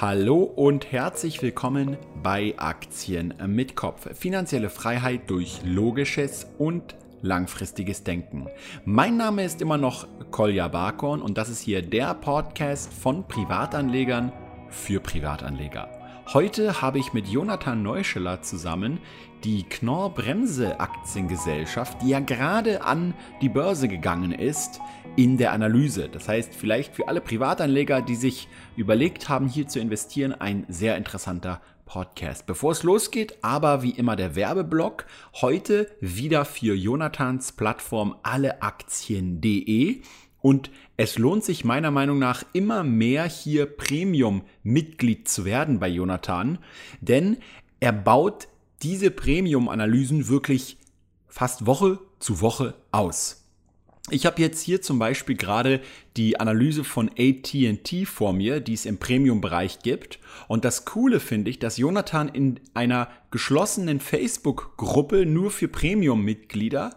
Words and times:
Hallo 0.00 0.44
und 0.44 0.92
herzlich 0.92 1.42
willkommen 1.42 1.96
bei 2.22 2.54
Aktien 2.56 3.34
mit 3.48 3.74
Kopf. 3.74 4.08
Finanzielle 4.16 4.70
Freiheit 4.70 5.28
durch 5.28 5.60
logisches 5.64 6.46
und 6.56 6.94
langfristiges 7.20 8.04
Denken. 8.04 8.46
Mein 8.84 9.16
Name 9.16 9.42
ist 9.42 9.60
immer 9.60 9.76
noch 9.76 10.06
Kolja 10.30 10.68
Barkorn 10.68 11.20
und 11.20 11.36
das 11.36 11.48
ist 11.48 11.62
hier 11.62 11.82
der 11.82 12.14
Podcast 12.14 12.92
von 12.94 13.26
Privatanlegern 13.26 14.30
für 14.70 15.00
Privatanleger. 15.00 15.97
Heute 16.34 16.82
habe 16.82 16.98
ich 16.98 17.14
mit 17.14 17.26
Jonathan 17.26 17.82
Neuscheler 17.82 18.42
zusammen 18.42 18.98
die 19.44 19.62
Knorr 19.62 20.12
Bremse 20.12 20.78
Aktiengesellschaft, 20.78 22.02
die 22.02 22.10
ja 22.10 22.20
gerade 22.20 22.82
an 22.82 23.14
die 23.40 23.48
Börse 23.48 23.88
gegangen 23.88 24.32
ist, 24.32 24.78
in 25.16 25.38
der 25.38 25.52
Analyse. 25.52 26.10
Das 26.10 26.28
heißt, 26.28 26.54
vielleicht 26.54 26.94
für 26.94 27.08
alle 27.08 27.22
Privatanleger, 27.22 28.02
die 28.02 28.14
sich 28.14 28.46
überlegt 28.76 29.30
haben, 29.30 29.48
hier 29.48 29.68
zu 29.68 29.80
investieren, 29.80 30.34
ein 30.38 30.66
sehr 30.68 30.98
interessanter 30.98 31.62
Podcast. 31.86 32.44
Bevor 32.44 32.72
es 32.72 32.82
losgeht, 32.82 33.38
aber 33.40 33.82
wie 33.82 33.92
immer 33.92 34.14
der 34.14 34.36
Werbeblock. 34.36 35.06
Heute 35.40 35.90
wieder 36.02 36.44
für 36.44 36.74
Jonathans 36.74 37.52
Plattform 37.52 38.16
alleaktien.de. 38.22 40.02
Und 40.40 40.70
es 40.96 41.18
lohnt 41.18 41.44
sich 41.44 41.64
meiner 41.64 41.90
Meinung 41.90 42.18
nach 42.18 42.44
immer 42.52 42.84
mehr 42.84 43.24
hier 43.24 43.66
Premium-Mitglied 43.66 45.28
zu 45.28 45.44
werden 45.44 45.80
bei 45.80 45.88
Jonathan, 45.88 46.58
denn 47.00 47.38
er 47.80 47.92
baut 47.92 48.48
diese 48.82 49.10
Premium-Analysen 49.10 50.28
wirklich 50.28 50.78
fast 51.26 51.66
Woche 51.66 51.98
zu 52.20 52.40
Woche 52.40 52.74
aus. 52.92 53.44
Ich 54.10 54.24
habe 54.24 54.40
jetzt 54.40 54.62
hier 54.62 54.80
zum 54.80 54.98
Beispiel 54.98 55.36
gerade 55.36 55.80
die 56.16 56.40
Analyse 56.40 56.82
von 56.82 57.10
ATT 57.10 58.06
vor 58.06 58.32
mir, 58.32 58.60
die 58.60 58.72
es 58.72 58.86
im 58.86 58.96
Premium-Bereich 58.98 59.80
gibt. 59.80 60.18
Und 60.46 60.64
das 60.64 60.86
Coole 60.86 61.20
finde 61.20 61.50
ich, 61.50 61.58
dass 61.58 61.76
Jonathan 61.76 62.28
in 62.28 62.58
einer 62.72 63.08
geschlossenen 63.30 64.00
Facebook-Gruppe 64.00 65.26
nur 65.26 65.50
für 65.50 65.68
Premium-Mitglieder 65.68 66.96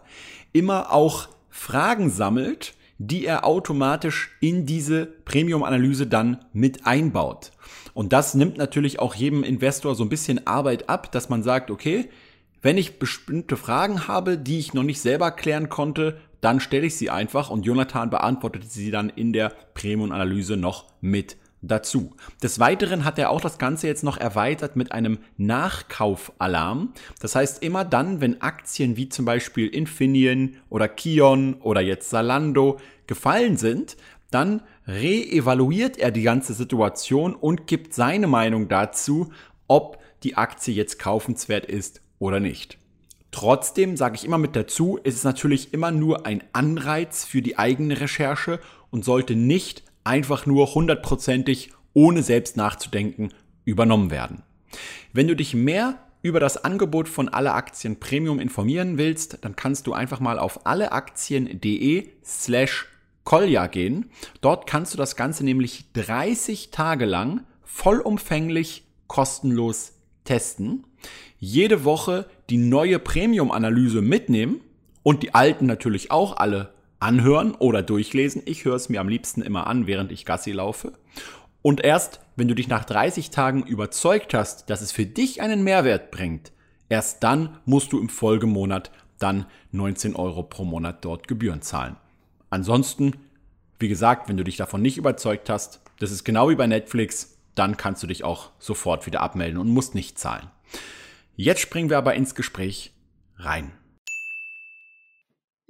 immer 0.52 0.90
auch 0.90 1.28
Fragen 1.50 2.08
sammelt, 2.08 2.74
die 3.08 3.26
er 3.26 3.44
automatisch 3.44 4.30
in 4.40 4.64
diese 4.64 5.06
Premium-Analyse 5.06 6.06
dann 6.06 6.44
mit 6.52 6.86
einbaut. 6.86 7.50
Und 7.94 8.12
das 8.12 8.34
nimmt 8.34 8.58
natürlich 8.58 9.00
auch 9.00 9.14
jedem 9.14 9.42
Investor 9.42 9.94
so 9.94 10.04
ein 10.04 10.08
bisschen 10.08 10.46
Arbeit 10.46 10.88
ab, 10.88 11.10
dass 11.10 11.28
man 11.28 11.42
sagt, 11.42 11.70
okay, 11.70 12.08
wenn 12.62 12.78
ich 12.78 13.00
bestimmte 13.00 13.56
Fragen 13.56 14.06
habe, 14.06 14.38
die 14.38 14.60
ich 14.60 14.72
noch 14.72 14.84
nicht 14.84 15.00
selber 15.00 15.32
klären 15.32 15.68
konnte, 15.68 16.18
dann 16.40 16.60
stelle 16.60 16.86
ich 16.86 16.96
sie 16.96 17.10
einfach 17.10 17.50
und 17.50 17.66
Jonathan 17.66 18.08
beantwortet 18.08 18.70
sie 18.70 18.92
dann 18.92 19.08
in 19.08 19.32
der 19.32 19.52
Premium-Analyse 19.74 20.56
noch 20.56 20.86
mit 21.00 21.36
dazu. 21.62 22.10
Des 22.42 22.58
Weiteren 22.58 23.04
hat 23.04 23.18
er 23.18 23.30
auch 23.30 23.40
das 23.40 23.58
Ganze 23.58 23.86
jetzt 23.86 24.04
noch 24.04 24.18
erweitert 24.18 24.76
mit 24.76 24.92
einem 24.92 25.18
Nachkaufalarm. 25.36 26.92
Das 27.20 27.34
heißt, 27.34 27.62
immer 27.62 27.84
dann, 27.84 28.20
wenn 28.20 28.42
Aktien 28.42 28.96
wie 28.96 29.08
zum 29.08 29.24
Beispiel 29.24 29.68
Infineon 29.68 30.56
oder 30.68 30.88
Kion 30.88 31.54
oder 31.54 31.80
jetzt 31.80 32.10
Salando 32.10 32.78
gefallen 33.06 33.56
sind, 33.56 33.96
dann 34.30 34.62
reevaluiert 34.86 35.98
er 35.98 36.10
die 36.10 36.22
ganze 36.22 36.54
Situation 36.54 37.34
und 37.34 37.66
gibt 37.66 37.94
seine 37.94 38.26
Meinung 38.26 38.68
dazu, 38.68 39.32
ob 39.68 39.98
die 40.22 40.36
Aktie 40.36 40.74
jetzt 40.74 40.98
kaufenswert 40.98 41.66
ist 41.66 42.00
oder 42.18 42.40
nicht. 42.40 42.78
Trotzdem 43.30 43.96
sage 43.96 44.16
ich 44.16 44.24
immer 44.24 44.38
mit 44.38 44.56
dazu, 44.56 44.98
ist 45.02 45.16
es 45.16 45.24
natürlich 45.24 45.72
immer 45.72 45.90
nur 45.90 46.26
ein 46.26 46.44
Anreiz 46.52 47.24
für 47.24 47.40
die 47.40 47.58
eigene 47.58 48.00
Recherche 48.00 48.60
und 48.90 49.04
sollte 49.04 49.36
nicht 49.36 49.84
einfach 50.04 50.46
nur 50.46 50.74
hundertprozentig, 50.74 51.72
ohne 51.94 52.22
selbst 52.22 52.56
nachzudenken, 52.56 53.32
übernommen 53.64 54.10
werden. 54.10 54.42
Wenn 55.12 55.28
du 55.28 55.36
dich 55.36 55.54
mehr 55.54 55.98
über 56.22 56.40
das 56.40 56.64
Angebot 56.64 57.08
von 57.08 57.28
Alle 57.28 57.52
Aktien 57.52 57.98
Premium 57.98 58.38
informieren 58.38 58.96
willst, 58.96 59.38
dann 59.42 59.56
kannst 59.56 59.86
du 59.86 59.92
einfach 59.92 60.20
mal 60.20 60.38
auf 60.38 60.66
alleaktien.de 60.66 62.08
slash 62.24 62.86
Kolja 63.24 63.66
gehen. 63.66 64.10
Dort 64.40 64.66
kannst 64.66 64.94
du 64.94 64.98
das 64.98 65.16
Ganze 65.16 65.44
nämlich 65.44 65.92
30 65.92 66.70
Tage 66.70 67.04
lang 67.04 67.44
vollumfänglich 67.62 68.84
kostenlos 69.06 69.94
testen. 70.24 70.86
Jede 71.38 71.84
Woche 71.84 72.26
die 72.50 72.56
neue 72.56 72.98
Premium-Analyse 72.98 74.00
mitnehmen 74.00 74.60
und 75.02 75.22
die 75.22 75.34
alten 75.34 75.66
natürlich 75.66 76.10
auch 76.10 76.36
alle 76.36 76.72
anhören 77.02 77.54
oder 77.54 77.82
durchlesen. 77.82 78.42
Ich 78.44 78.64
höre 78.64 78.76
es 78.76 78.88
mir 78.88 79.00
am 79.00 79.08
liebsten 79.08 79.42
immer 79.42 79.66
an, 79.66 79.86
während 79.86 80.12
ich 80.12 80.24
Gassi 80.24 80.52
laufe. 80.52 80.92
Und 81.60 81.82
erst, 81.82 82.20
wenn 82.36 82.48
du 82.48 82.54
dich 82.54 82.68
nach 82.68 82.84
30 82.84 83.30
Tagen 83.30 83.64
überzeugt 83.64 84.34
hast, 84.34 84.70
dass 84.70 84.80
es 84.80 84.92
für 84.92 85.04
dich 85.04 85.42
einen 85.42 85.64
Mehrwert 85.64 86.10
bringt, 86.10 86.52
erst 86.88 87.22
dann 87.22 87.58
musst 87.64 87.92
du 87.92 88.00
im 88.00 88.08
Folgemonat 88.08 88.90
dann 89.18 89.46
19 89.72 90.16
Euro 90.16 90.42
pro 90.42 90.64
Monat 90.64 91.04
dort 91.04 91.28
Gebühren 91.28 91.62
zahlen. 91.62 91.96
Ansonsten, 92.50 93.12
wie 93.78 93.88
gesagt, 93.88 94.28
wenn 94.28 94.36
du 94.36 94.44
dich 94.44 94.56
davon 94.56 94.82
nicht 94.82 94.96
überzeugt 94.96 95.50
hast, 95.50 95.80
das 95.98 96.10
ist 96.10 96.24
genau 96.24 96.50
wie 96.50 96.56
bei 96.56 96.66
Netflix, 96.66 97.38
dann 97.54 97.76
kannst 97.76 98.02
du 98.02 98.06
dich 98.06 98.24
auch 98.24 98.50
sofort 98.58 99.06
wieder 99.06 99.20
abmelden 99.20 99.58
und 99.58 99.68
musst 99.68 99.94
nicht 99.94 100.18
zahlen. 100.18 100.50
Jetzt 101.34 101.60
springen 101.60 101.90
wir 101.90 101.98
aber 101.98 102.14
ins 102.14 102.34
Gespräch 102.34 102.92
rein. 103.36 103.72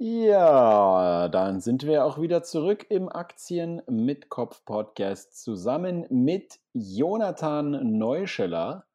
Ja, 0.05 1.29
dann 1.29 1.61
sind 1.61 1.83
wir 1.83 2.03
auch 2.03 2.19
wieder 2.19 2.43
zurück 2.43 2.87
im 2.89 3.07
Aktien 3.07 3.81
mit 3.87 4.27
Kopf 4.27 4.65
Podcast 4.65 5.41
zusammen 5.41 6.05
mit 6.09 6.59
Jonathan 6.73 7.97
Neuscheller, 7.97 8.85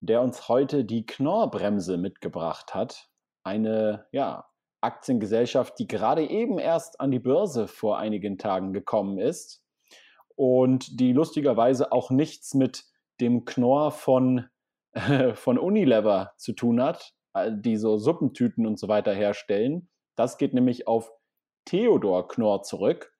der 0.00 0.22
uns 0.22 0.48
heute 0.48 0.86
die 0.86 1.04
Knorrbremse 1.04 1.98
mitgebracht 1.98 2.74
hat. 2.74 3.10
Eine, 3.42 4.06
ja, 4.10 4.46
Aktiengesellschaft, 4.80 5.78
die 5.78 5.86
gerade 5.86 6.26
eben 6.26 6.58
erst 6.58 6.98
an 6.98 7.10
die 7.10 7.18
Börse 7.18 7.68
vor 7.68 7.98
einigen 7.98 8.38
Tagen 8.38 8.72
gekommen 8.72 9.18
ist 9.18 9.62
und 10.34 10.98
die 10.98 11.12
lustigerweise 11.12 11.92
auch 11.92 12.10
nichts 12.10 12.54
mit 12.54 12.86
dem 13.20 13.44
Knorr 13.44 13.90
von, 13.90 14.48
äh, 14.92 15.34
von 15.34 15.58
Unilever 15.58 16.32
zu 16.38 16.54
tun 16.54 16.82
hat, 16.82 17.12
äh, 17.34 17.52
die 17.54 17.76
so 17.76 17.98
Suppentüten 17.98 18.66
und 18.66 18.78
so 18.78 18.88
weiter 18.88 19.12
herstellen 19.12 19.90
das 20.18 20.36
geht 20.36 20.52
nämlich 20.52 20.88
auf 20.88 21.12
Theodor 21.64 22.26
Knorr 22.26 22.62
zurück, 22.62 23.12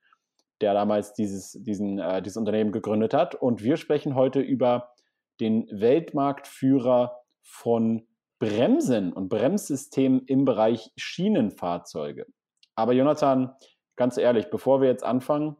der 0.60 0.74
damals 0.74 1.12
dieses, 1.12 1.52
diesen, 1.52 1.98
äh, 1.98 2.20
dieses 2.20 2.36
Unternehmen 2.36 2.72
gegründet 2.72 3.14
hat. 3.14 3.36
Und 3.36 3.62
wir 3.62 3.76
sprechen 3.76 4.16
heute 4.16 4.40
über 4.40 4.92
den 5.40 5.68
Weltmarktführer 5.70 7.20
von 7.42 8.06
Bremsen 8.40 9.12
und 9.12 9.28
Bremssystemen 9.28 10.22
im 10.26 10.44
Bereich 10.44 10.90
Schienenfahrzeuge. 10.96 12.26
Aber 12.74 12.92
Jonathan, 12.92 13.54
ganz 13.94 14.16
ehrlich, 14.16 14.50
bevor 14.50 14.80
wir 14.80 14.88
jetzt 14.88 15.04
anfangen, 15.04 15.56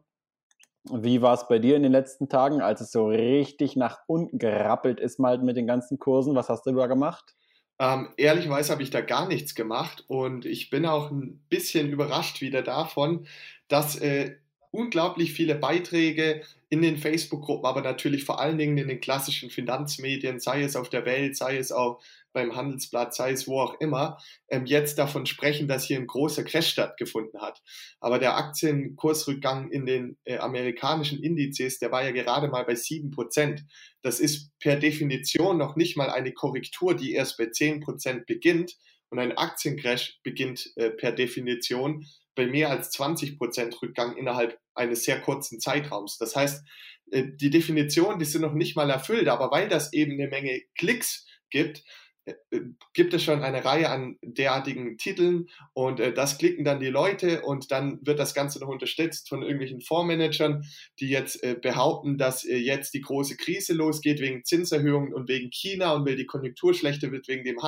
wie 0.91 1.21
war 1.21 1.33
es 1.33 1.47
bei 1.47 1.59
dir 1.59 1.75
in 1.75 1.83
den 1.83 1.91
letzten 1.91 2.27
Tagen, 2.27 2.61
als 2.61 2.81
es 2.81 2.91
so 2.91 3.07
richtig 3.07 3.75
nach 3.75 3.99
unten 4.07 4.39
gerappelt 4.39 4.99
ist 4.99 5.19
mal 5.19 5.37
mit 5.37 5.55
den 5.55 5.67
ganzen 5.67 5.99
Kursen? 5.99 6.35
Was 6.35 6.49
hast 6.49 6.65
du 6.65 6.73
da 6.73 6.87
gemacht? 6.87 7.35
Ähm, 7.79 8.09
ehrlicherweise 8.17 8.71
habe 8.73 8.83
ich 8.83 8.89
da 8.91 9.01
gar 9.01 9.27
nichts 9.27 9.55
gemacht 9.55 10.03
und 10.07 10.45
ich 10.45 10.69
bin 10.69 10.85
auch 10.85 11.11
ein 11.11 11.39
bisschen 11.49 11.89
überrascht 11.89 12.41
wieder 12.41 12.61
davon, 12.61 13.25
dass 13.69 13.95
äh, 13.97 14.35
unglaublich 14.71 15.33
viele 15.33 15.55
Beiträge 15.55 16.41
in 16.69 16.81
den 16.81 16.97
Facebook-Gruppen, 16.97 17.65
aber 17.65 17.81
natürlich 17.81 18.23
vor 18.23 18.39
allen 18.39 18.57
Dingen 18.57 18.77
in 18.77 18.87
den 18.87 19.01
klassischen 19.01 19.49
Finanzmedien, 19.49 20.39
sei 20.39 20.61
es 20.61 20.75
auf 20.75 20.89
der 20.89 21.05
Welt, 21.05 21.35
sei 21.35 21.57
es 21.57 21.71
auch 21.71 21.99
beim 22.31 22.55
Handelsblatt, 22.55 23.15
sei 23.15 23.31
es 23.31 23.47
wo 23.47 23.59
auch 23.59 23.79
immer, 23.79 24.19
ähm, 24.49 24.65
jetzt 24.67 24.99
davon 24.99 25.25
sprechen, 25.25 25.67
dass 25.67 25.85
hier 25.85 25.97
ein 25.97 26.05
großer 26.05 26.43
Crash 26.43 26.69
stattgefunden 26.69 27.41
hat. 27.41 27.61
Aber 27.99 28.19
der 28.19 28.37
Aktienkursrückgang 28.37 29.71
in 29.71 29.87
den 29.87 30.17
äh, 30.25 30.37
amerikanischen 30.37 31.23
Indizes, 31.23 31.79
der 31.79 31.91
war 31.91 32.03
ja 32.03 32.11
gerade 32.11 32.47
mal 32.47 32.65
bei 32.65 32.75
sieben 32.75 33.09
Prozent. 33.09 33.65
Das 34.03 34.19
ist 34.19 34.51
per 34.59 34.75
Definition 34.75 35.57
noch 35.57 35.75
nicht 35.75 35.97
mal 35.97 36.11
eine 36.11 36.31
Korrektur, 36.31 36.95
die 36.95 37.13
erst 37.13 37.37
bei 37.37 37.47
zehn 37.47 37.79
Prozent 37.79 38.27
beginnt. 38.27 38.77
Und 39.09 39.19
ein 39.19 39.37
Aktiencrash 39.37 40.19
beginnt 40.23 40.71
äh, 40.75 40.91
per 40.91 41.11
Definition 41.11 42.05
bei 42.35 42.45
mehr 42.45 42.69
als 42.69 42.91
20 42.91 43.37
Prozent 43.37 43.81
Rückgang 43.81 44.15
innerhalb 44.15 44.59
eines 44.73 45.03
sehr 45.03 45.19
kurzen 45.19 45.59
Zeitraums. 45.59 46.17
Das 46.17 46.35
heißt, 46.35 46.63
äh, 47.11 47.25
die 47.35 47.49
Definition, 47.49 48.19
die 48.19 48.25
sind 48.25 48.41
noch 48.41 48.53
nicht 48.53 48.75
mal 48.75 48.89
erfüllt, 48.89 49.27
aber 49.27 49.51
weil 49.51 49.67
das 49.67 49.93
eben 49.93 50.13
eine 50.13 50.27
Menge 50.27 50.61
Klicks 50.75 51.25
gibt, 51.49 51.83
äh, 52.25 52.33
äh, 52.51 52.61
gibt 52.93 53.13
es 53.13 53.23
schon 53.23 53.43
eine 53.43 53.65
Reihe 53.65 53.89
an 53.89 54.17
derartigen 54.21 54.97
Titeln 54.97 55.49
und 55.73 55.99
äh, 55.99 56.13
das 56.13 56.37
klicken 56.37 56.63
dann 56.63 56.79
die 56.79 56.87
Leute 56.87 57.41
und 57.41 57.71
dann 57.71 57.99
wird 58.05 58.19
das 58.19 58.33
Ganze 58.33 58.59
noch 58.59 58.67
unterstützt 58.67 59.29
von 59.29 59.41
irgendwelchen 59.41 59.81
Fondsmanagern, 59.81 60.63
die 60.99 61.09
jetzt 61.09 61.43
äh, 61.43 61.55
behaupten, 61.59 62.17
dass 62.17 62.45
äh, 62.45 62.57
jetzt 62.57 62.93
die 62.93 63.01
große 63.01 63.37
Krise 63.37 63.73
losgeht 63.73 64.19
wegen 64.19 64.43
Zinserhöhungen 64.43 65.13
und 65.13 65.27
wegen 65.27 65.49
China 65.51 65.93
und 65.93 66.05
weil 66.07 66.15
die 66.15 66.25
Konjunktur 66.25 66.73
schlechter 66.73 67.11
wird 67.11 67.27
wegen 67.27 67.43
dem 67.43 67.61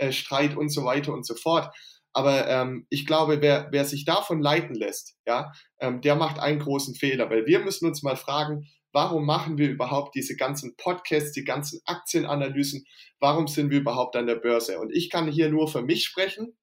Handelsstreit 0.00 0.56
und 0.56 0.70
so 0.70 0.84
weiter 0.84 1.12
und 1.12 1.26
so 1.26 1.34
fort. 1.34 1.74
Aber 2.12 2.48
ähm, 2.48 2.86
ich 2.90 3.06
glaube, 3.06 3.40
wer, 3.40 3.68
wer 3.70 3.84
sich 3.84 4.04
davon 4.04 4.40
leiten 4.40 4.74
lässt, 4.74 5.16
ja, 5.26 5.52
ähm, 5.78 6.00
der 6.00 6.16
macht 6.16 6.40
einen 6.40 6.58
großen 6.58 6.94
Fehler, 6.94 7.30
weil 7.30 7.46
wir 7.46 7.60
müssen 7.60 7.86
uns 7.86 8.02
mal 8.02 8.16
fragen, 8.16 8.66
warum 8.92 9.24
machen 9.24 9.58
wir 9.58 9.70
überhaupt 9.70 10.16
diese 10.16 10.34
ganzen 10.34 10.74
Podcasts, 10.76 11.32
die 11.32 11.44
ganzen 11.44 11.80
Aktienanalysen, 11.84 12.84
warum 13.20 13.46
sind 13.46 13.70
wir 13.70 13.78
überhaupt 13.78 14.16
an 14.16 14.26
der 14.26 14.34
Börse? 14.34 14.80
Und 14.80 14.92
ich 14.92 15.08
kann 15.08 15.30
hier 15.30 15.50
nur 15.50 15.68
für 15.68 15.82
mich 15.82 16.04
sprechen. 16.04 16.56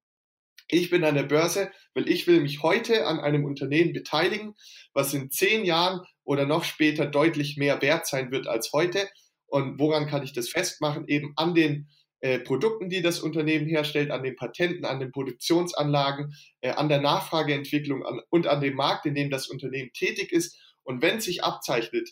Ich 0.70 0.90
bin 0.90 1.02
an 1.02 1.14
der 1.14 1.22
Börse, 1.22 1.70
weil 1.94 2.10
ich 2.10 2.26
will 2.26 2.42
mich 2.42 2.62
heute 2.62 3.06
an 3.06 3.18
einem 3.18 3.46
Unternehmen 3.46 3.94
beteiligen, 3.94 4.54
was 4.92 5.14
in 5.14 5.30
zehn 5.30 5.64
Jahren 5.64 6.02
oder 6.24 6.44
noch 6.44 6.64
später 6.64 7.06
deutlich 7.06 7.56
mehr 7.56 7.80
wert 7.80 8.06
sein 8.06 8.30
wird 8.30 8.46
als 8.46 8.74
heute. 8.74 9.08
Und 9.46 9.80
woran 9.80 10.06
kann 10.06 10.22
ich 10.22 10.34
das 10.34 10.50
festmachen? 10.50 11.08
Eben 11.08 11.32
an 11.36 11.54
den 11.54 11.88
äh, 12.20 12.38
Produkten, 12.38 12.88
die 12.88 13.02
das 13.02 13.20
Unternehmen 13.20 13.66
herstellt, 13.66 14.10
an 14.10 14.22
den 14.22 14.36
Patenten, 14.36 14.84
an 14.84 15.00
den 15.00 15.12
Produktionsanlagen, 15.12 16.34
äh, 16.60 16.70
an 16.70 16.88
der 16.88 17.00
Nachfrageentwicklung 17.00 18.04
an, 18.04 18.20
und 18.30 18.46
an 18.46 18.60
dem 18.60 18.74
Markt, 18.74 19.06
in 19.06 19.14
dem 19.14 19.30
das 19.30 19.48
Unternehmen 19.48 19.92
tätig 19.92 20.32
ist. 20.32 20.58
Und 20.82 21.02
wenn 21.02 21.20
sich 21.20 21.44
abzeichnet, 21.44 22.10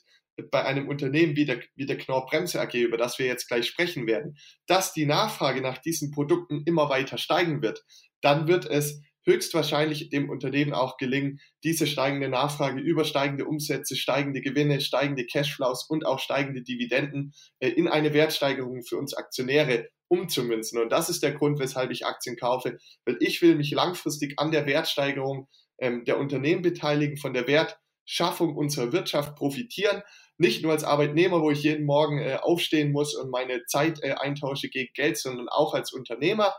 bei 0.51 0.65
einem 0.65 0.89
Unternehmen 0.89 1.35
wie 1.35 1.47
der, 1.47 1.61
wie 1.77 1.87
der 1.87 1.99
Knorr 1.99 2.27
Bremse 2.27 2.61
AG, 2.61 2.75
über 2.75 2.97
das 2.97 3.19
wir 3.19 3.27
jetzt 3.27 3.49
gleich 3.49 3.67
sprechen 3.67 4.07
werden, 4.07 4.37
dass 4.67 4.93
die 4.93 5.07
Nachfrage 5.07 5.61
nach 5.61 5.79
diesen 5.79 6.11
Produkten 6.11 6.63
immer 6.67 6.89
weiter 6.89 7.19
steigen 7.19 7.63
wird, 7.63 7.85
dann 8.21 8.47
wird 8.47 8.67
es 8.67 9.01
höchstwahrscheinlich 9.25 10.09
dem 10.11 10.31
Unternehmen 10.31 10.73
auch 10.73 10.99
gelingen, 10.99 11.41
diese 11.65 11.87
steigende 11.87 12.29
Nachfrage 12.29 12.81
über 12.81 13.05
steigende 13.05 13.45
Umsätze, 13.45 13.97
steigende 13.97 14.41
Gewinne, 14.41 14.81
steigende 14.81 15.27
Cashflows 15.27 15.89
und 15.89 16.07
auch 16.07 16.21
steigende 16.21 16.63
Dividenden 16.63 17.33
äh, 17.59 17.69
in 17.69 17.89
eine 17.89 18.15
Wertsteigerung 18.15 18.85
für 18.85 18.99
uns 18.99 19.15
Aktionäre 19.15 19.89
umzumünzen. 20.09 20.81
Und 20.81 20.91
das 20.91 21.09
ist 21.09 21.23
der 21.23 21.33
Grund, 21.33 21.59
weshalb 21.59 21.91
ich 21.91 22.07
Aktien 22.07 22.37
kaufe, 22.37 22.79
weil 23.05 23.17
ich 23.21 23.43
will 23.43 23.57
mich 23.57 23.71
langfristig 23.73 24.35
an 24.39 24.51
der 24.51 24.67
Wertsteigerung 24.67 25.49
ähm, 25.79 26.05
der 26.05 26.19
Unternehmen 26.19 26.63
beteiligen, 26.63 27.17
von 27.17 27.35
der 27.35 27.47
Wertschaffung 27.47 28.57
unserer 28.57 28.93
Wirtschaft 28.93 29.37
profitieren. 29.37 30.03
Nicht 30.39 30.63
nur 30.63 30.73
als 30.73 30.85
Arbeitnehmer, 30.85 31.41
wo 31.41 31.51
ich 31.51 31.63
jeden 31.63 31.87
Morgen 31.87 32.19
äh, 32.19 32.39
aufstehen 32.41 32.93
muss 32.93 33.15
und 33.15 33.31
meine 33.31 33.65
Zeit 33.67 34.03
äh, 34.03 34.13
eintausche 34.13 34.69
gegen 34.69 34.93
Geld, 34.95 35.19
sondern 35.19 35.49
auch 35.49 35.75
als 35.75 35.93
Unternehmer. 35.93 36.55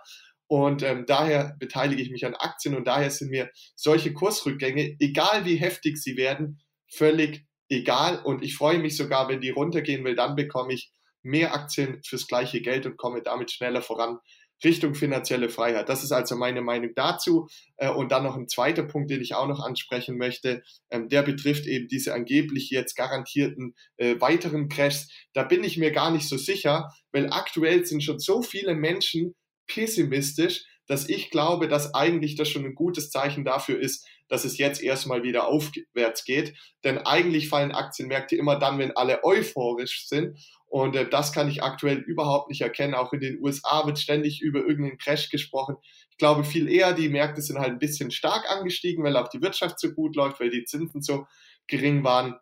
Und 0.47 0.81
ähm, 0.81 1.05
daher 1.05 1.55
beteilige 1.59 2.01
ich 2.01 2.09
mich 2.09 2.25
an 2.25 2.33
Aktien 2.33 2.75
und 2.75 2.87
daher 2.87 3.11
sind 3.11 3.29
mir 3.29 3.49
solche 3.75 4.13
Kursrückgänge, 4.13 4.95
egal 4.99 5.45
wie 5.45 5.57
heftig 5.57 5.97
sie 5.97 6.15
werden, 6.15 6.61
völlig 6.89 7.45
egal. 7.69 8.21
Und 8.23 8.43
ich 8.43 8.55
freue 8.55 8.79
mich 8.79 8.95
sogar, 8.95 9.27
wenn 9.27 9.41
die 9.41 9.49
runtergehen, 9.49 10.05
weil 10.05 10.15
dann 10.15 10.35
bekomme 10.35 10.73
ich 10.73 10.91
mehr 11.23 11.53
Aktien 11.53 12.01
fürs 12.05 12.27
gleiche 12.27 12.61
Geld 12.61 12.85
und 12.85 12.97
komme 12.97 13.21
damit 13.21 13.51
schneller 13.51 13.81
voran 13.81 14.19
Richtung 14.63 14.95
finanzielle 14.95 15.49
Freiheit. 15.49 15.89
Das 15.89 16.03
ist 16.03 16.11
also 16.11 16.35
meine 16.35 16.61
Meinung 16.61 16.91
dazu. 16.95 17.47
Äh, 17.77 17.89
und 17.89 18.11
dann 18.11 18.23
noch 18.23 18.35
ein 18.35 18.47
zweiter 18.47 18.83
Punkt, 18.83 19.11
den 19.11 19.21
ich 19.21 19.35
auch 19.35 19.47
noch 19.47 19.63
ansprechen 19.63 20.17
möchte, 20.17 20.63
ähm, 20.89 21.09
der 21.09 21.21
betrifft 21.21 21.67
eben 21.67 21.87
diese 21.87 22.13
angeblich 22.13 22.69
jetzt 22.69 22.95
garantierten 22.95 23.75
äh, 23.97 24.19
weiteren 24.19 24.69
Crashs. 24.69 25.09
Da 25.33 25.43
bin 25.43 25.63
ich 25.63 25.77
mir 25.77 25.91
gar 25.91 26.11
nicht 26.11 26.27
so 26.27 26.37
sicher, 26.37 26.91
weil 27.11 27.31
aktuell 27.31 27.85
sind 27.85 28.03
schon 28.03 28.19
so 28.19 28.41
viele 28.41 28.73
Menschen 28.73 29.35
pessimistisch, 29.67 30.63
dass 30.87 31.09
ich 31.09 31.29
glaube, 31.29 31.67
dass 31.67 31.93
eigentlich 31.93 32.35
das 32.35 32.49
schon 32.49 32.63
ein 32.65 32.75
gutes 32.75 33.11
Zeichen 33.11 33.43
dafür 33.43 33.79
ist, 33.79 34.07
dass 34.29 34.45
es 34.45 34.57
jetzt 34.57 34.81
erstmal 34.81 35.23
wieder 35.23 35.47
aufwärts 35.47 36.23
geht. 36.23 36.57
Denn 36.83 36.97
eigentlich 36.97 37.49
fallen 37.49 37.73
Aktienmärkte 37.73 38.35
immer 38.35 38.57
dann, 38.57 38.79
wenn 38.79 38.95
alle 38.95 39.23
euphorisch 39.23 40.07
sind. 40.07 40.37
Und 40.67 40.95
äh, 40.95 41.09
das 41.09 41.31
kann 41.31 41.49
ich 41.49 41.63
aktuell 41.63 41.97
überhaupt 41.99 42.49
nicht 42.49 42.61
erkennen. 42.61 42.93
Auch 42.93 43.13
in 43.13 43.21
den 43.21 43.41
USA 43.41 43.85
wird 43.85 43.99
ständig 43.99 44.41
über 44.41 44.59
irgendeinen 44.59 44.97
Crash 44.97 45.29
gesprochen. 45.29 45.77
Ich 46.11 46.17
glaube 46.17 46.43
viel 46.43 46.69
eher, 46.69 46.93
die 46.93 47.09
Märkte 47.09 47.41
sind 47.41 47.57
halt 47.57 47.69
ein 47.69 47.79
bisschen 47.79 48.11
stark 48.11 48.49
angestiegen, 48.49 49.03
weil 49.03 49.15
auch 49.15 49.29
die 49.29 49.41
Wirtschaft 49.41 49.79
so 49.79 49.93
gut 49.93 50.15
läuft, 50.15 50.39
weil 50.39 50.49
die 50.49 50.65
Zinsen 50.65 51.01
so 51.01 51.25
gering 51.67 52.03
waren. 52.03 52.35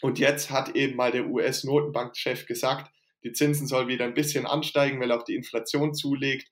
Und 0.00 0.18
jetzt 0.18 0.50
hat 0.50 0.76
eben 0.76 0.96
mal 0.96 1.10
der 1.10 1.26
US-Notenbankchef 1.26 2.46
gesagt, 2.46 2.90
die 3.24 3.32
Zinsen 3.32 3.66
sollen 3.66 3.88
wieder 3.88 4.04
ein 4.04 4.14
bisschen 4.14 4.46
ansteigen, 4.46 5.00
weil 5.00 5.10
auch 5.10 5.24
die 5.24 5.34
Inflation 5.34 5.94
zulegt, 5.94 6.48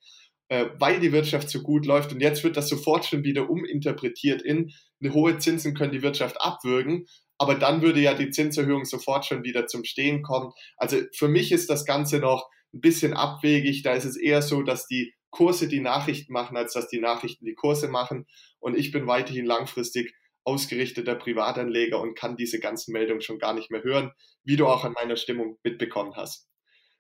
äh, 0.49 0.67
weil 0.79 0.99
die 0.99 1.13
Wirtschaft 1.13 1.49
so 1.49 1.63
gut 1.63 1.87
läuft. 1.87 2.13
Und 2.13 2.21
jetzt 2.21 2.43
wird 2.43 2.57
das 2.57 2.69
sofort 2.69 3.05
schon 3.05 3.23
wieder 3.23 3.49
uminterpretiert 3.49 4.43
in, 4.43 4.73
eine 5.01 5.13
hohe 5.13 5.39
Zinsen 5.39 5.75
können 5.75 5.93
die 5.93 6.03
Wirtschaft 6.03 6.41
abwürgen. 6.41 7.07
Aber 7.39 7.55
dann 7.55 7.83
würde 7.83 8.01
ja 8.01 8.15
die 8.15 8.31
Zinserhöhung 8.31 8.85
sofort 8.85 9.27
schon 9.27 9.45
wieder 9.45 9.67
zum 9.67 9.85
Stehen 9.85 10.23
kommen. 10.23 10.53
Also 10.77 10.99
für 11.15 11.29
mich 11.29 11.53
ist 11.53 11.69
das 11.69 11.85
Ganze 11.85 12.19
noch 12.19 12.49
ein 12.73 12.81
bisschen 12.81 13.13
abwegig. 13.13 13.83
Da 13.83 13.93
ist 13.93 14.05
es 14.05 14.17
eher 14.17 14.43
so, 14.43 14.63
dass 14.63 14.87
die 14.87 15.15
Kurse 15.31 15.69
die 15.69 15.81
Nachrichten 15.81 16.33
machen, 16.33 16.57
als 16.57 16.73
dass 16.73 16.89
die 16.89 17.01
Nachrichten 17.01 17.45
die 17.45 17.55
Kurse 17.55 17.89
machen. 17.89 18.27
Und 18.59 18.77
ich 18.77 18.91
bin 18.91 19.07
weiterhin 19.07 19.45
langfristig 19.45 20.15
ausgerichteter 20.45 21.17
Privatanleger 21.17 22.01
und 22.01 22.17
kann 22.17 22.37
diese 22.37 22.61
ganzen 22.61 22.93
Meldungen 22.93 23.21
schon 23.21 23.39
gar 23.39 23.53
nicht 23.53 23.71
mehr 23.71 23.83
hören, 23.83 24.13
wie 24.45 24.57
du 24.57 24.67
auch 24.67 24.85
an 24.85 24.93
meiner 24.93 25.17
Stimmung 25.17 25.59
mitbekommen 25.63 26.15
hast. 26.15 26.49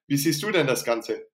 Wie 0.08 0.16
siehst 0.16 0.42
du 0.42 0.50
denn 0.50 0.66
das 0.66 0.84
Ganze? 0.84 1.26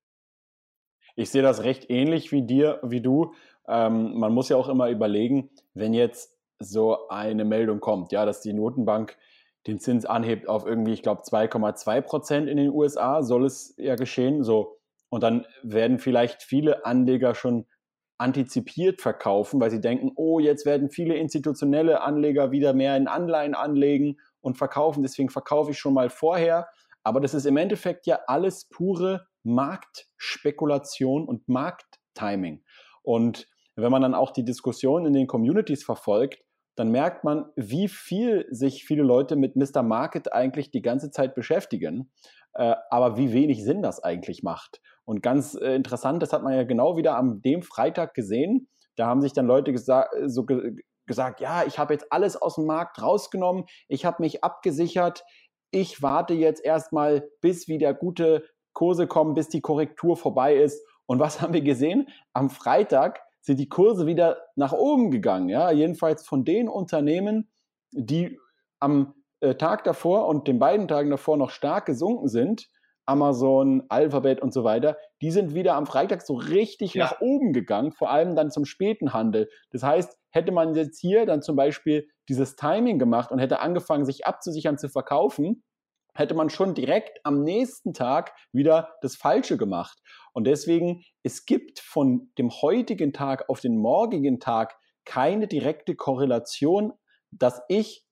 Ich 1.16 1.30
sehe 1.30 1.42
das 1.42 1.62
recht 1.62 1.90
ähnlich 1.90 2.32
wie 2.32 2.42
dir, 2.42 2.80
wie 2.82 3.00
du. 3.00 3.34
Ähm, 3.66 4.18
man 4.18 4.32
muss 4.32 4.48
ja 4.48 4.56
auch 4.56 4.68
immer 4.68 4.90
überlegen, 4.90 5.50
wenn 5.74 5.94
jetzt 5.94 6.31
so 6.62 7.08
eine 7.08 7.44
Meldung 7.44 7.80
kommt, 7.80 8.12
ja, 8.12 8.24
dass 8.24 8.40
die 8.40 8.52
Notenbank 8.52 9.16
den 9.66 9.78
Zins 9.78 10.04
anhebt 10.04 10.48
auf 10.48 10.66
irgendwie, 10.66 10.92
ich 10.92 11.02
glaube, 11.02 11.22
2,2 11.22 12.00
Prozent 12.00 12.48
in 12.48 12.56
den 12.56 12.70
USA, 12.70 13.22
soll 13.22 13.44
es 13.44 13.74
ja 13.78 13.94
geschehen. 13.94 14.42
So. 14.42 14.78
Und 15.08 15.22
dann 15.22 15.46
werden 15.62 15.98
vielleicht 15.98 16.42
viele 16.42 16.84
Anleger 16.84 17.34
schon 17.34 17.66
antizipiert 18.18 19.00
verkaufen, 19.00 19.60
weil 19.60 19.70
sie 19.70 19.80
denken, 19.80 20.12
oh, 20.16 20.38
jetzt 20.38 20.64
werden 20.64 20.90
viele 20.90 21.16
institutionelle 21.16 22.02
Anleger 22.02 22.50
wieder 22.50 22.72
mehr 22.72 22.96
in 22.96 23.08
Anleihen 23.08 23.54
anlegen 23.54 24.18
und 24.40 24.56
verkaufen. 24.56 25.02
Deswegen 25.02 25.28
verkaufe 25.28 25.72
ich 25.72 25.78
schon 25.78 25.94
mal 25.94 26.08
vorher. 26.08 26.68
Aber 27.04 27.20
das 27.20 27.34
ist 27.34 27.46
im 27.46 27.56
Endeffekt 27.56 28.06
ja 28.06 28.20
alles 28.26 28.68
pure 28.68 29.26
Marktspekulation 29.42 31.26
und 31.26 31.48
Markttiming. 31.48 32.62
Und 33.02 33.48
wenn 33.74 33.90
man 33.90 34.02
dann 34.02 34.14
auch 34.14 34.30
die 34.30 34.44
Diskussion 34.44 35.06
in 35.06 35.12
den 35.12 35.26
Communities 35.26 35.84
verfolgt, 35.84 36.42
dann 36.74 36.90
merkt 36.90 37.24
man, 37.24 37.46
wie 37.56 37.88
viel 37.88 38.46
sich 38.50 38.84
viele 38.84 39.02
Leute 39.02 39.36
mit 39.36 39.56
Mr. 39.56 39.82
Market 39.82 40.32
eigentlich 40.32 40.70
die 40.70 40.82
ganze 40.82 41.10
Zeit 41.10 41.34
beschäftigen, 41.34 42.10
äh, 42.54 42.74
aber 42.90 43.16
wie 43.16 43.32
wenig 43.32 43.64
Sinn 43.64 43.82
das 43.82 44.02
eigentlich 44.02 44.42
macht. 44.42 44.80
Und 45.04 45.22
ganz 45.22 45.54
äh, 45.54 45.74
interessant, 45.74 46.22
das 46.22 46.32
hat 46.32 46.42
man 46.42 46.54
ja 46.54 46.64
genau 46.64 46.96
wieder 46.96 47.16
am 47.16 47.42
dem 47.42 47.62
Freitag 47.62 48.14
gesehen. 48.14 48.68
Da 48.96 49.06
haben 49.06 49.20
sich 49.20 49.32
dann 49.32 49.46
Leute 49.46 49.72
gesa 49.72 50.06
so 50.26 50.44
ge 50.44 50.76
gesagt, 51.04 51.40
ja, 51.40 51.64
ich 51.64 51.80
habe 51.80 51.92
jetzt 51.94 52.12
alles 52.12 52.40
aus 52.40 52.54
dem 52.54 52.64
Markt 52.64 53.02
rausgenommen, 53.02 53.64
ich 53.88 54.04
habe 54.04 54.22
mich 54.22 54.44
abgesichert, 54.44 55.24
ich 55.72 56.00
warte 56.00 56.32
jetzt 56.32 56.64
erstmal, 56.64 57.28
bis 57.40 57.66
wieder 57.66 57.92
gute 57.92 58.44
Kurse 58.72 59.06
kommen, 59.06 59.34
bis 59.34 59.48
die 59.48 59.60
Korrektur 59.60 60.16
vorbei 60.16 60.54
ist. 60.54 60.86
Und 61.06 61.18
was 61.18 61.40
haben 61.40 61.54
wir 61.54 61.62
gesehen? 61.62 62.08
Am 62.32 62.50
Freitag 62.50 63.20
sind 63.42 63.58
die 63.58 63.68
Kurse 63.68 64.06
wieder 64.06 64.38
nach 64.56 64.72
oben 64.72 65.10
gegangen. 65.10 65.48
Ja? 65.48 65.70
Jedenfalls 65.70 66.26
von 66.26 66.44
den 66.44 66.68
Unternehmen, 66.68 67.50
die 67.90 68.38
am 68.80 69.14
äh, 69.40 69.56
Tag 69.56 69.84
davor 69.84 70.26
und 70.28 70.48
den 70.48 70.58
beiden 70.58 70.88
Tagen 70.88 71.10
davor 71.10 71.36
noch 71.36 71.50
stark 71.50 71.86
gesunken 71.86 72.28
sind, 72.28 72.68
Amazon, 73.04 73.82
Alphabet 73.88 74.40
und 74.40 74.54
so 74.54 74.62
weiter, 74.62 74.96
die 75.20 75.32
sind 75.32 75.54
wieder 75.54 75.74
am 75.74 75.86
Freitag 75.86 76.22
so 76.22 76.34
richtig 76.34 76.94
ja. 76.94 77.04
nach 77.04 77.20
oben 77.20 77.52
gegangen, 77.52 77.92
vor 77.92 78.10
allem 78.10 78.36
dann 78.36 78.50
zum 78.50 78.64
späten 78.64 79.12
Handel. 79.12 79.48
Das 79.70 79.82
heißt, 79.82 80.16
hätte 80.30 80.52
man 80.52 80.74
jetzt 80.74 81.00
hier 81.00 81.26
dann 81.26 81.42
zum 81.42 81.56
Beispiel 81.56 82.08
dieses 82.28 82.54
Timing 82.54 82.98
gemacht 82.98 83.32
und 83.32 83.40
hätte 83.40 83.60
angefangen, 83.60 84.04
sich 84.04 84.26
abzusichern 84.26 84.78
zu 84.78 84.88
verkaufen, 84.88 85.64
hätte 86.14 86.34
man 86.34 86.50
schon 86.50 86.74
direkt 86.74 87.20
am 87.24 87.42
nächsten 87.42 87.94
Tag 87.94 88.32
wieder 88.52 88.94
das 89.00 89.16
Falsche 89.16 89.56
gemacht. 89.56 89.98
Und 90.32 90.44
deswegen, 90.46 91.04
es 91.22 91.44
gibt 91.44 91.80
von 91.80 92.30
dem 92.38 92.50
heutigen 92.50 93.12
Tag 93.12 93.48
auf 93.48 93.60
den 93.60 93.76
morgigen 93.76 94.40
Tag 94.40 94.76
keine 95.04 95.48
direkte 95.48 95.94
Korrelation, 95.94 96.92
dass 97.30 97.60
ich 97.68 98.06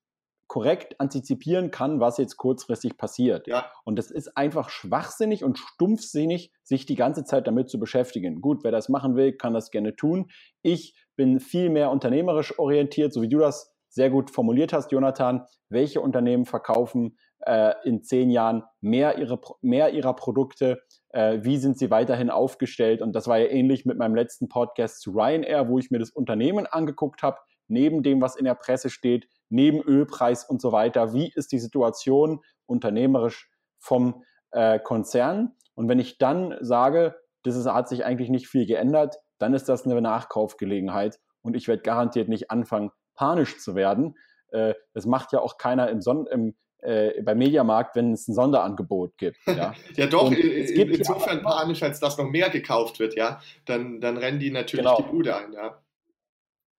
korrekt 0.51 0.99
antizipieren 0.99 1.71
kann, 1.71 2.01
was 2.01 2.19
jetzt 2.19 2.37
kurzfristig 2.37 2.97
passiert. 2.97 3.47
Ja. 3.47 3.71
Und 3.85 3.97
das 4.01 4.11
ist 4.11 4.37
einfach 4.37 4.69
schwachsinnig 4.69 5.45
und 5.45 5.59
stumpfsinnig, 5.59 6.53
sich 6.65 6.87
die 6.87 6.97
ganze 6.97 7.23
Zeit 7.23 7.47
damit 7.47 7.71
zu 7.71 7.79
beschäftigen. 7.79 8.41
Gut, 8.41 8.65
wer 8.65 8.73
das 8.73 8.89
machen 8.89 9.15
will, 9.15 9.33
kann 9.37 9.55
das 9.55 9.71
gerne 9.71 9.95
tun. 9.95 10.29
Ich 10.63 10.97
bin 11.15 11.39
viel 11.39 11.71
mehr 11.71 11.93
unternehmerisch 11.93 12.59
orientiert, 12.59 13.13
so 13.13 13.23
wie 13.23 13.29
du 13.29 13.39
das 13.39 13.73
sehr 13.91 14.11
gut 14.11 14.33
formuliert 14.33 14.73
hast, 14.73 14.91
Jonathan. 14.91 15.47
Welche 15.69 16.01
Unternehmen 16.01 16.47
verkaufen 16.47 17.17
äh, 17.41 17.75
in 17.85 18.03
zehn 18.03 18.31
Jahren 18.31 18.65
mehr, 18.81 19.19
ihre, 19.19 19.41
mehr 19.61 19.93
ihrer 19.93 20.15
Produkte? 20.15 20.83
Äh, 21.11 21.39
wie 21.43 21.57
sind 21.57 21.79
sie 21.79 21.91
weiterhin 21.91 22.31
aufgestellt? 22.31 23.03
Und 23.03 23.13
das 23.15 23.27
war 23.27 23.39
ja 23.39 23.47
ähnlich 23.47 23.85
mit 23.85 23.99
meinem 23.99 24.15
letzten 24.15 24.49
Podcast 24.49 25.01
zu 25.01 25.13
Ryanair, 25.13 25.69
wo 25.69 25.79
ich 25.79 25.91
mir 25.91 25.99
das 25.99 26.11
Unternehmen 26.11 26.67
angeguckt 26.67 27.23
habe, 27.23 27.39
neben 27.69 28.03
dem, 28.03 28.21
was 28.21 28.37
in 28.37 28.45
der 28.45 28.55
Presse 28.55 28.91
steht, 28.91 29.29
neben 29.49 29.81
Ölpreis 29.81 30.45
und 30.45 30.61
so 30.61 30.73
weiter. 30.73 31.13
Wie 31.13 31.33
ist 31.35 31.53
die 31.53 31.59
Situation 31.59 32.41
unternehmerisch 32.67 33.51
vom 33.79 34.23
äh, 34.51 34.79
Konzern? 34.79 35.53
Und 35.75 35.89
wenn 35.89 35.99
ich 35.99 36.19
dann 36.19 36.57
sage, 36.61 37.17
das 37.43 37.57
ist, 37.57 37.67
hat 37.67 37.89
sich 37.89 38.05
eigentlich 38.05 38.29
nicht 38.29 38.49
viel 38.49 38.67
geändert, 38.67 39.17
dann 39.39 39.55
ist 39.55 39.69
das 39.69 39.87
eine 39.87 40.01
Nachkaufgelegenheit 40.01 41.19
und 41.43 41.57
ich 41.57 41.69
werde 41.69 41.83
garantiert 41.83 42.29
nicht 42.29 42.51
anfangen, 42.51 42.91
panisch 43.15 43.59
zu 43.59 43.75
werden. 43.75 44.17
Äh, 44.49 44.75
das 44.93 45.07
macht 45.07 45.33
ja 45.33 45.41
auch 45.41 45.57
keiner 45.59 45.89
im, 45.89 46.01
Son 46.03 46.27
im 46.27 46.55
äh, 46.83 47.23
beim 47.23 47.39
Mediamarkt, 47.39 47.97
wenn 47.97 48.13
es 48.13 48.29
ein 48.29 48.35
Sonderangebot 48.35 49.17
gibt. 49.19 49.39
Ja, 49.47 49.75
ja 49.97 50.07
doch, 50.07 50.29
und 50.29 50.39
es 50.39 50.75
gibt 50.75 50.97
insofern 50.97 51.43
panisch, 51.43 51.83
als 51.83 52.01
dass 52.01 52.19
noch 52.19 52.29
mehr 52.29 52.51
gekauft 52.51 52.99
wird, 52.99 53.15
ja. 53.17 53.41
Dann, 53.65 54.01
dann 54.01 54.17
rennen 54.17 54.39
die 54.39 54.51
natürlich 54.51 54.85
genau. 54.85 54.97
die 54.97 55.11
Bude 55.11 55.37
ein, 55.37 55.53
ja. 55.53 55.79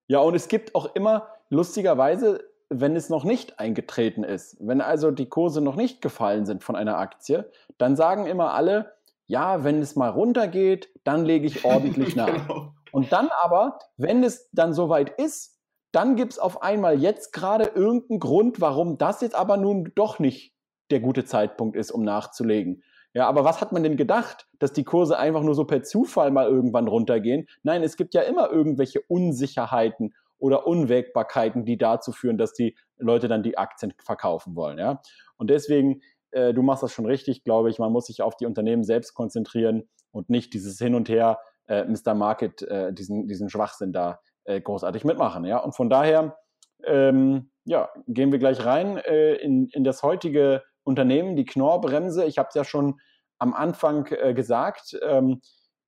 Ja, 0.07 0.19
und 0.19 0.35
es 0.35 0.47
gibt 0.47 0.75
auch 0.75 0.95
immer, 0.95 1.27
lustigerweise, 1.49 2.43
wenn 2.69 2.95
es 2.95 3.09
noch 3.09 3.23
nicht 3.23 3.59
eingetreten 3.59 4.23
ist, 4.23 4.57
wenn 4.59 4.81
also 4.81 5.11
die 5.11 5.29
Kurse 5.29 5.61
noch 5.61 5.75
nicht 5.75 6.01
gefallen 6.01 6.45
sind 6.45 6.63
von 6.63 6.75
einer 6.75 6.97
Aktie, 6.97 7.49
dann 7.77 7.95
sagen 7.95 8.27
immer 8.27 8.53
alle, 8.53 8.93
ja, 9.27 9.63
wenn 9.63 9.79
es 9.81 9.95
mal 9.95 10.09
runtergeht, 10.09 10.89
dann 11.03 11.23
lege 11.25 11.47
ich 11.47 11.63
ordentlich 11.63 12.15
nach. 12.17 12.47
genau. 12.47 12.73
Und 12.91 13.11
dann 13.13 13.29
aber, 13.41 13.79
wenn 13.95 14.23
es 14.23 14.49
dann 14.51 14.73
soweit 14.73 15.09
ist, 15.17 15.50
dann 15.91 16.15
gibt 16.15 16.33
es 16.33 16.39
auf 16.39 16.61
einmal 16.61 16.99
jetzt 17.01 17.33
gerade 17.33 17.65
irgendeinen 17.65 18.19
Grund, 18.19 18.61
warum 18.61 18.97
das 18.97 19.21
jetzt 19.21 19.35
aber 19.35 19.57
nun 19.57 19.91
doch 19.95 20.19
nicht 20.19 20.53
der 20.89 20.99
gute 20.99 21.25
Zeitpunkt 21.25 21.75
ist, 21.75 21.91
um 21.91 22.03
nachzulegen. 22.03 22.83
Ja, 23.13 23.27
aber 23.27 23.43
was 23.43 23.59
hat 23.59 23.73
man 23.73 23.83
denn 23.83 23.97
gedacht, 23.97 24.47
dass 24.59 24.71
die 24.71 24.85
Kurse 24.85 25.17
einfach 25.17 25.43
nur 25.43 25.53
so 25.53 25.65
per 25.65 25.83
Zufall 25.83 26.31
mal 26.31 26.47
irgendwann 26.47 26.87
runtergehen? 26.87 27.47
Nein, 27.61 27.83
es 27.83 27.97
gibt 27.97 28.13
ja 28.13 28.21
immer 28.21 28.49
irgendwelche 28.49 29.01
Unsicherheiten 29.01 30.13
oder 30.37 30.65
Unwägbarkeiten, 30.65 31.65
die 31.65 31.77
dazu 31.77 32.13
führen, 32.13 32.37
dass 32.37 32.53
die 32.53 32.75
Leute 32.97 33.27
dann 33.27 33.43
die 33.43 33.57
Aktien 33.57 33.93
verkaufen 34.03 34.55
wollen. 34.55 34.77
Ja? 34.77 35.01
Und 35.37 35.49
deswegen, 35.49 36.01
äh, 36.31 36.53
du 36.53 36.61
machst 36.61 36.83
das 36.83 36.93
schon 36.93 37.05
richtig, 37.05 37.43
glaube 37.43 37.69
ich, 37.69 37.79
man 37.79 37.91
muss 37.91 38.05
sich 38.05 38.21
auf 38.21 38.37
die 38.37 38.45
Unternehmen 38.45 38.83
selbst 38.83 39.13
konzentrieren 39.13 39.89
und 40.11 40.29
nicht 40.29 40.53
dieses 40.53 40.77
Hin 40.77 40.95
und 40.95 41.09
Her, 41.09 41.39
äh, 41.67 41.83
Mr. 41.85 42.15
Market, 42.15 42.61
äh, 42.63 42.93
diesen, 42.93 43.27
diesen 43.27 43.49
Schwachsinn 43.49 43.91
da 43.91 44.19
äh, 44.45 44.61
großartig 44.61 45.03
mitmachen. 45.03 45.45
Ja? 45.45 45.57
Und 45.57 45.75
von 45.75 45.89
daher 45.89 46.37
ähm, 46.83 47.51
ja, 47.65 47.89
gehen 48.07 48.31
wir 48.31 48.39
gleich 48.39 48.65
rein 48.65 48.97
äh, 48.97 49.35
in, 49.35 49.67
in 49.67 49.83
das 49.83 50.03
heutige 50.03 50.63
Unternehmen, 50.83 51.35
die 51.35 51.45
Knorr-Bremse. 51.45 52.25
Ich 52.25 52.37
habe 52.37 52.49
es 52.49 52.55
ja 52.55 52.63
schon 52.63 52.99
am 53.39 53.53
Anfang 53.53 54.07
äh, 54.07 54.33
gesagt. 54.33 54.97
Ähm, 55.03 55.41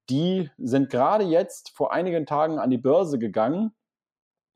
die 0.09 0.49
sind 0.57 0.89
gerade 0.89 1.23
jetzt 1.23 1.71
vor 1.75 1.93
einigen 1.93 2.25
Tagen 2.25 2.59
an 2.59 2.69
die 2.69 2.77
Börse 2.77 3.19
gegangen 3.19 3.71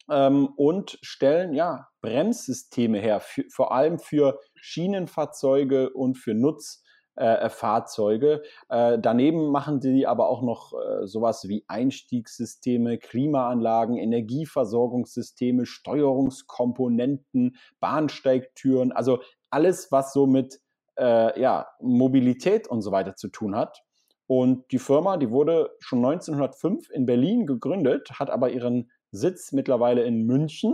ähm, 0.09 0.49
und 0.57 0.99
stellen 1.01 1.53
ja 1.53 1.87
Bremssysteme 2.01 2.99
her, 2.99 3.19
für, 3.19 3.45
vor 3.49 3.71
allem 3.71 3.99
für 3.99 4.39
Schienenfahrzeuge 4.55 5.91
und 5.91 6.15
für 6.15 6.33
Nutz 6.33 6.83
äh, 7.17 7.45
äh, 7.45 7.49
Fahrzeuge. 7.49 8.43
Äh, 8.69 8.99
daneben 8.99 9.49
machen 9.49 9.81
sie 9.81 10.05
aber 10.05 10.29
auch 10.29 10.43
noch 10.43 10.73
äh, 10.73 11.07
sowas 11.07 11.47
wie 11.47 11.65
Einstiegssysteme, 11.67 12.99
Klimaanlagen, 12.99 13.97
Energieversorgungssysteme, 13.97 15.65
Steuerungskomponenten, 15.65 17.57
Bahnsteigtüren, 17.79 18.91
also 18.91 19.19
alles, 19.49 19.91
was 19.91 20.13
so 20.13 20.27
mit 20.27 20.61
ja, 20.99 21.67
Mobilität 21.79 22.67
und 22.67 22.81
so 22.81 22.91
weiter 22.91 23.15
zu 23.15 23.27
tun 23.27 23.55
hat. 23.55 23.83
Und 24.25 24.71
die 24.71 24.79
Firma, 24.79 25.17
die 25.17 25.29
wurde 25.29 25.69
schon 25.77 25.99
1905 26.03 26.89
in 26.89 27.05
Berlin 27.05 27.45
gegründet, 27.45 28.09
hat 28.17 28.31
aber 28.31 28.49
ihren 28.49 28.89
Sitz 29.11 29.51
mittlerweile 29.51 30.01
in 30.01 30.25
München 30.25 30.73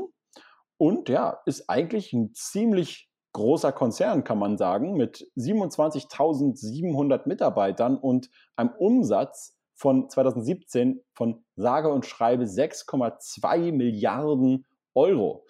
und 0.78 1.10
ja, 1.10 1.42
ist 1.46 1.70
eigentlich 1.70 2.14
ein 2.14 2.34
ziemlich 2.34 3.10
großer 3.34 3.72
Konzern, 3.72 4.24
kann 4.24 4.40
man 4.40 4.58
sagen, 4.58 4.94
mit 4.94 5.28
27.700 5.36 7.28
Mitarbeitern 7.28 7.98
und 7.98 8.30
einem 8.56 8.72
Umsatz 8.78 9.58
von 9.75 10.10
2017 10.10 11.02
von 11.13 11.44
sage 11.56 11.92
und 11.92 12.06
schreibe 12.06 12.46
6,2 12.46 13.72
Milliarden 13.74 14.66
Euro. 14.94 15.46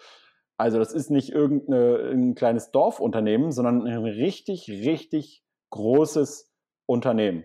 Also 0.56 0.78
das 0.78 0.92
ist 0.92 1.10
nicht 1.10 1.30
irgendein 1.30 2.34
kleines 2.34 2.70
Dorfunternehmen, 2.70 3.52
sondern 3.52 3.86
ein 3.86 4.04
richtig, 4.04 4.68
richtig 4.68 5.44
großes 5.70 6.52
Unternehmen. 6.86 7.44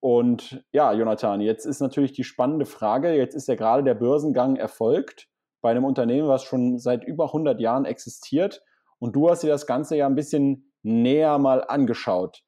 Und 0.00 0.64
ja, 0.72 0.92
Jonathan, 0.92 1.40
jetzt 1.40 1.64
ist 1.64 1.80
natürlich 1.80 2.12
die 2.12 2.24
spannende 2.24 2.66
Frage, 2.66 3.14
jetzt 3.14 3.36
ist 3.36 3.46
ja 3.48 3.54
gerade 3.54 3.84
der 3.84 3.94
Börsengang 3.94 4.56
erfolgt 4.56 5.28
bei 5.60 5.70
einem 5.70 5.84
Unternehmen, 5.84 6.28
was 6.28 6.42
schon 6.42 6.78
seit 6.78 7.04
über 7.04 7.26
100 7.26 7.60
Jahren 7.60 7.84
existiert 7.84 8.64
und 9.02 9.16
du 9.16 9.28
hast 9.28 9.42
dir 9.42 9.48
das 9.48 9.66
Ganze 9.66 9.96
ja 9.96 10.06
ein 10.06 10.14
bisschen 10.14 10.72
näher 10.84 11.36
mal 11.38 11.64
angeschaut. 11.64 12.44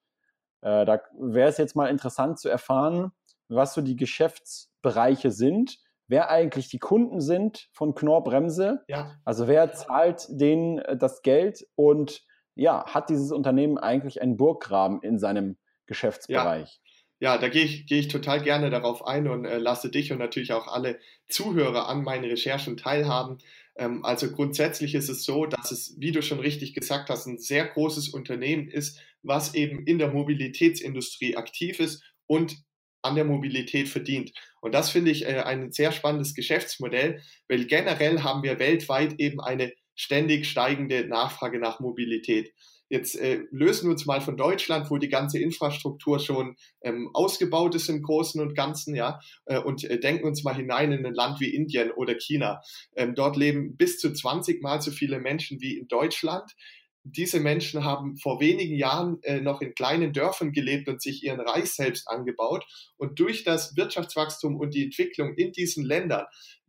Äh, 0.60 0.84
da 0.84 1.00
wäre 1.18 1.48
es 1.48 1.58
jetzt 1.58 1.74
mal 1.74 1.88
interessant 1.88 2.38
zu 2.38 2.48
erfahren, 2.48 3.10
was 3.48 3.74
so 3.74 3.82
die 3.82 3.96
Geschäftsbereiche 3.96 5.32
sind, 5.32 5.80
wer 6.06 6.30
eigentlich 6.30 6.68
die 6.68 6.78
Kunden 6.78 7.20
sind 7.20 7.68
von 7.72 7.96
Knorr 7.96 8.22
Bremse. 8.22 8.84
Ja. 8.86 9.16
Also 9.24 9.48
wer 9.48 9.72
zahlt 9.72 10.28
denen 10.28 10.78
äh, 10.78 10.96
das 10.96 11.22
Geld 11.22 11.66
und 11.74 12.22
ja, 12.54 12.86
hat 12.86 13.10
dieses 13.10 13.32
Unternehmen 13.32 13.76
eigentlich 13.76 14.22
einen 14.22 14.36
Burggraben 14.36 15.02
in 15.02 15.18
seinem 15.18 15.58
Geschäftsbereich? 15.86 16.80
Ja. 16.83 16.83
Ja 17.20 17.38
da 17.38 17.48
gehe 17.48 17.64
ich, 17.64 17.86
geh 17.86 17.98
ich 17.98 18.08
total 18.08 18.42
gerne 18.42 18.70
darauf 18.70 19.06
ein 19.06 19.28
und 19.28 19.44
äh, 19.44 19.58
lasse 19.58 19.90
dich 19.90 20.12
und 20.12 20.18
natürlich 20.18 20.52
auch 20.52 20.68
alle 20.68 20.98
Zuhörer 21.28 21.88
an 21.88 22.02
meinen 22.02 22.24
Recherchen 22.24 22.76
teilhaben. 22.76 23.38
Ähm, 23.76 24.04
also 24.04 24.30
grundsätzlich 24.30 24.94
ist 24.94 25.08
es 25.08 25.24
so, 25.24 25.46
dass 25.46 25.70
es, 25.70 25.96
wie 25.98 26.12
du 26.12 26.22
schon 26.22 26.40
richtig 26.40 26.74
gesagt 26.74 27.08
hast, 27.10 27.26
ein 27.26 27.38
sehr 27.38 27.66
großes 27.66 28.10
Unternehmen 28.10 28.68
ist, 28.68 29.00
was 29.22 29.54
eben 29.54 29.86
in 29.86 29.98
der 29.98 30.12
Mobilitätsindustrie 30.12 31.36
aktiv 31.36 31.80
ist 31.80 32.02
und 32.26 32.56
an 33.02 33.16
der 33.16 33.24
Mobilität 33.24 33.88
verdient. 33.88 34.32
Und 34.60 34.72
das 34.72 34.90
finde 34.90 35.10
ich 35.10 35.26
äh, 35.26 35.40
ein 35.40 35.72
sehr 35.72 35.92
spannendes 35.92 36.34
Geschäftsmodell, 36.34 37.22
weil 37.48 37.66
generell 37.66 38.22
haben 38.22 38.42
wir 38.42 38.58
weltweit 38.58 39.20
eben 39.20 39.40
eine 39.40 39.72
ständig 39.94 40.46
steigende 40.46 41.06
Nachfrage 41.06 41.58
nach 41.58 41.80
Mobilität. 41.80 42.52
Jetzt 42.88 43.18
äh, 43.18 43.44
lösen 43.50 43.86
wir 43.86 43.92
uns 43.92 44.06
mal 44.06 44.20
von 44.20 44.36
Deutschland, 44.36 44.90
wo 44.90 44.98
die 44.98 45.08
ganze 45.08 45.38
Infrastruktur 45.38 46.18
schon 46.18 46.56
ähm, 46.82 47.10
ausgebaut 47.14 47.74
ist 47.74 47.88
im 47.88 48.02
Großen 48.02 48.40
und 48.40 48.54
Ganzen, 48.54 48.94
ja, 48.94 49.20
äh, 49.46 49.58
und 49.58 49.84
äh, 49.84 49.98
denken 49.98 50.26
uns 50.26 50.44
mal 50.44 50.54
hinein 50.54 50.92
in 50.92 51.06
ein 51.06 51.14
Land 51.14 51.40
wie 51.40 51.54
Indien 51.54 51.90
oder 51.90 52.14
China. 52.14 52.60
Ähm, 52.94 53.14
dort 53.14 53.36
leben 53.36 53.76
bis 53.76 53.98
zu 53.98 54.12
20 54.12 54.62
Mal 54.62 54.80
so 54.80 54.90
viele 54.90 55.18
Menschen 55.18 55.60
wie 55.60 55.78
in 55.78 55.88
Deutschland. 55.88 56.52
Diese 57.04 57.40
Menschen 57.40 57.84
haben 57.84 58.16
vor 58.16 58.40
wenigen 58.40 58.76
Jahren 58.76 59.18
äh, 59.22 59.40
noch 59.40 59.60
in 59.60 59.74
kleinen 59.74 60.12
Dörfern 60.12 60.52
gelebt 60.52 60.88
und 60.88 61.02
sich 61.02 61.22
ihren 61.22 61.40
Reis 61.40 61.76
selbst 61.76 62.08
angebaut. 62.08 62.64
Und 62.96 63.18
durch 63.18 63.44
das 63.44 63.76
Wirtschaftswachstum 63.76 64.56
und 64.56 64.74
die 64.74 64.84
Entwicklung 64.84 65.34
in 65.34 65.52
diesen 65.52 65.84
Ländern 65.84 66.24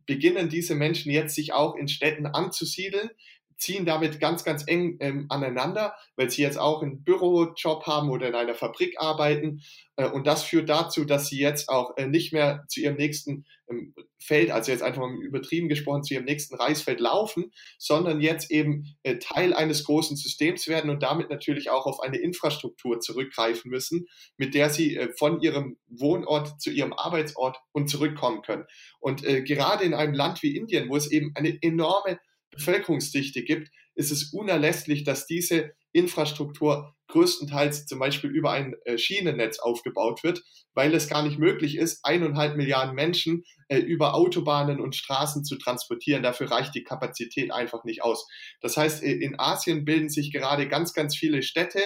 beginnen 0.06 0.48
diese 0.48 0.74
Menschen 0.74 1.10
jetzt 1.10 1.34
sich 1.34 1.52
auch 1.52 1.74
in 1.74 1.88
Städten 1.88 2.26
anzusiedeln, 2.26 3.10
ziehen 3.58 3.86
damit 3.86 4.20
ganz, 4.20 4.44
ganz 4.44 4.64
eng 4.66 4.96
ähm, 5.00 5.26
aneinander, 5.28 5.94
weil 6.16 6.30
sie 6.30 6.42
jetzt 6.42 6.58
auch 6.58 6.82
einen 6.82 7.02
Bürojob 7.04 7.86
haben 7.86 8.10
oder 8.10 8.28
in 8.28 8.34
einer 8.34 8.54
Fabrik 8.54 8.96
arbeiten. 8.98 9.62
Äh, 9.96 10.08
und 10.08 10.26
das 10.26 10.42
führt 10.42 10.68
dazu, 10.68 11.04
dass 11.04 11.28
sie 11.28 11.38
jetzt 11.38 11.68
auch 11.68 11.96
äh, 11.96 12.06
nicht 12.06 12.32
mehr 12.32 12.64
zu 12.68 12.80
ihrem 12.80 12.96
nächsten 12.96 13.46
ähm, 13.68 13.94
Feld, 14.18 14.50
also 14.50 14.72
jetzt 14.72 14.82
einfach 14.82 15.02
mal 15.02 15.22
übertrieben 15.22 15.68
gesprochen, 15.68 16.02
zu 16.02 16.14
ihrem 16.14 16.24
nächsten 16.24 16.56
Reisfeld 16.56 17.00
laufen, 17.00 17.52
sondern 17.78 18.20
jetzt 18.20 18.50
eben 18.50 18.96
äh, 19.02 19.18
Teil 19.18 19.54
eines 19.54 19.84
großen 19.84 20.16
Systems 20.16 20.68
werden 20.68 20.90
und 20.90 21.02
damit 21.02 21.30
natürlich 21.30 21.70
auch 21.70 21.86
auf 21.86 22.00
eine 22.00 22.18
Infrastruktur 22.18 23.00
zurückgreifen 23.00 23.70
müssen, 23.70 24.06
mit 24.36 24.54
der 24.54 24.70
sie 24.70 24.96
äh, 24.96 25.12
von 25.16 25.40
ihrem 25.40 25.78
Wohnort 25.88 26.60
zu 26.60 26.70
ihrem 26.70 26.92
Arbeitsort 26.92 27.58
und 27.72 27.88
zurückkommen 27.88 28.42
können. 28.42 28.66
Und 29.00 29.24
äh, 29.24 29.42
gerade 29.42 29.84
in 29.84 29.94
einem 29.94 30.14
Land 30.14 30.42
wie 30.42 30.56
Indien, 30.56 30.88
wo 30.88 30.96
es 30.96 31.10
eben 31.10 31.32
eine 31.34 31.56
enorme 31.62 32.18
Bevölkerungsdichte 32.56 33.42
gibt, 33.42 33.70
ist 33.94 34.10
es 34.10 34.32
unerlässlich, 34.32 35.04
dass 35.04 35.26
diese 35.26 35.72
Infrastruktur 35.92 36.94
größtenteils 37.08 37.86
zum 37.86 37.98
Beispiel 37.98 38.30
über 38.30 38.50
ein 38.50 38.74
äh, 38.84 38.98
Schienennetz 38.98 39.58
aufgebaut 39.58 40.22
wird, 40.22 40.42
weil 40.74 40.94
es 40.94 41.08
gar 41.08 41.22
nicht 41.22 41.38
möglich 41.38 41.76
ist, 41.76 42.00
eineinhalb 42.04 42.56
Milliarden 42.56 42.94
Menschen 42.94 43.44
äh, 43.68 43.78
über 43.78 44.14
Autobahnen 44.14 44.80
und 44.80 44.94
Straßen 44.94 45.44
zu 45.44 45.56
transportieren. 45.56 46.22
Dafür 46.22 46.50
reicht 46.50 46.74
die 46.74 46.84
Kapazität 46.84 47.52
einfach 47.52 47.84
nicht 47.84 48.02
aus. 48.02 48.26
Das 48.60 48.76
heißt, 48.76 49.02
äh, 49.02 49.12
in 49.12 49.38
Asien 49.38 49.84
bilden 49.84 50.10
sich 50.10 50.32
gerade 50.32 50.68
ganz, 50.68 50.92
ganz 50.92 51.16
viele 51.16 51.42
Städte, 51.42 51.80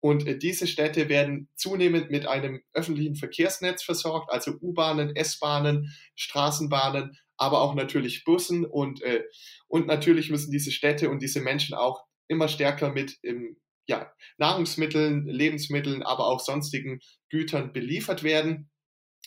und 0.00 0.26
äh, 0.26 0.38
diese 0.38 0.66
Städte 0.66 1.08
werden 1.08 1.48
zunehmend 1.56 2.10
mit 2.10 2.26
einem 2.26 2.62
öffentlichen 2.72 3.16
Verkehrsnetz 3.16 3.82
versorgt, 3.82 4.30
also 4.30 4.52
U-Bahnen, 4.60 5.16
S-Bahnen, 5.16 5.92
Straßenbahnen, 6.14 7.18
aber 7.36 7.60
auch 7.60 7.74
natürlich 7.74 8.24
Bussen 8.24 8.64
und, 8.64 9.02
äh, 9.02 9.24
und 9.68 9.86
natürlich 9.86 10.30
müssen 10.30 10.50
diese 10.50 10.72
Städte 10.72 11.10
und 11.10 11.20
diese 11.20 11.40
Menschen 11.40 11.74
auch 11.74 12.04
immer 12.28 12.48
stärker 12.48 12.92
mit 12.92 13.16
ähm, 13.22 13.56
ja, 13.86 14.10
Nahrungsmitteln, 14.38 15.26
Lebensmitteln, 15.26 16.02
aber 16.02 16.26
auch 16.26 16.40
sonstigen 16.40 17.00
Gütern 17.30 17.72
beliefert 17.72 18.22
werden, 18.22 18.70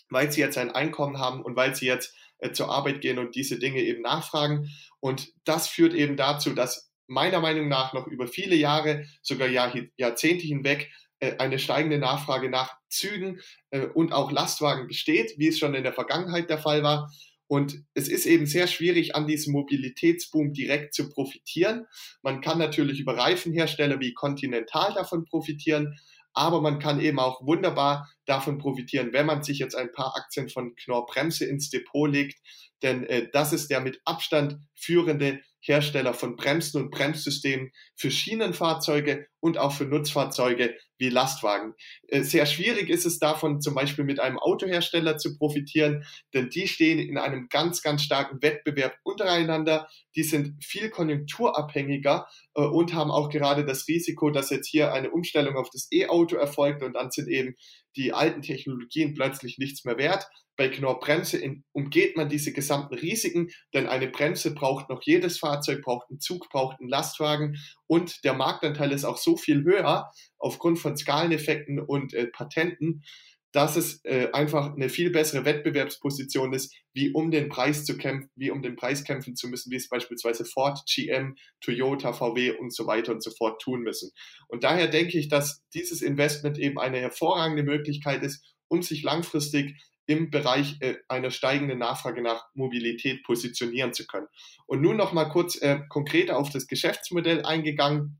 weil 0.10 0.32
sie 0.32 0.42
jetzt 0.42 0.58
ein 0.58 0.72
Einkommen 0.72 1.20
haben 1.20 1.42
und 1.42 1.56
weil 1.56 1.76
sie 1.76 1.86
jetzt 1.86 2.16
äh, 2.40 2.52
zur 2.52 2.70
Arbeit 2.70 3.02
gehen 3.02 3.20
und 3.20 3.36
diese 3.36 3.60
Dinge 3.60 3.82
eben 3.82 4.02
nachfragen. 4.02 4.70
Und 5.00 5.32
das 5.46 5.68
führt 5.68 5.94
eben 5.94 6.18
dazu, 6.18 6.54
dass 6.54 6.92
meiner 7.08 7.40
Meinung 7.40 7.68
nach 7.68 7.94
noch 7.94 8.08
über 8.08 8.28
viele 8.28 8.56
Jahre, 8.56 9.06
sogar 9.22 9.48
Jahr, 9.48 9.74
Jahrzehnte 9.98 10.46
hinweg, 10.46 10.92
äh, 11.20 11.38
eine 11.38 11.60
steigende 11.60 11.98
Nachfrage 11.98 12.50
nach 12.50 12.76
Zügen 12.90 13.42
äh, 13.72 13.88
und 13.88 14.14
auch 14.14 14.32
Lastwagen 14.32 14.88
besteht, 14.88 15.34
wie 15.38 15.48
es 15.48 15.60
schon 15.60 15.74
in 15.74 15.84
der 15.84 15.94
Vergangenheit 15.94 16.50
der 16.50 16.60
Fall 16.60 16.84
war. 16.84 17.12
Und 17.50 17.84
es 17.96 18.08
ist 18.08 18.28
eben 18.28 18.46
sehr 18.46 18.68
schwierig, 18.68 19.16
an 19.16 19.26
diesem 19.26 19.54
Mobilitätsboom 19.54 20.54
direkt 20.54 20.94
zu 20.94 21.10
profitieren. 21.10 21.88
Man 22.22 22.42
kann 22.42 22.60
natürlich 22.60 23.00
über 23.00 23.18
Reifenhersteller 23.18 24.00
wie 24.00 24.14
Continental 24.14 24.94
davon 24.94 25.26
profitieren, 25.26 25.98
aber 26.34 26.62
man 26.62 26.78
kann 26.78 27.00
eben 27.00 27.18
auch 27.18 27.44
wunderbar 27.44 28.08
davon 28.26 28.60
profitieren, 28.60 29.14
wenn 29.14 29.26
man 29.26 29.42
sich 29.42 29.58
jetzt 29.58 29.74
ein 29.74 29.92
paar 29.92 30.16
Aktien 30.16 30.48
von 30.48 30.76
Knorr 30.76 31.08
Bremse 31.08 31.44
ins 31.46 31.72
Depot 31.72 32.08
legt, 32.08 32.40
denn 32.84 33.04
äh, 33.08 33.30
das 33.34 33.52
ist 33.52 33.72
der 33.72 33.82
mit 33.82 34.00
Abstand 34.06 34.58
führende 34.76 35.42
Hersteller 35.60 36.14
von 36.14 36.36
Bremsen 36.36 36.84
und 36.84 36.92
Bremssystemen 36.92 37.72
für 37.96 38.12
Schienenfahrzeuge 38.12 39.28
und 39.40 39.58
auch 39.58 39.74
für 39.74 39.86
Nutzfahrzeuge 39.86 40.76
wie 40.98 41.10
Lastwagen. 41.10 41.74
Äh, 42.08 42.24
sehr 42.24 42.46
schwierig 42.46 42.90
ist 42.90 43.06
es 43.06 43.20
davon 43.20 43.62
zum 43.62 43.74
Beispiel 43.74 44.04
mit 44.04 44.20
einem 44.20 44.38
Autohersteller 44.38 45.18
zu 45.18 45.38
profitieren, 45.38 46.04
denn 46.34 46.50
die 46.50 46.68
stehen 46.68 47.00
in 47.00 47.18
einem 47.18 47.48
ganz, 47.50 47.82
ganz 47.82 48.04
starken 48.04 48.42
Wettbewerb 48.42 48.98
untereinander. 49.04 49.88
Die 50.16 50.24
sind 50.24 50.64
viel 50.64 50.90
konjunkturabhängiger 50.90 52.28
äh, 52.56 52.62
und 52.62 52.94
haben 52.94 53.12
auch 53.12 53.30
gerade 53.30 53.66
das 53.66 53.88
Risiko, 53.88 54.30
dass 54.30 54.50
jetzt 54.50 54.68
hier 54.68 54.94
eine 54.94 55.12
Umstellung 55.12 55.56
auf 55.56 55.70
das 55.72 55.88
E-Auto 55.92 56.36
erfolgt 56.36 56.84
und 56.84 56.94
dann 56.94 57.12
sind 57.12 57.30
eben 57.30 57.56
die 57.96 58.14
alten 58.14 58.42
Technologien 58.42 59.14
plötzlich 59.14 59.58
nichts 59.58 59.86
mehr 59.86 59.98
wert. 59.98 60.28
Bei 60.60 60.68
Knorr-Bremse 60.68 61.42
umgeht 61.72 62.18
man 62.18 62.28
diese 62.28 62.52
gesamten 62.52 62.96
Risiken, 62.96 63.50
denn 63.74 63.88
eine 63.88 64.10
Bremse 64.10 64.54
braucht 64.54 64.90
noch 64.90 65.02
jedes 65.04 65.40
Fahrzeug, 65.40 65.82
braucht 65.82 66.10
einen 66.10 66.20
Zug, 66.20 66.50
braucht 66.50 66.82
einen 66.82 66.90
Lastwagen 66.90 67.56
und 67.90 68.24
der 68.24 68.36
Marktanteil 68.36 68.92
ist 68.92 69.04
auch 69.04 69.18
so 69.18 69.36
viel 69.36 69.64
höher 69.64 70.12
aufgrund 70.38 70.78
von 70.78 70.96
Skaleneffekten 70.96 71.80
und 71.80 72.14
äh, 72.14 72.28
Patenten, 72.28 73.04
dass 73.52 73.78
es 73.78 74.06
äh, 74.06 74.30
einfach 74.32 74.76
eine 74.76 74.90
viel 74.90 75.10
bessere 75.10 75.44
Wettbewerbsposition 75.44 76.54
ist, 76.54 76.72
wie 76.94 77.12
um 77.12 77.32
den 77.32 77.50
Preis 77.50 77.86
zu 77.86 77.98
kämpfen, 77.98 78.30
wie 78.36 78.52
um 78.52 78.62
den 78.62 78.76
Preis 78.76 79.04
kämpfen 79.04 79.36
zu 79.36 79.48
müssen, 79.48 79.72
wie 79.72 79.78
es 79.78 79.90
beispielsweise 79.90 80.46
Ford, 80.46 80.80
GM, 80.86 81.36
Toyota, 81.62 82.14
VW 82.14 82.52
und 82.52 82.72
so 82.72 82.86
weiter 82.86 83.12
und 83.12 83.24
so 83.24 83.32
fort 83.32 83.60
tun 83.60 83.82
müssen. 83.82 84.12
Und 84.50 84.64
daher 84.64 84.88
denke 84.88 85.18
ich, 85.18 85.28
dass 85.28 85.64
dieses 85.74 86.04
Investment 86.04 86.60
eben 86.60 86.78
eine 86.78 87.00
hervorragende 87.00 87.64
Möglichkeit 87.64 88.22
ist, 88.22 88.56
um 88.68 88.84
sich 88.84 89.02
langfristig 89.02 89.76
im 90.10 90.32
Bereich 90.32 90.78
äh, 90.80 90.96
einer 91.08 91.30
steigenden 91.30 91.78
Nachfrage 91.78 92.24
nach 92.24 92.48
Mobilität 92.56 93.24
positionieren 93.24 93.94
zu 93.94 94.08
können. 94.08 94.26
Und 94.66 94.82
nun 94.82 94.98
noch 94.98 95.14
mal 95.14 95.26
kurz 95.26 95.62
äh, 95.62 95.82
konkreter 95.88 96.38
auf 96.38 96.50
das 96.50 96.66
Geschäftsmodell 96.66 97.46
eingegangen. 97.46 98.20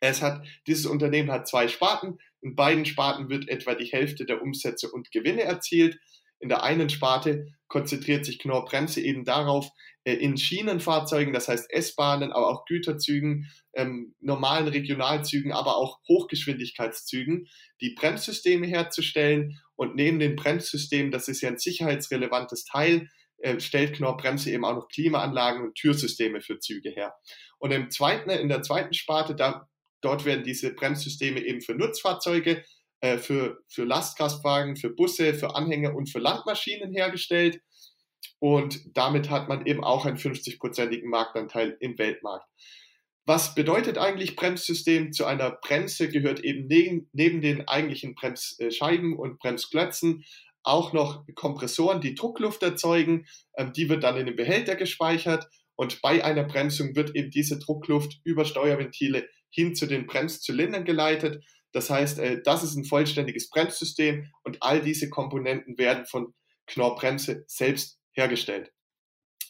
Es 0.00 0.22
hat, 0.22 0.42
dieses 0.66 0.86
Unternehmen 0.86 1.30
hat 1.30 1.46
zwei 1.46 1.68
Sparten. 1.68 2.16
In 2.40 2.56
beiden 2.56 2.86
Sparten 2.86 3.28
wird 3.28 3.50
etwa 3.50 3.74
die 3.74 3.92
Hälfte 3.92 4.24
der 4.24 4.40
Umsätze 4.40 4.90
und 4.90 5.10
Gewinne 5.12 5.42
erzielt. 5.42 5.98
In 6.38 6.48
der 6.48 6.62
einen 6.62 6.88
Sparte 6.88 7.48
konzentriert 7.68 8.24
sich 8.24 8.38
Knorr 8.38 8.64
Bremse 8.64 9.02
eben 9.02 9.26
darauf, 9.26 9.68
äh, 10.04 10.14
in 10.14 10.38
Schienenfahrzeugen, 10.38 11.34
das 11.34 11.48
heißt 11.48 11.70
S-Bahnen, 11.70 12.32
aber 12.32 12.48
auch 12.48 12.64
Güterzügen, 12.64 13.50
ähm, 13.74 14.14
normalen 14.20 14.68
Regionalzügen, 14.68 15.52
aber 15.52 15.76
auch 15.76 16.00
Hochgeschwindigkeitszügen, 16.08 17.46
die 17.82 17.90
Bremssysteme 17.90 18.66
herzustellen. 18.66 19.60
Und 19.80 19.94
neben 19.94 20.18
den 20.18 20.36
Bremssystemen, 20.36 21.10
das 21.10 21.28
ist 21.28 21.40
ja 21.40 21.48
ein 21.48 21.58
sicherheitsrelevantes 21.58 22.64
Teil, 22.64 23.08
äh, 23.38 23.58
stellt 23.60 23.94
Knorr 23.94 24.16
Bremse 24.18 24.50
eben 24.50 24.64
auch 24.64 24.74
noch 24.74 24.88
Klimaanlagen 24.88 25.62
und 25.62 25.74
Türsysteme 25.74 26.42
für 26.42 26.58
Züge 26.58 26.90
her. 26.90 27.14
Und 27.58 27.70
im 27.70 27.90
zweiten, 27.90 28.28
in 28.28 28.48
der 28.48 28.62
zweiten 28.62 28.92
Sparte, 28.92 29.34
da 29.34 29.66
Dort 30.00 30.24
werden 30.24 30.44
diese 30.44 30.72
Bremssysteme 30.72 31.40
eben 31.40 31.60
für 31.60 31.74
Nutzfahrzeuge, 31.74 32.64
äh, 33.00 33.18
für, 33.18 33.58
für 33.68 33.84
Lastkraftwagen, 33.84 34.76
für 34.76 34.90
Busse, 34.90 35.34
für 35.34 35.54
Anhänger 35.54 35.94
und 35.94 36.10
für 36.10 36.18
Landmaschinen 36.18 36.92
hergestellt. 36.92 37.60
Und 38.38 38.96
damit 38.96 39.28
hat 39.28 39.48
man 39.48 39.66
eben 39.66 39.84
auch 39.84 40.06
einen 40.06 40.16
50-prozentigen 40.16 41.08
Marktanteil 41.08 41.76
im 41.80 41.98
Weltmarkt. 41.98 42.46
Was 43.26 43.54
bedeutet 43.54 43.98
eigentlich 43.98 44.34
Bremssystem? 44.36 45.12
Zu 45.12 45.24
einer 45.26 45.50
Bremse 45.50 46.08
gehört 46.08 46.40
eben 46.40 46.66
neben, 46.66 47.08
neben 47.12 47.40
den 47.40 47.68
eigentlichen 47.68 48.14
Bremsscheiben 48.14 49.16
und 49.16 49.38
Bremsklötzen 49.38 50.24
auch 50.62 50.92
noch 50.92 51.24
Kompressoren, 51.34 52.00
die 52.00 52.14
Druckluft 52.14 52.62
erzeugen. 52.62 53.26
Ähm, 53.56 53.72
die 53.72 53.88
wird 53.88 54.04
dann 54.04 54.16
in 54.16 54.26
den 54.26 54.36
Behälter 54.36 54.76
gespeichert 54.76 55.48
und 55.76 56.02
bei 56.02 56.22
einer 56.24 56.44
Bremsung 56.44 56.94
wird 56.94 57.14
eben 57.16 57.30
diese 57.30 57.58
Druckluft 57.58 58.20
über 58.24 58.44
Steuerventile 58.44 59.28
hin 59.48 59.74
zu 59.74 59.86
den 59.86 60.06
Bremszylindern 60.06 60.84
geleitet. 60.84 61.42
Das 61.72 61.88
heißt, 61.88 62.18
äh, 62.18 62.42
das 62.42 62.62
ist 62.62 62.76
ein 62.76 62.84
vollständiges 62.84 63.48
Bremssystem 63.48 64.30
und 64.42 64.58
all 64.62 64.80
diese 64.82 65.08
Komponenten 65.08 65.78
werden 65.78 66.04
von 66.04 66.34
Knorr 66.66 66.96
Bremse 66.96 67.44
selbst 67.46 67.98
hergestellt. 68.12 68.72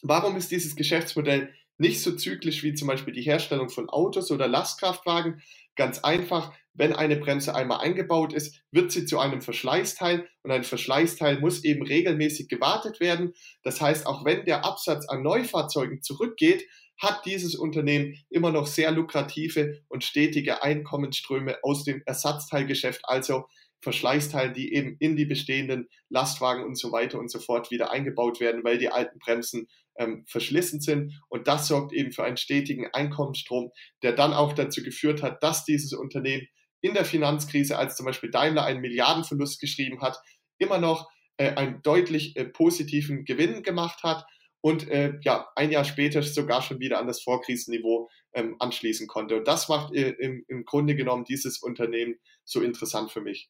Warum 0.01 0.35
ist 0.37 0.51
dieses 0.51 0.75
Geschäftsmodell 0.75 1.53
nicht 1.81 2.01
so 2.01 2.15
zyklisch 2.15 2.63
wie 2.63 2.73
zum 2.73 2.87
Beispiel 2.87 3.13
die 3.13 3.23
Herstellung 3.23 3.69
von 3.69 3.89
Autos 3.89 4.31
oder 4.31 4.47
Lastkraftwagen? 4.47 5.41
Ganz 5.75 5.99
einfach, 5.99 6.53
wenn 6.73 6.93
eine 6.93 7.17
Bremse 7.17 7.53
einmal 7.55 7.79
eingebaut 7.79 8.33
ist, 8.33 8.61
wird 8.71 8.91
sie 8.91 9.05
zu 9.05 9.19
einem 9.19 9.41
Verschleißteil 9.41 10.27
und 10.43 10.51
ein 10.51 10.63
Verschleißteil 10.63 11.39
muss 11.39 11.63
eben 11.63 11.85
regelmäßig 11.85 12.47
gewartet 12.47 12.99
werden. 12.99 13.33
Das 13.63 13.81
heißt, 13.81 14.05
auch 14.05 14.23
wenn 14.23 14.45
der 14.45 14.63
Absatz 14.63 15.09
an 15.09 15.23
Neufahrzeugen 15.23 16.01
zurückgeht, 16.01 16.65
hat 16.97 17.25
dieses 17.25 17.55
Unternehmen 17.55 18.15
immer 18.29 18.51
noch 18.51 18.67
sehr 18.67 18.91
lukrative 18.91 19.81
und 19.89 20.03
stetige 20.03 20.61
Einkommensströme 20.61 21.57
aus 21.63 21.83
dem 21.83 22.03
Ersatzteilgeschäft, 22.05 23.01
also 23.03 23.45
Verschleißteilen, 23.81 24.53
die 24.53 24.73
eben 24.73 24.95
in 24.99 25.15
die 25.15 25.25
bestehenden 25.25 25.89
Lastwagen 26.09 26.63
und 26.63 26.77
so 26.77 26.91
weiter 26.91 27.19
und 27.19 27.29
so 27.29 27.39
fort 27.39 27.71
wieder 27.71 27.91
eingebaut 27.91 28.39
werden, 28.39 28.63
weil 28.63 28.77
die 28.77 28.89
alten 28.89 29.19
Bremsen 29.19 29.67
ähm, 29.97 30.23
verschlissen 30.27 30.81
sind. 30.81 31.13
Und 31.29 31.47
das 31.47 31.67
sorgt 31.67 31.93
eben 31.93 32.11
für 32.11 32.23
einen 32.23 32.37
stetigen 32.37 32.87
Einkommensstrom, 32.93 33.71
der 34.03 34.13
dann 34.13 34.33
auch 34.33 34.53
dazu 34.53 34.83
geführt 34.83 35.23
hat, 35.23 35.43
dass 35.43 35.65
dieses 35.65 35.93
Unternehmen 35.93 36.47
in 36.81 36.93
der 36.93 37.05
Finanzkrise, 37.05 37.77
als 37.77 37.95
zum 37.95 38.05
Beispiel 38.05 38.31
Daimler 38.31 38.65
einen 38.65 38.81
Milliardenverlust 38.81 39.59
geschrieben 39.59 40.01
hat, 40.01 40.17
immer 40.57 40.79
noch 40.79 41.09
äh, 41.37 41.53
einen 41.55 41.81
deutlich 41.81 42.35
äh, 42.37 42.45
positiven 42.45 43.25
Gewinn 43.25 43.63
gemacht 43.63 44.03
hat 44.03 44.25
und 44.61 44.87
äh, 44.89 45.19
ja, 45.23 45.49
ein 45.55 45.71
Jahr 45.71 45.85
später 45.85 46.21
sogar 46.21 46.61
schon 46.61 46.79
wieder 46.79 46.99
an 46.99 47.07
das 47.07 47.21
Vorkrisenniveau 47.21 48.09
ähm, 48.33 48.55
anschließen 48.59 49.07
konnte. 49.07 49.37
Und 49.37 49.47
das 49.47 49.69
macht 49.69 49.93
äh, 49.93 50.11
im, 50.11 50.45
im 50.47 50.65
Grunde 50.65 50.95
genommen 50.95 51.25
dieses 51.25 51.59
Unternehmen 51.59 52.15
so 52.43 52.61
interessant 52.61 53.11
für 53.11 53.21
mich. 53.21 53.49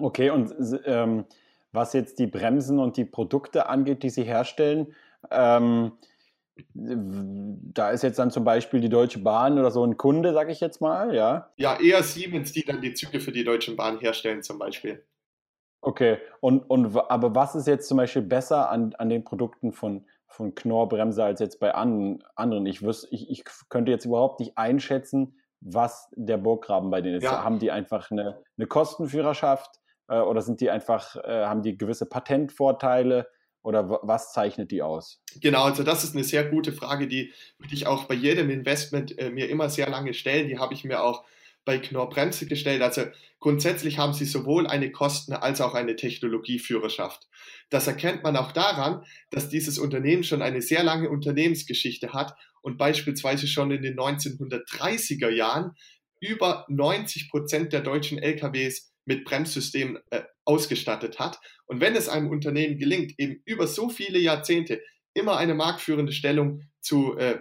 Okay, 0.00 0.30
und 0.30 0.54
ähm, 0.84 1.24
was 1.72 1.92
jetzt 1.92 2.18
die 2.18 2.26
Bremsen 2.26 2.78
und 2.78 2.96
die 2.96 3.04
Produkte 3.04 3.68
angeht, 3.68 4.02
die 4.02 4.10
Sie 4.10 4.24
herstellen, 4.24 4.94
ähm, 5.30 5.92
da 6.74 7.90
ist 7.90 8.02
jetzt 8.02 8.18
dann 8.18 8.30
zum 8.30 8.44
Beispiel 8.44 8.80
die 8.80 8.88
Deutsche 8.88 9.20
Bahn 9.20 9.58
oder 9.58 9.70
so 9.70 9.84
ein 9.84 9.96
Kunde, 9.96 10.32
sage 10.32 10.52
ich 10.52 10.60
jetzt 10.60 10.80
mal, 10.80 11.14
ja? 11.14 11.50
Ja, 11.56 11.78
eher 11.80 12.02
Siemens, 12.02 12.52
die 12.52 12.64
dann 12.64 12.80
die 12.80 12.92
Züge 12.92 13.20
für 13.20 13.32
die 13.32 13.44
Deutsche 13.44 13.74
Bahn 13.74 13.98
herstellen 13.98 14.42
zum 14.42 14.58
Beispiel. 14.58 15.04
Okay, 15.80 16.18
und, 16.40 16.60
und 16.68 16.94
aber 17.10 17.34
was 17.34 17.54
ist 17.54 17.66
jetzt 17.66 17.88
zum 17.88 17.96
Beispiel 17.96 18.22
besser 18.22 18.70
an, 18.70 18.94
an 18.98 19.08
den 19.08 19.24
Produkten 19.24 19.72
von, 19.72 20.04
von 20.26 20.54
Knorr-Bremse 20.54 21.24
als 21.24 21.40
jetzt 21.40 21.58
bei 21.58 21.74
an, 21.74 22.22
anderen. 22.34 22.66
Ich, 22.66 22.82
wüs, 22.82 23.08
ich, 23.10 23.30
ich 23.30 23.44
könnte 23.68 23.90
jetzt 23.90 24.04
überhaupt 24.04 24.40
nicht 24.40 24.58
einschätzen, 24.58 25.38
was 25.60 26.10
der 26.14 26.36
Burggraben 26.36 26.90
bei 26.90 27.00
denen 27.00 27.16
ist. 27.16 27.24
Ja. 27.24 27.44
Haben 27.44 27.58
die 27.58 27.70
einfach 27.70 28.10
eine, 28.10 28.42
eine 28.58 28.66
Kostenführerschaft 28.66 29.80
äh, 30.10 30.18
oder 30.20 30.42
sind 30.42 30.60
die 30.60 30.70
einfach, 30.70 31.16
äh, 31.16 31.44
haben 31.46 31.62
die 31.62 31.78
gewisse 31.78 32.06
Patentvorteile? 32.06 33.28
Oder 33.62 33.90
was 33.90 34.32
zeichnet 34.32 34.70
die 34.70 34.80
aus? 34.80 35.20
Genau, 35.38 35.64
also 35.64 35.82
das 35.82 36.02
ist 36.02 36.14
eine 36.14 36.24
sehr 36.24 36.44
gute 36.44 36.72
Frage, 36.72 37.06
die 37.06 37.34
ich 37.70 37.86
auch 37.86 38.04
bei 38.04 38.14
jedem 38.14 38.48
Investment 38.48 39.18
äh, 39.18 39.28
mir 39.28 39.50
immer 39.50 39.68
sehr 39.68 39.88
lange 39.90 40.14
stellen. 40.14 40.48
Die 40.48 40.58
habe 40.58 40.72
ich 40.72 40.82
mir 40.82 41.02
auch 41.02 41.26
bei 41.66 41.78
Knorr 41.78 42.08
Bremse 42.08 42.46
gestellt. 42.46 42.80
Also 42.80 43.02
grundsätzlich 43.38 43.98
haben 43.98 44.14
sie 44.14 44.24
sowohl 44.24 44.66
eine 44.66 44.90
Kosten- 44.90 45.34
als 45.34 45.60
auch 45.60 45.74
eine 45.74 45.94
Technologieführerschaft. 45.94 47.28
Das 47.68 47.86
erkennt 47.86 48.22
man 48.22 48.34
auch 48.36 48.52
daran, 48.52 49.04
dass 49.30 49.50
dieses 49.50 49.78
Unternehmen 49.78 50.24
schon 50.24 50.40
eine 50.40 50.62
sehr 50.62 50.82
lange 50.82 51.10
Unternehmensgeschichte 51.10 52.14
hat 52.14 52.34
und 52.62 52.78
beispielsweise 52.78 53.46
schon 53.46 53.70
in 53.72 53.82
den 53.82 53.98
1930er 53.98 55.28
Jahren 55.28 55.72
über 56.18 56.64
90 56.68 57.30
Prozent 57.30 57.74
der 57.74 57.82
deutschen 57.82 58.18
LKWs 58.18 58.89
mit 59.10 59.24
Bremssystemen 59.24 59.98
äh, 60.10 60.22
ausgestattet 60.44 61.18
hat. 61.18 61.40
Und 61.66 61.80
wenn 61.80 61.96
es 61.96 62.08
einem 62.08 62.30
Unternehmen 62.30 62.78
gelingt, 62.78 63.18
eben 63.18 63.42
über 63.44 63.66
so 63.66 63.88
viele 63.88 64.20
Jahrzehnte 64.20 64.80
immer 65.14 65.36
eine 65.36 65.54
marktführende 65.54 66.12
Stellung 66.12 66.62
zu, 66.80 67.18
äh, 67.18 67.40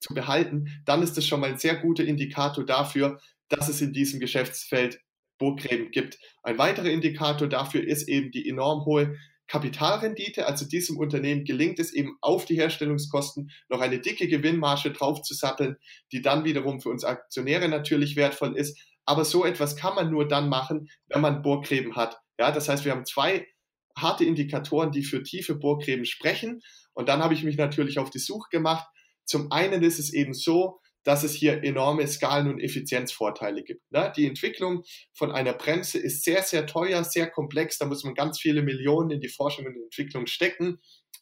zu 0.00 0.14
behalten, 0.14 0.82
dann 0.86 1.02
ist 1.02 1.18
das 1.18 1.26
schon 1.26 1.40
mal 1.40 1.50
ein 1.50 1.58
sehr 1.58 1.76
guter 1.76 2.04
Indikator 2.04 2.64
dafür, 2.64 3.20
dass 3.50 3.68
es 3.68 3.82
in 3.82 3.92
diesem 3.92 4.18
Geschäftsfeld 4.18 4.98
Burggräben 5.36 5.90
gibt. 5.90 6.18
Ein 6.42 6.56
weiterer 6.56 6.88
Indikator 6.88 7.48
dafür 7.48 7.86
ist 7.86 8.08
eben 8.08 8.30
die 8.30 8.48
enorm 8.48 8.86
hohe 8.86 9.18
Kapitalrendite. 9.46 10.46
Also 10.46 10.66
diesem 10.66 10.96
Unternehmen 10.96 11.44
gelingt 11.44 11.78
es 11.78 11.92
eben 11.92 12.16
auf 12.22 12.46
die 12.46 12.56
Herstellungskosten 12.56 13.50
noch 13.68 13.80
eine 13.80 13.98
dicke 13.98 14.26
Gewinnmarge 14.26 14.90
draufzusatteln, 14.90 15.76
die 16.12 16.22
dann 16.22 16.44
wiederum 16.44 16.80
für 16.80 16.88
uns 16.88 17.04
Aktionäre 17.04 17.68
natürlich 17.68 18.16
wertvoll 18.16 18.56
ist, 18.56 18.78
Aber 19.06 19.24
so 19.24 19.44
etwas 19.44 19.76
kann 19.76 19.94
man 19.94 20.10
nur 20.10 20.26
dann 20.26 20.48
machen, 20.48 20.88
wenn 21.08 21.20
man 21.20 21.42
Bohrgräben 21.42 21.96
hat. 21.96 22.18
Ja, 22.38 22.50
das 22.50 22.68
heißt, 22.68 22.84
wir 22.84 22.92
haben 22.92 23.04
zwei 23.04 23.46
harte 23.96 24.24
Indikatoren, 24.24 24.90
die 24.90 25.04
für 25.04 25.22
tiefe 25.22 25.54
Bohrgräben 25.54 26.04
sprechen. 26.04 26.60
Und 26.94 27.08
dann 27.08 27.22
habe 27.22 27.34
ich 27.34 27.44
mich 27.44 27.56
natürlich 27.56 27.98
auf 27.98 28.10
die 28.10 28.18
Suche 28.18 28.48
gemacht. 28.50 28.86
Zum 29.24 29.52
einen 29.52 29.82
ist 29.82 29.98
es 29.98 30.12
eben 30.12 30.34
so, 30.34 30.80
dass 31.04 31.22
es 31.22 31.34
hier 31.34 31.62
enorme 31.62 32.06
Skalen- 32.08 32.48
und 32.48 32.60
Effizienzvorteile 32.60 33.62
gibt. 33.62 33.82
Ne? 33.92 34.12
Die 34.16 34.26
Entwicklung 34.26 34.82
von 35.12 35.30
einer 35.30 35.52
Bremse 35.52 35.98
ist 35.98 36.24
sehr, 36.24 36.42
sehr 36.42 36.66
teuer, 36.66 37.04
sehr 37.04 37.30
komplex. 37.30 37.78
Da 37.78 37.86
muss 37.86 38.04
man 38.04 38.14
ganz 38.14 38.40
viele 38.40 38.62
Millionen 38.62 39.10
in 39.10 39.20
die 39.20 39.28
Forschung 39.28 39.66
und 39.66 39.76
Entwicklung 39.76 40.26
stecken. 40.26 40.78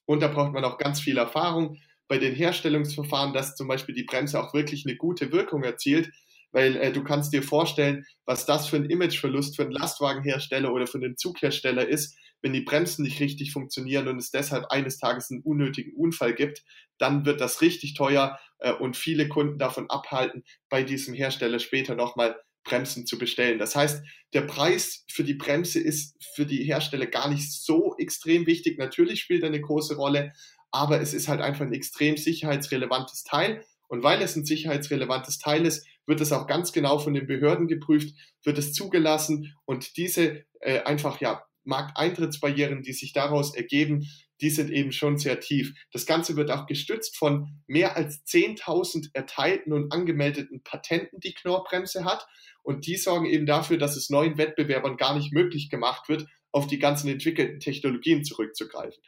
Und 0.06 0.20
da 0.20 0.28
braucht 0.28 0.52
man 0.52 0.64
auch 0.64 0.78
ganz 0.78 1.00
viel 1.00 1.18
Erfahrung 1.18 1.78
bei 2.08 2.18
den 2.18 2.34
Herstellungsverfahren, 2.34 3.32
dass 3.32 3.56
zum 3.56 3.68
Beispiel 3.68 3.94
die 3.94 4.04
Bremse 4.04 4.40
auch 4.40 4.54
wirklich 4.54 4.84
eine 4.86 4.96
gute 4.96 5.32
Wirkung 5.32 5.64
erzielt. 5.64 6.10
Weil 6.52 6.76
äh, 6.76 6.92
du 6.92 7.02
kannst 7.02 7.32
dir 7.32 7.42
vorstellen, 7.42 8.04
was 8.24 8.46
das 8.46 8.68
für 8.68 8.76
ein 8.76 8.88
Imageverlust 8.88 9.56
für 9.56 9.62
einen 9.62 9.72
Lastwagenhersteller 9.72 10.72
oder 10.72 10.86
für 10.86 10.98
einen 10.98 11.16
Zughersteller 11.16 11.88
ist, 11.88 12.16
wenn 12.42 12.52
die 12.52 12.60
Bremsen 12.60 13.04
nicht 13.04 13.20
richtig 13.20 13.52
funktionieren 13.52 14.08
und 14.08 14.18
es 14.18 14.30
deshalb 14.30 14.66
eines 14.70 14.98
Tages 14.98 15.30
einen 15.30 15.42
unnötigen 15.42 15.94
Unfall 15.94 16.34
gibt, 16.34 16.64
dann 16.98 17.24
wird 17.24 17.40
das 17.40 17.60
richtig 17.62 17.94
teuer 17.94 18.38
äh, 18.58 18.72
und 18.72 18.96
viele 18.96 19.28
Kunden 19.28 19.58
davon 19.58 19.88
abhalten, 19.88 20.44
bei 20.68 20.82
diesem 20.82 21.14
Hersteller 21.14 21.58
später 21.58 21.94
nochmal 21.94 22.36
Bremsen 22.64 23.06
zu 23.06 23.18
bestellen. 23.18 23.58
Das 23.58 23.74
heißt, 23.74 24.04
der 24.34 24.42
Preis 24.42 25.04
für 25.10 25.24
die 25.24 25.34
Bremse 25.34 25.80
ist 25.80 26.16
für 26.34 26.46
die 26.46 26.64
Hersteller 26.64 27.06
gar 27.06 27.28
nicht 27.28 27.50
so 27.52 27.96
extrem 27.98 28.46
wichtig. 28.46 28.78
Natürlich 28.78 29.20
spielt 29.20 29.42
er 29.42 29.48
eine 29.48 29.60
große 29.60 29.96
Rolle, 29.96 30.32
aber 30.70 31.00
es 31.00 31.12
ist 31.12 31.28
halt 31.28 31.40
einfach 31.40 31.64
ein 31.64 31.72
extrem 31.72 32.16
sicherheitsrelevantes 32.16 33.24
Teil. 33.24 33.64
Und 33.88 34.02
weil 34.02 34.22
es 34.22 34.36
ein 34.36 34.46
sicherheitsrelevantes 34.46 35.38
Teil 35.38 35.66
ist, 35.66 35.86
wird 36.06 36.20
es 36.20 36.32
auch 36.32 36.46
ganz 36.46 36.72
genau 36.72 36.98
von 36.98 37.14
den 37.14 37.26
Behörden 37.26 37.68
geprüft, 37.68 38.14
wird 38.44 38.58
es 38.58 38.72
zugelassen 38.72 39.54
und 39.64 39.96
diese 39.96 40.44
äh, 40.60 40.80
einfach 40.80 41.20
ja 41.20 41.44
Markteintrittsbarrieren, 41.64 42.82
die 42.82 42.92
sich 42.92 43.12
daraus 43.12 43.54
ergeben, 43.54 44.08
die 44.40 44.50
sind 44.50 44.70
eben 44.70 44.90
schon 44.90 45.18
sehr 45.18 45.38
tief. 45.38 45.72
Das 45.92 46.04
Ganze 46.04 46.36
wird 46.36 46.50
auch 46.50 46.66
gestützt 46.66 47.16
von 47.16 47.62
mehr 47.68 47.96
als 47.96 48.24
10.000 48.26 49.10
erteilten 49.12 49.72
und 49.72 49.92
angemeldeten 49.92 50.62
Patenten, 50.64 51.20
die 51.20 51.32
Knorrbremse 51.32 52.04
hat. 52.04 52.26
Und 52.64 52.86
die 52.86 52.96
sorgen 52.96 53.26
eben 53.26 53.46
dafür, 53.46 53.78
dass 53.78 53.96
es 53.96 54.10
neuen 54.10 54.38
Wettbewerbern 54.38 54.96
gar 54.96 55.16
nicht 55.16 55.32
möglich 55.32 55.70
gemacht 55.70 56.08
wird, 56.08 56.26
auf 56.50 56.66
die 56.66 56.80
ganzen 56.80 57.08
entwickelten 57.08 57.60
Technologien 57.60 58.24
zurückzugreifen. 58.24 59.00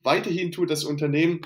Weiterhin 0.00 0.52
tut 0.52 0.70
das 0.70 0.84
Unternehmen 0.84 1.42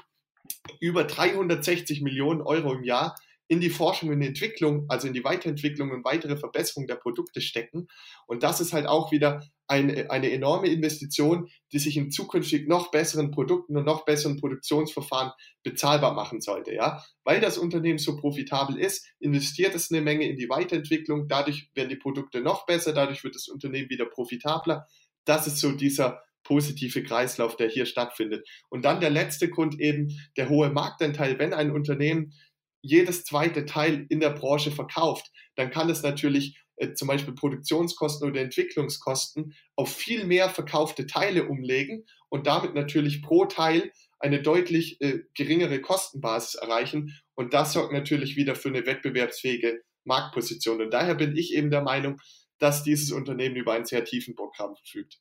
über 0.80 1.04
360 1.04 2.00
Millionen 2.00 2.42
Euro 2.42 2.72
im 2.74 2.84
Jahr 2.84 3.16
in 3.48 3.60
die 3.60 3.70
Forschung 3.70 4.08
und 4.10 4.22
Entwicklung, 4.22 4.86
also 4.88 5.06
in 5.06 5.12
die 5.12 5.24
Weiterentwicklung 5.24 5.90
und 5.90 6.04
weitere 6.04 6.36
Verbesserung 6.36 6.86
der 6.86 6.96
Produkte 6.96 7.40
stecken. 7.40 7.88
Und 8.26 8.42
das 8.42 8.60
ist 8.60 8.72
halt 8.72 8.86
auch 8.86 9.12
wieder 9.12 9.42
eine, 9.66 10.10
eine 10.10 10.30
enorme 10.30 10.68
Investition, 10.68 11.48
die 11.72 11.78
sich 11.78 11.96
in 11.96 12.10
zukünftig 12.10 12.68
noch 12.68 12.90
besseren 12.90 13.30
Produkten 13.30 13.76
und 13.76 13.84
noch 13.84 14.04
besseren 14.04 14.38
Produktionsverfahren 14.38 15.32
bezahlbar 15.62 16.14
machen 16.14 16.40
sollte. 16.40 16.74
Ja? 16.74 17.04
Weil 17.24 17.40
das 17.40 17.58
Unternehmen 17.58 17.98
so 17.98 18.16
profitabel 18.16 18.78
ist, 18.78 19.06
investiert 19.18 19.74
es 19.74 19.90
eine 19.90 20.02
Menge 20.02 20.28
in 20.28 20.36
die 20.36 20.48
Weiterentwicklung, 20.48 21.28
dadurch 21.28 21.70
werden 21.74 21.88
die 21.88 21.96
Produkte 21.96 22.40
noch 22.40 22.66
besser, 22.66 22.92
dadurch 22.92 23.24
wird 23.24 23.34
das 23.34 23.48
Unternehmen 23.48 23.90
wieder 23.90 24.06
profitabler. 24.06 24.86
Das 25.24 25.46
ist 25.46 25.58
so 25.58 25.72
dieser 25.72 26.22
positive 26.42 27.02
Kreislauf, 27.02 27.56
der 27.56 27.68
hier 27.68 27.86
stattfindet. 27.86 28.46
Und 28.68 28.84
dann 28.84 29.00
der 29.00 29.10
letzte 29.10 29.48
Grund 29.48 29.78
eben 29.80 30.08
der 30.36 30.48
hohe 30.48 30.70
Marktanteil. 30.70 31.38
Wenn 31.38 31.54
ein 31.54 31.70
Unternehmen 31.70 32.34
jedes 32.82 33.24
zweite 33.24 33.64
Teil 33.64 34.06
in 34.08 34.20
der 34.20 34.30
Branche 34.30 34.70
verkauft, 34.70 35.30
dann 35.56 35.70
kann 35.70 35.88
es 35.88 36.02
natürlich 36.02 36.58
äh, 36.76 36.94
zum 36.94 37.08
Beispiel 37.08 37.34
Produktionskosten 37.34 38.28
oder 38.28 38.40
Entwicklungskosten 38.40 39.54
auf 39.76 39.94
viel 39.94 40.24
mehr 40.24 40.50
verkaufte 40.50 41.06
Teile 41.06 41.48
umlegen 41.48 42.04
und 42.28 42.46
damit 42.46 42.74
natürlich 42.74 43.22
pro 43.22 43.44
Teil 43.46 43.92
eine 44.18 44.42
deutlich 44.42 45.00
äh, 45.00 45.20
geringere 45.34 45.80
Kostenbasis 45.80 46.56
erreichen. 46.56 47.18
Und 47.34 47.54
das 47.54 47.72
sorgt 47.72 47.92
natürlich 47.92 48.36
wieder 48.36 48.54
für 48.54 48.68
eine 48.68 48.84
wettbewerbsfähige 48.86 49.82
Marktposition. 50.04 50.80
Und 50.82 50.90
daher 50.90 51.14
bin 51.14 51.36
ich 51.36 51.54
eben 51.54 51.70
der 51.70 51.82
Meinung, 51.82 52.20
dass 52.58 52.82
dieses 52.82 53.12
Unternehmen 53.12 53.56
über 53.56 53.72
einen 53.72 53.84
sehr 53.84 54.04
tiefen 54.04 54.34
Programm 54.34 54.74
verfügt. 54.76 55.20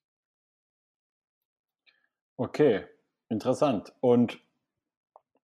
Okay, 2.38 2.86
interessant. 3.30 3.94
Und 4.00 4.40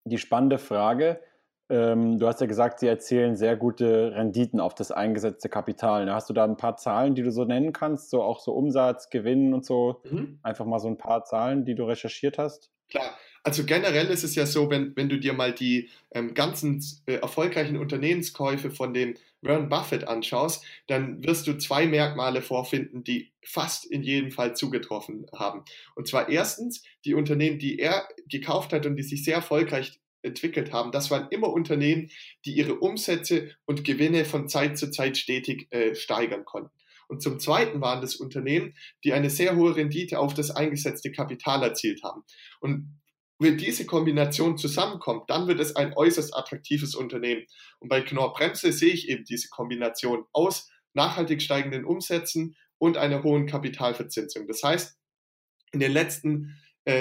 die 0.04 0.18
spannende 0.18 0.58
Frage, 0.58 1.20
ähm, 1.70 2.18
du 2.18 2.26
hast 2.26 2.40
ja 2.40 2.46
gesagt, 2.46 2.80
sie 2.80 2.86
erzielen 2.86 3.36
sehr 3.36 3.56
gute 3.56 4.12
Renditen 4.14 4.60
auf 4.60 4.74
das 4.74 4.90
eingesetzte 4.90 5.48
Kapital. 5.48 6.10
Hast 6.12 6.30
du 6.30 6.34
da 6.34 6.44
ein 6.44 6.56
paar 6.56 6.76
Zahlen, 6.76 7.14
die 7.14 7.22
du 7.22 7.30
so 7.30 7.44
nennen 7.44 7.72
kannst? 7.72 8.10
So 8.10 8.22
auch 8.22 8.40
so 8.40 8.52
Umsatz, 8.52 9.10
Gewinn 9.10 9.52
und 9.52 9.64
so? 9.64 10.00
Mhm. 10.10 10.38
Einfach 10.42 10.64
mal 10.64 10.78
so 10.78 10.88
ein 10.88 10.98
paar 10.98 11.24
Zahlen, 11.24 11.64
die 11.64 11.74
du 11.74 11.84
recherchiert 11.84 12.38
hast? 12.38 12.70
Klar. 12.88 13.12
Also 13.44 13.64
generell 13.64 14.08
ist 14.08 14.24
es 14.24 14.34
ja 14.34 14.46
so, 14.46 14.68
wenn, 14.68 14.94
wenn 14.96 15.08
du 15.08 15.18
dir 15.18 15.32
mal 15.32 15.52
die 15.52 15.88
ähm, 16.10 16.34
ganzen 16.34 16.84
äh, 17.06 17.14
erfolgreichen 17.14 17.76
Unternehmenskäufe 17.76 18.70
von 18.70 18.92
dem 18.92 19.14
Warren 19.40 19.68
Buffett 19.68 20.08
anschaust, 20.08 20.64
dann 20.88 21.24
wirst 21.24 21.46
du 21.46 21.56
zwei 21.56 21.86
Merkmale 21.86 22.42
vorfinden, 22.42 23.04
die 23.04 23.30
fast 23.42 23.86
in 23.86 24.02
jedem 24.02 24.32
Fall 24.32 24.56
zugetroffen 24.56 25.26
haben. 25.34 25.64
Und 25.94 26.08
zwar 26.08 26.28
erstens 26.28 26.82
die 27.04 27.14
Unternehmen, 27.14 27.58
die 27.58 27.78
er 27.78 28.08
gekauft 28.28 28.72
hat 28.72 28.84
und 28.84 28.96
die 28.96 29.02
sich 29.02 29.24
sehr 29.24 29.36
erfolgreich 29.36 30.00
entwickelt 30.22 30.72
haben, 30.72 30.92
das 30.92 31.10
waren 31.10 31.28
immer 31.30 31.48
Unternehmen, 31.52 32.10
die 32.44 32.52
ihre 32.52 32.78
Umsätze 32.78 33.54
und 33.64 33.84
Gewinne 33.84 34.24
von 34.24 34.48
Zeit 34.48 34.78
zu 34.78 34.90
Zeit 34.90 35.16
stetig 35.16 35.68
äh, 35.70 35.94
steigern 35.94 36.44
konnten. 36.44 36.76
Und 37.08 37.22
zum 37.22 37.40
Zweiten 37.40 37.80
waren 37.80 38.02
das 38.02 38.16
Unternehmen, 38.16 38.74
die 39.02 39.12
eine 39.14 39.30
sehr 39.30 39.56
hohe 39.56 39.74
Rendite 39.74 40.18
auf 40.18 40.34
das 40.34 40.50
eingesetzte 40.50 41.10
Kapital 41.10 41.62
erzielt 41.62 42.02
haben. 42.02 42.22
Und 42.60 42.98
wenn 43.38 43.56
diese 43.56 43.86
Kombination 43.86 44.58
zusammenkommt, 44.58 45.30
dann 45.30 45.46
wird 45.46 45.60
es 45.60 45.76
ein 45.76 45.94
äußerst 45.96 46.36
attraktives 46.36 46.94
Unternehmen. 46.94 47.46
Und 47.78 47.88
bei 47.88 48.02
Knorr 48.02 48.32
Bremse 48.34 48.72
sehe 48.72 48.92
ich 48.92 49.08
eben 49.08 49.24
diese 49.24 49.48
Kombination 49.48 50.24
aus 50.32 50.70
nachhaltig 50.92 51.40
steigenden 51.40 51.84
Umsätzen 51.84 52.56
und 52.78 52.96
einer 52.96 53.22
hohen 53.22 53.46
Kapitalverzinsung. 53.46 54.46
Das 54.46 54.62
heißt, 54.62 54.98
in 55.72 55.80
den 55.80 55.92
letzten 55.92 56.58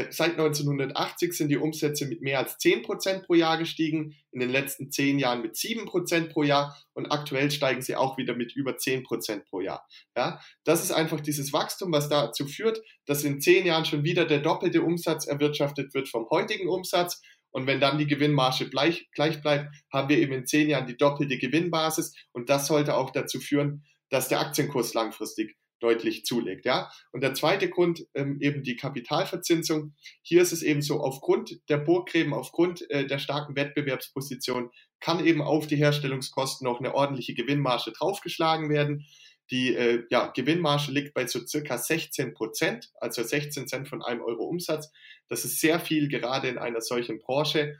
seit 0.10 0.32
1980 0.32 1.32
sind 1.32 1.48
die 1.48 1.58
Umsätze 1.58 2.08
mit 2.08 2.22
mehr 2.22 2.40
als 2.40 2.58
10% 2.60 3.26
pro 3.26 3.36
Jahr 3.36 3.58
gestiegen, 3.58 4.16
in 4.32 4.42
den 4.42 4.50
letzten 4.50 4.92
zehn 4.92 5.18
Jahren 5.18 5.42
mit 5.42 5.56
7% 5.56 6.30
pro 6.30 6.44
Jahr 6.44 6.78
und 6.94 7.10
aktuell 7.10 7.50
steigen 7.52 7.82
sie 7.82 7.96
auch 7.96 8.18
wieder 8.18 8.36
mit 8.36 8.54
über 8.54 8.72
10% 8.72 9.46
pro 9.46 9.62
Jahr. 9.62 9.88
Ja, 10.18 10.42
das 10.66 10.84
ist 10.84 10.92
einfach 10.92 11.22
dieses 11.22 11.54
Wachstum, 11.54 11.94
was 11.94 12.10
dazu 12.10 12.46
führt, 12.48 12.82
dass 13.06 13.24
in 13.24 13.40
zehn 13.40 13.66
Jahren 13.66 13.86
schon 13.86 14.04
wieder 14.04 14.26
der 14.26 14.40
doppelte 14.40 14.82
Umsatz 14.82 15.26
erwirtschaftet 15.26 15.94
wird 15.94 16.10
vom 16.10 16.30
heutigen 16.30 16.68
Umsatz. 16.68 17.22
Und 17.52 17.66
wenn 17.66 17.80
dann 17.80 17.98
die 17.98 18.08
Gewinnmarge 18.08 18.70
gleich, 18.70 19.08
gleich 19.14 19.42
bleibt, 19.42 19.74
haben 19.92 20.10
wir 20.10 20.18
eben 20.18 20.34
in 20.34 20.46
zehn 20.46 20.70
Jahren 20.70 20.86
die 20.86 20.98
doppelte 20.98 21.38
Gewinnbasis. 21.38 22.14
Und 22.34 22.50
das 22.50 22.68
sollte 22.68 22.96
auch 22.96 23.12
dazu 23.12 23.40
führen, 23.40 23.86
dass 24.10 24.28
der 24.28 24.42
Aktienkurs 24.42 24.94
langfristig 24.94 25.56
deutlich 25.80 26.26
zulegt. 26.26 26.66
Ja? 26.66 26.92
Und 27.12 27.22
der 27.22 27.34
zweite 27.34 27.70
Grund, 27.70 28.06
ähm, 28.14 28.40
eben 28.42 28.64
die 28.64 28.76
Kapitalverzinsung. 28.76 29.96
Hier 30.22 30.42
ist 30.42 30.52
es 30.52 30.64
eben 30.64 30.82
so, 30.82 31.00
aufgrund 31.00 31.60
der 31.70 31.78
Burggräben, 31.78 32.34
aufgrund 32.34 32.90
äh, 32.90 33.06
der 33.08 33.20
starken 33.20 33.56
Wettbewerbsposition 33.56 34.70
kann 35.00 35.26
eben 35.26 35.42
auf 35.42 35.68
die 35.68 35.76
Herstellungskosten 35.76 36.66
noch 36.66 36.80
eine 36.80 36.96
ordentliche 36.96 37.34
Gewinnmarge 37.36 37.92
draufgeschlagen 37.92 38.70
werden. 38.70 39.06
Die 39.50 39.74
äh, 39.76 40.04
ja, 40.10 40.28
Gewinnmarge 40.28 40.92
liegt 40.92 41.14
bei 41.14 41.26
so 41.26 41.46
circa 41.46 41.78
16 41.78 42.34
Prozent, 42.34 42.92
also 43.00 43.24
16 43.24 43.68
Cent 43.68 43.88
von 43.88 44.04
einem 44.04 44.22
Euro 44.22 44.44
Umsatz. 44.44 44.92
Das 45.30 45.46
ist 45.46 45.62
sehr 45.62 45.80
viel, 45.80 46.10
gerade 46.10 46.48
in 46.50 46.58
einer 46.58 46.82
solchen 46.82 47.20
Branche. 47.20 47.78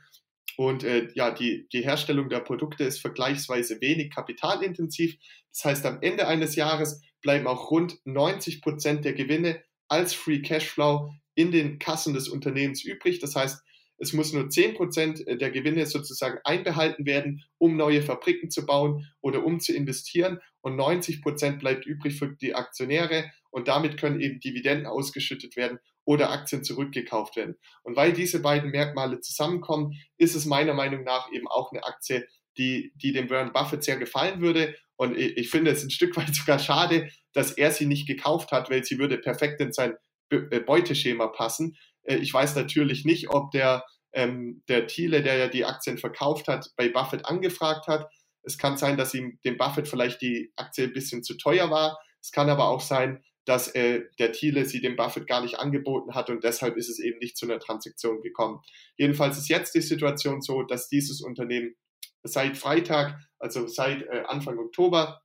Und 0.56 0.82
äh, 0.82 1.08
ja, 1.14 1.30
die, 1.30 1.68
die 1.72 1.82
Herstellung 1.82 2.28
der 2.28 2.40
Produkte 2.40 2.84
ist 2.84 3.00
vergleichsweise 3.00 3.80
wenig 3.80 4.10
kapitalintensiv. 4.10 5.16
Das 5.52 5.64
heißt, 5.64 5.86
am 5.86 5.98
Ende 6.00 6.26
eines 6.26 6.56
Jahres 6.56 7.00
bleiben 7.22 7.46
auch 7.46 7.70
rund 7.70 7.98
90 8.04 8.62
Prozent 8.62 9.04
der 9.04 9.12
Gewinne 9.12 9.62
als 9.88 10.14
Free 10.14 10.42
Cashflow 10.42 11.10
in 11.34 11.52
den 11.52 11.78
Kassen 11.78 12.14
des 12.14 12.28
Unternehmens 12.28 12.84
übrig. 12.84 13.20
Das 13.20 13.36
heißt, 13.36 13.62
es 13.98 14.12
muss 14.12 14.32
nur 14.32 14.48
10 14.48 14.74
Prozent 14.74 15.24
der 15.26 15.50
Gewinne 15.50 15.84
sozusagen 15.86 16.38
einbehalten 16.44 17.04
werden, 17.04 17.42
um 17.58 17.76
neue 17.76 18.02
Fabriken 18.02 18.48
zu 18.50 18.64
bauen 18.64 19.06
oder 19.20 19.44
um 19.44 19.58
zu 19.58 19.74
investieren. 19.74 20.38
Und 20.60 20.76
90 20.76 21.20
Prozent 21.20 21.58
bleibt 21.58 21.84
übrig 21.84 22.16
für 22.16 22.28
die 22.28 22.54
Aktionäre. 22.54 23.30
Und 23.50 23.66
damit 23.66 23.98
können 23.98 24.20
eben 24.20 24.38
Dividenden 24.38 24.86
ausgeschüttet 24.86 25.56
werden 25.56 25.78
oder 26.04 26.30
Aktien 26.30 26.62
zurückgekauft 26.62 27.36
werden. 27.36 27.56
Und 27.82 27.96
weil 27.96 28.12
diese 28.12 28.40
beiden 28.40 28.70
Merkmale 28.70 29.20
zusammenkommen, 29.20 29.94
ist 30.16 30.36
es 30.36 30.46
meiner 30.46 30.74
Meinung 30.74 31.02
nach 31.02 31.30
eben 31.32 31.48
auch 31.48 31.72
eine 31.72 31.84
Aktie, 31.84 32.26
die, 32.56 32.92
die 32.96 33.12
dem 33.12 33.28
Warren 33.30 33.52
Buffett 33.52 33.84
sehr 33.84 33.96
gefallen 33.96 34.40
würde. 34.40 34.74
Und 34.98 35.16
ich, 35.16 35.36
ich 35.36 35.48
finde 35.48 35.70
es 35.70 35.82
ein 35.82 35.90
Stück 35.90 36.16
weit 36.16 36.34
sogar 36.34 36.58
schade, 36.58 37.08
dass 37.32 37.52
er 37.52 37.70
sie 37.70 37.86
nicht 37.86 38.06
gekauft 38.06 38.52
hat, 38.52 38.68
weil 38.68 38.84
sie 38.84 38.98
würde 38.98 39.16
perfekt 39.16 39.60
in 39.60 39.72
sein 39.72 39.94
äh, 40.30 40.60
Beuteschema 40.60 41.28
passen. 41.28 41.76
Äh, 42.02 42.16
ich 42.16 42.34
weiß 42.34 42.56
natürlich 42.56 43.04
nicht, 43.04 43.30
ob 43.30 43.50
der, 43.52 43.84
ähm, 44.12 44.62
der 44.68 44.86
Thiele, 44.86 45.22
der 45.22 45.36
ja 45.36 45.48
die 45.48 45.64
Aktien 45.64 45.98
verkauft 45.98 46.48
hat, 46.48 46.70
bei 46.76 46.88
Buffett 46.88 47.24
angefragt 47.26 47.86
hat. 47.86 48.10
Es 48.42 48.58
kann 48.58 48.76
sein, 48.76 48.96
dass 48.96 49.14
ihm 49.14 49.38
dem 49.44 49.56
Buffett 49.56 49.88
vielleicht 49.88 50.20
die 50.20 50.52
Aktie 50.56 50.84
ein 50.84 50.92
bisschen 50.92 51.22
zu 51.22 51.36
teuer 51.36 51.70
war. 51.70 51.98
Es 52.20 52.32
kann 52.32 52.50
aber 52.50 52.68
auch 52.68 52.80
sein, 52.80 53.22
dass 53.44 53.68
äh, 53.74 54.02
der 54.18 54.32
Thiele 54.32 54.66
sie 54.66 54.80
dem 54.80 54.96
Buffett 54.96 55.26
gar 55.26 55.42
nicht 55.42 55.58
angeboten 55.58 56.14
hat 56.14 56.28
und 56.28 56.44
deshalb 56.44 56.76
ist 56.76 56.90
es 56.90 56.98
eben 56.98 57.18
nicht 57.18 57.36
zu 57.36 57.46
einer 57.46 57.58
Transaktion 57.58 58.20
gekommen. 58.20 58.60
Jedenfalls 58.96 59.38
ist 59.38 59.48
jetzt 59.48 59.74
die 59.74 59.80
Situation 59.80 60.42
so, 60.42 60.64
dass 60.64 60.88
dieses 60.88 61.22
Unternehmen 61.22 61.74
seit 62.22 62.56
Freitag, 62.56 63.18
also 63.38 63.66
seit 63.66 64.02
äh, 64.02 64.24
Anfang 64.26 64.58
Oktober, 64.58 65.22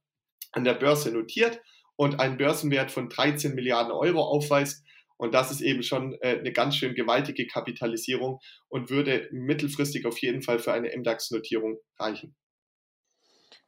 an 0.51 0.63
der 0.63 0.75
Börse 0.75 1.11
notiert 1.11 1.61
und 1.95 2.19
einen 2.19 2.37
Börsenwert 2.37 2.91
von 2.91 3.09
13 3.09 3.55
Milliarden 3.55 3.91
Euro 3.91 4.21
aufweist. 4.21 4.85
Und 5.17 5.33
das 5.33 5.51
ist 5.51 5.61
eben 5.61 5.83
schon 5.83 6.13
äh, 6.21 6.39
eine 6.39 6.51
ganz 6.51 6.75
schön 6.75 6.95
gewaltige 6.95 7.47
Kapitalisierung 7.47 8.39
und 8.67 8.89
würde 8.89 9.29
mittelfristig 9.31 10.05
auf 10.05 10.17
jeden 10.19 10.41
Fall 10.41 10.59
für 10.59 10.73
eine 10.73 10.95
MDAX-Notierung 10.95 11.77
reichen. 11.97 12.35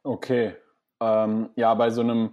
Okay. 0.02 0.54
Ähm, 1.00 1.50
ja, 1.56 1.74
bei 1.74 1.90
so 1.90 2.00
einem 2.00 2.32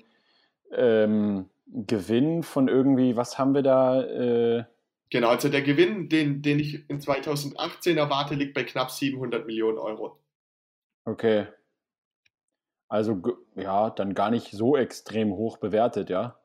ähm, 0.76 1.50
Gewinn 1.68 2.44
von 2.44 2.68
irgendwie, 2.68 3.16
was 3.16 3.38
haben 3.38 3.54
wir 3.54 3.62
da? 3.62 4.04
Äh 4.04 4.64
genau, 5.10 5.30
also 5.30 5.50
der 5.50 5.62
Gewinn, 5.62 6.10
den, 6.10 6.42
den 6.42 6.60
ich 6.60 6.90
in 6.90 7.00
2018 7.00 7.98
erwarte, 7.98 8.36
liegt 8.36 8.54
bei 8.54 8.64
knapp 8.64 8.92
700 8.92 9.46
Millionen 9.46 9.78
Euro. 9.78 10.23
Okay. 11.06 11.48
Also 12.88 13.22
ja, 13.56 13.90
dann 13.90 14.14
gar 14.14 14.30
nicht 14.30 14.52
so 14.52 14.78
extrem 14.78 15.32
hoch 15.32 15.58
bewertet, 15.58 16.10
ja? 16.10 16.40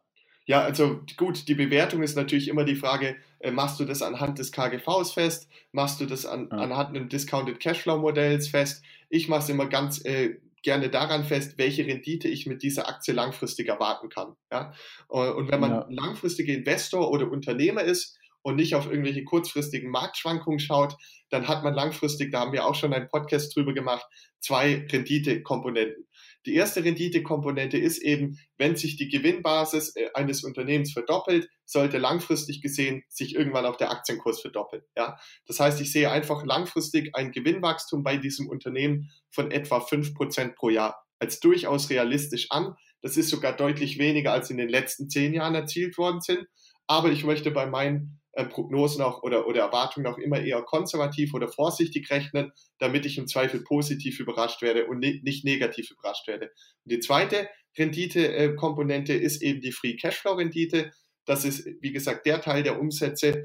Ja, 0.47 0.63
also 0.63 1.03
gut, 1.19 1.47
die 1.47 1.55
Bewertung 1.55 2.03
ist 2.03 2.17
natürlich 2.17 2.49
immer 2.49 2.65
die 2.65 2.75
Frage, 2.75 3.17
äh, 3.41 3.51
machst 3.51 3.79
du 3.81 3.85
das 3.85 4.01
anhand 4.01 4.39
des 4.39 4.51
KGVs 4.51 5.13
fest, 5.13 5.51
machst 5.73 6.01
du 6.01 6.07
das 6.07 6.25
an, 6.25 6.49
ja. 6.51 6.57
anhand 6.57 6.97
einem 6.97 7.11
Discounted 7.11 7.61
Cashflow 7.61 7.99
Modells 7.99 8.49
fest? 8.49 8.83
Ich 9.11 9.29
mache 9.29 9.41
es 9.41 9.49
immer 9.51 9.67
ganz 9.67 10.03
äh, 10.07 10.39
gerne 10.63 10.89
daran 10.89 11.25
fest, 11.25 11.59
welche 11.59 11.87
Rendite 11.87 12.29
ich 12.29 12.47
mit 12.47 12.63
dieser 12.63 12.89
Aktie 12.89 13.15
langfristig 13.15 13.69
erwarten 13.69 14.09
kann. 14.09 14.37
Ja? 14.51 14.73
Und 15.09 15.51
wenn 15.51 15.61
man 15.61 15.71
ja. 15.71 15.87
langfristiger 15.91 16.55
Investor 16.55 17.11
oder 17.11 17.31
Unternehmer 17.31 17.83
ist 17.83 18.18
und 18.49 18.57
nicht 18.57 18.75
auf 18.75 18.87
irgendwelche 18.87 19.25
kurzfristigen 19.25 19.91
Marktschwankungen 19.91 20.59
schaut, 20.59 20.97
dann 21.31 21.49
hat 21.49 21.63
man 21.63 21.75
langfristig, 21.75 22.33
da 22.33 22.41
haben 22.41 22.53
wir 22.53 22.67
auch 22.67 22.75
schon 22.75 22.95
einen 22.95 23.09
Podcast 23.09 23.55
drüber 23.55 23.75
gemacht, 23.75 24.07
zwei 24.41 24.87
Renditekomponenten. 24.91 26.07
Die 26.47 26.55
erste 26.55 26.83
Renditekomponente 26.83 27.77
ist 27.77 27.99
eben, 27.99 28.39
wenn 28.57 28.75
sich 28.77 28.97
die 28.97 29.09
Gewinnbasis 29.09 29.95
äh, 29.97 30.09
eines 30.15 30.45
Unternehmens 30.45 30.93
verdoppelt, 30.93 31.49
sollte 31.67 31.99
langfristig 31.99 32.63
gesehen 32.63 33.03
sich 33.09 33.35
irgendwann 33.35 33.67
auch 33.67 33.77
der 33.77 33.91
Aktienkurs 33.91 34.41
verdoppeln. 34.41 34.83
Ja? 34.97 35.19
Das 35.47 35.61
heißt, 35.61 35.81
ich 35.81 35.93
sehe 35.93 36.11
einfach 36.11 36.47
langfristig 36.47 37.15
ein 37.15 37.33
Gewinnwachstum 37.33 38.03
bei 38.03 38.17
diesem 38.17 38.49
Unternehmen 38.49 39.11
von 39.31 39.51
etwa 39.51 39.81
fünf 39.81 40.15
Prozent 40.15 40.55
pro 40.57 40.71
Jahr 40.71 40.97
als 41.19 41.41
durchaus 41.41 41.91
realistisch 41.91 42.51
an. 42.51 42.75
Das 43.03 43.17
ist 43.17 43.29
sogar 43.29 43.55
deutlich 43.55 43.99
weniger, 43.99 44.33
als 44.33 44.51
in 44.51 44.57
den 44.57 44.69
letzten 44.69 45.11
zehn 45.11 45.35
Jahren 45.35 45.55
erzielt 45.55 45.99
worden 45.99 46.21
sind. 46.21 46.47
Aber 46.87 47.11
ich 47.11 47.25
möchte 47.25 47.51
bei 47.51 47.67
meinen 47.67 48.18
äh, 48.39 48.45
Prognosen 48.45 49.03
auch 49.03 49.25
oder, 49.25 49.49
oder 49.49 49.63
Erwartungen 49.63 50.07
auch 50.07 50.17
immer 50.17 50.41
eher 50.41 50.63
konservativ 50.63 51.35
oder 51.35 51.49
vorsichtig 51.49 52.09
rechnen, 52.09 52.53
damit 52.79 53.05
ich 53.05 53.19
im 53.19 53.27
Zweifel 53.27 53.65
positiv 53.65 54.21
überrascht 54.21 54.63
werde 54.63 54.87
und 54.87 55.01
ne 55.01 55.21
nicht 55.25 55.45
negativ 55.45 55.91
überrascht 55.91 56.29
werde. 56.29 56.53
Und 56.85 56.93
die 56.93 57.01
zweite 57.01 57.49
Rendite-Komponente 57.77 59.13
äh, 59.13 59.19
ist 59.19 59.43
eben 59.43 59.61
die 59.61 59.73
Free 59.73 59.97
Cashflow-Rendite. 59.97 60.93
Das 61.25 61.45
ist, 61.45 61.67
wie 61.81 61.91
gesagt, 61.91 62.27
der 62.27 62.41
Teil 62.41 62.63
der 62.63 62.81
Umsätze, 62.81 63.43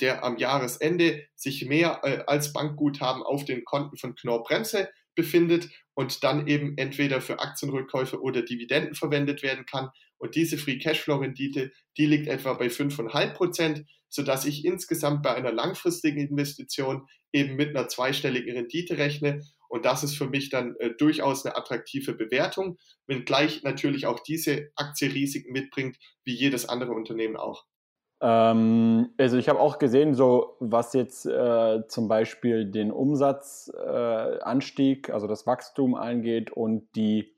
der 0.00 0.22
am 0.22 0.36
Jahresende 0.36 1.26
sich 1.34 1.64
mehr 1.66 2.00
äh, 2.04 2.22
als 2.28 2.52
Bankguthaben 2.52 3.24
auf 3.24 3.44
den 3.44 3.64
Konten 3.64 3.96
von 3.96 4.14
Knorr 4.14 4.44
Bremse 4.44 4.88
befindet 5.16 5.68
und 5.94 6.22
dann 6.22 6.46
eben 6.46 6.78
entweder 6.78 7.20
für 7.20 7.40
Aktienrückkäufe 7.40 8.20
oder 8.22 8.42
Dividenden 8.42 8.94
verwendet 8.94 9.42
werden 9.42 9.66
kann. 9.66 9.90
Und 10.18 10.34
diese 10.34 10.58
Free 10.58 10.78
Cashflow 10.78 11.16
Rendite, 11.16 11.72
die 11.96 12.06
liegt 12.06 12.28
etwa 12.28 12.54
bei 12.54 12.66
5,5 12.66 13.34
Prozent 13.34 13.84
sodass 14.08 14.46
ich 14.46 14.64
insgesamt 14.64 15.22
bei 15.22 15.34
einer 15.34 15.52
langfristigen 15.52 16.18
Investition 16.18 17.06
eben 17.32 17.56
mit 17.56 17.76
einer 17.76 17.88
zweistelligen 17.88 18.54
Rendite 18.54 18.96
rechne. 18.98 19.42
Und 19.68 19.84
das 19.84 20.02
ist 20.02 20.16
für 20.16 20.28
mich 20.28 20.48
dann 20.48 20.76
äh, 20.76 20.94
durchaus 20.96 21.44
eine 21.44 21.56
attraktive 21.56 22.14
Bewertung, 22.14 22.78
wenngleich 23.06 23.64
natürlich 23.64 24.06
auch 24.06 24.20
diese 24.20 24.70
Aktie 24.76 25.12
Risiken 25.12 25.52
mitbringt, 25.52 25.98
wie 26.24 26.34
jedes 26.34 26.66
andere 26.68 26.92
Unternehmen 26.92 27.36
auch. 27.36 27.66
Ähm, 28.20 29.10
also 29.18 29.36
ich 29.36 29.50
habe 29.50 29.60
auch 29.60 29.78
gesehen, 29.78 30.14
so 30.14 30.56
was 30.58 30.94
jetzt 30.94 31.26
äh, 31.26 31.86
zum 31.86 32.08
Beispiel 32.08 32.64
den 32.64 32.90
Umsatzanstieg, 32.90 35.10
äh, 35.10 35.12
also 35.12 35.26
das 35.26 35.46
Wachstum 35.46 35.94
angeht 35.94 36.50
und 36.50 36.88
die 36.96 37.36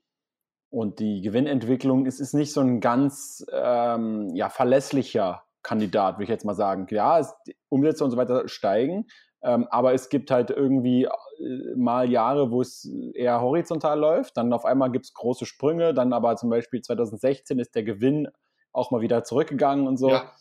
und 0.71 0.99
die 0.99 1.21
Gewinnentwicklung, 1.21 2.05
es 2.05 2.19
ist 2.19 2.33
nicht 2.33 2.53
so 2.53 2.61
ein 2.61 2.79
ganz 2.79 3.45
ähm, 3.51 4.33
ja, 4.33 4.49
verlässlicher 4.49 5.43
Kandidat, 5.63 6.15
würde 6.15 6.23
ich 6.23 6.29
jetzt 6.29 6.45
mal 6.45 6.55
sagen. 6.55 6.87
Ja, 6.89 7.19
es, 7.19 7.35
Umsätze 7.69 8.03
und 8.03 8.11
so 8.11 8.17
weiter 8.17 8.47
steigen, 8.47 9.05
ähm, 9.43 9.67
aber 9.69 9.93
es 9.93 10.09
gibt 10.09 10.31
halt 10.31 10.49
irgendwie 10.49 11.03
äh, 11.03 11.75
mal 11.75 12.09
Jahre, 12.09 12.51
wo 12.51 12.61
es 12.61 12.89
eher 13.13 13.41
horizontal 13.41 13.99
läuft, 13.99 14.37
dann 14.37 14.53
auf 14.53 14.65
einmal 14.65 14.91
gibt 14.91 15.05
es 15.05 15.13
große 15.13 15.45
Sprünge, 15.45 15.93
dann 15.93 16.13
aber 16.13 16.37
zum 16.37 16.49
Beispiel 16.49 16.81
2016 16.81 17.59
ist 17.59 17.75
der 17.75 17.83
Gewinn 17.83 18.29
auch 18.71 18.91
mal 18.91 19.01
wieder 19.01 19.23
zurückgegangen 19.25 19.87
und 19.87 19.97
so. 19.97 20.09
Ja. 20.11 20.31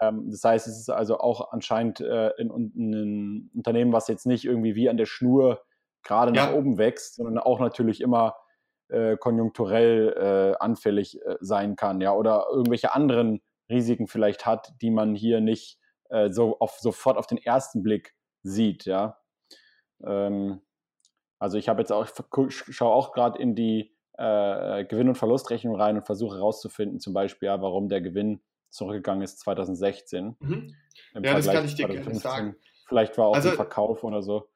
Ähm, 0.00 0.30
das 0.30 0.44
heißt, 0.44 0.68
es 0.68 0.78
ist 0.78 0.90
also 0.90 1.18
auch 1.18 1.52
anscheinend 1.52 2.00
äh, 2.00 2.30
in, 2.38 2.50
in, 2.50 2.92
ein 2.92 3.50
Unternehmen, 3.54 3.92
was 3.92 4.06
jetzt 4.06 4.26
nicht 4.26 4.44
irgendwie 4.44 4.76
wie 4.76 4.88
an 4.88 4.96
der 4.96 5.06
Schnur 5.06 5.60
gerade 6.04 6.34
ja. 6.34 6.46
nach 6.46 6.54
oben 6.54 6.78
wächst, 6.78 7.16
sondern 7.16 7.38
auch 7.38 7.58
natürlich 7.58 8.00
immer 8.00 8.36
äh, 8.92 9.16
konjunkturell 9.16 10.14
äh, 10.16 10.62
anfällig 10.62 11.20
äh, 11.22 11.36
sein 11.40 11.76
kann, 11.76 12.00
ja, 12.00 12.14
oder 12.14 12.46
irgendwelche 12.50 12.94
anderen 12.94 13.40
Risiken 13.70 14.06
vielleicht 14.06 14.46
hat, 14.46 14.72
die 14.82 14.90
man 14.90 15.14
hier 15.14 15.40
nicht 15.40 15.78
äh, 16.10 16.30
so 16.30 16.58
auf, 16.58 16.78
sofort 16.78 17.16
auf 17.16 17.26
den 17.26 17.38
ersten 17.38 17.82
Blick 17.82 18.14
sieht, 18.42 18.84
ja. 18.84 19.18
Ähm, 20.04 20.60
also 21.38 21.58
ich 21.58 21.68
habe 21.68 21.80
jetzt 21.80 21.90
auch, 21.90 22.06
schaue 22.48 22.92
auch 22.92 23.12
gerade 23.12 23.40
in 23.40 23.54
die 23.54 23.96
äh, 24.18 24.84
Gewinn- 24.84 25.08
und 25.08 25.16
Verlustrechnung 25.16 25.74
rein 25.74 25.96
und 25.96 26.06
versuche 26.06 26.36
herauszufinden, 26.36 27.00
zum 27.00 27.14
Beispiel, 27.14 27.46
ja, 27.46 27.60
warum 27.60 27.88
der 27.88 28.00
Gewinn 28.00 28.40
zurückgegangen 28.70 29.22
ist 29.22 29.40
2016. 29.40 30.36
Mhm. 30.38 30.74
Ja, 31.14 31.20
Vergleich 31.20 31.44
das 31.44 31.54
kann 31.54 31.64
ich 31.64 31.74
dir 31.74 31.88
gerne 31.88 32.14
sagen. 32.14 32.56
Vielleicht 32.86 33.16
war 33.18 33.26
auch 33.26 33.34
also, 33.34 33.50
ein 33.50 33.56
Verkauf 33.56 34.04
oder 34.04 34.22
so. 34.22 34.48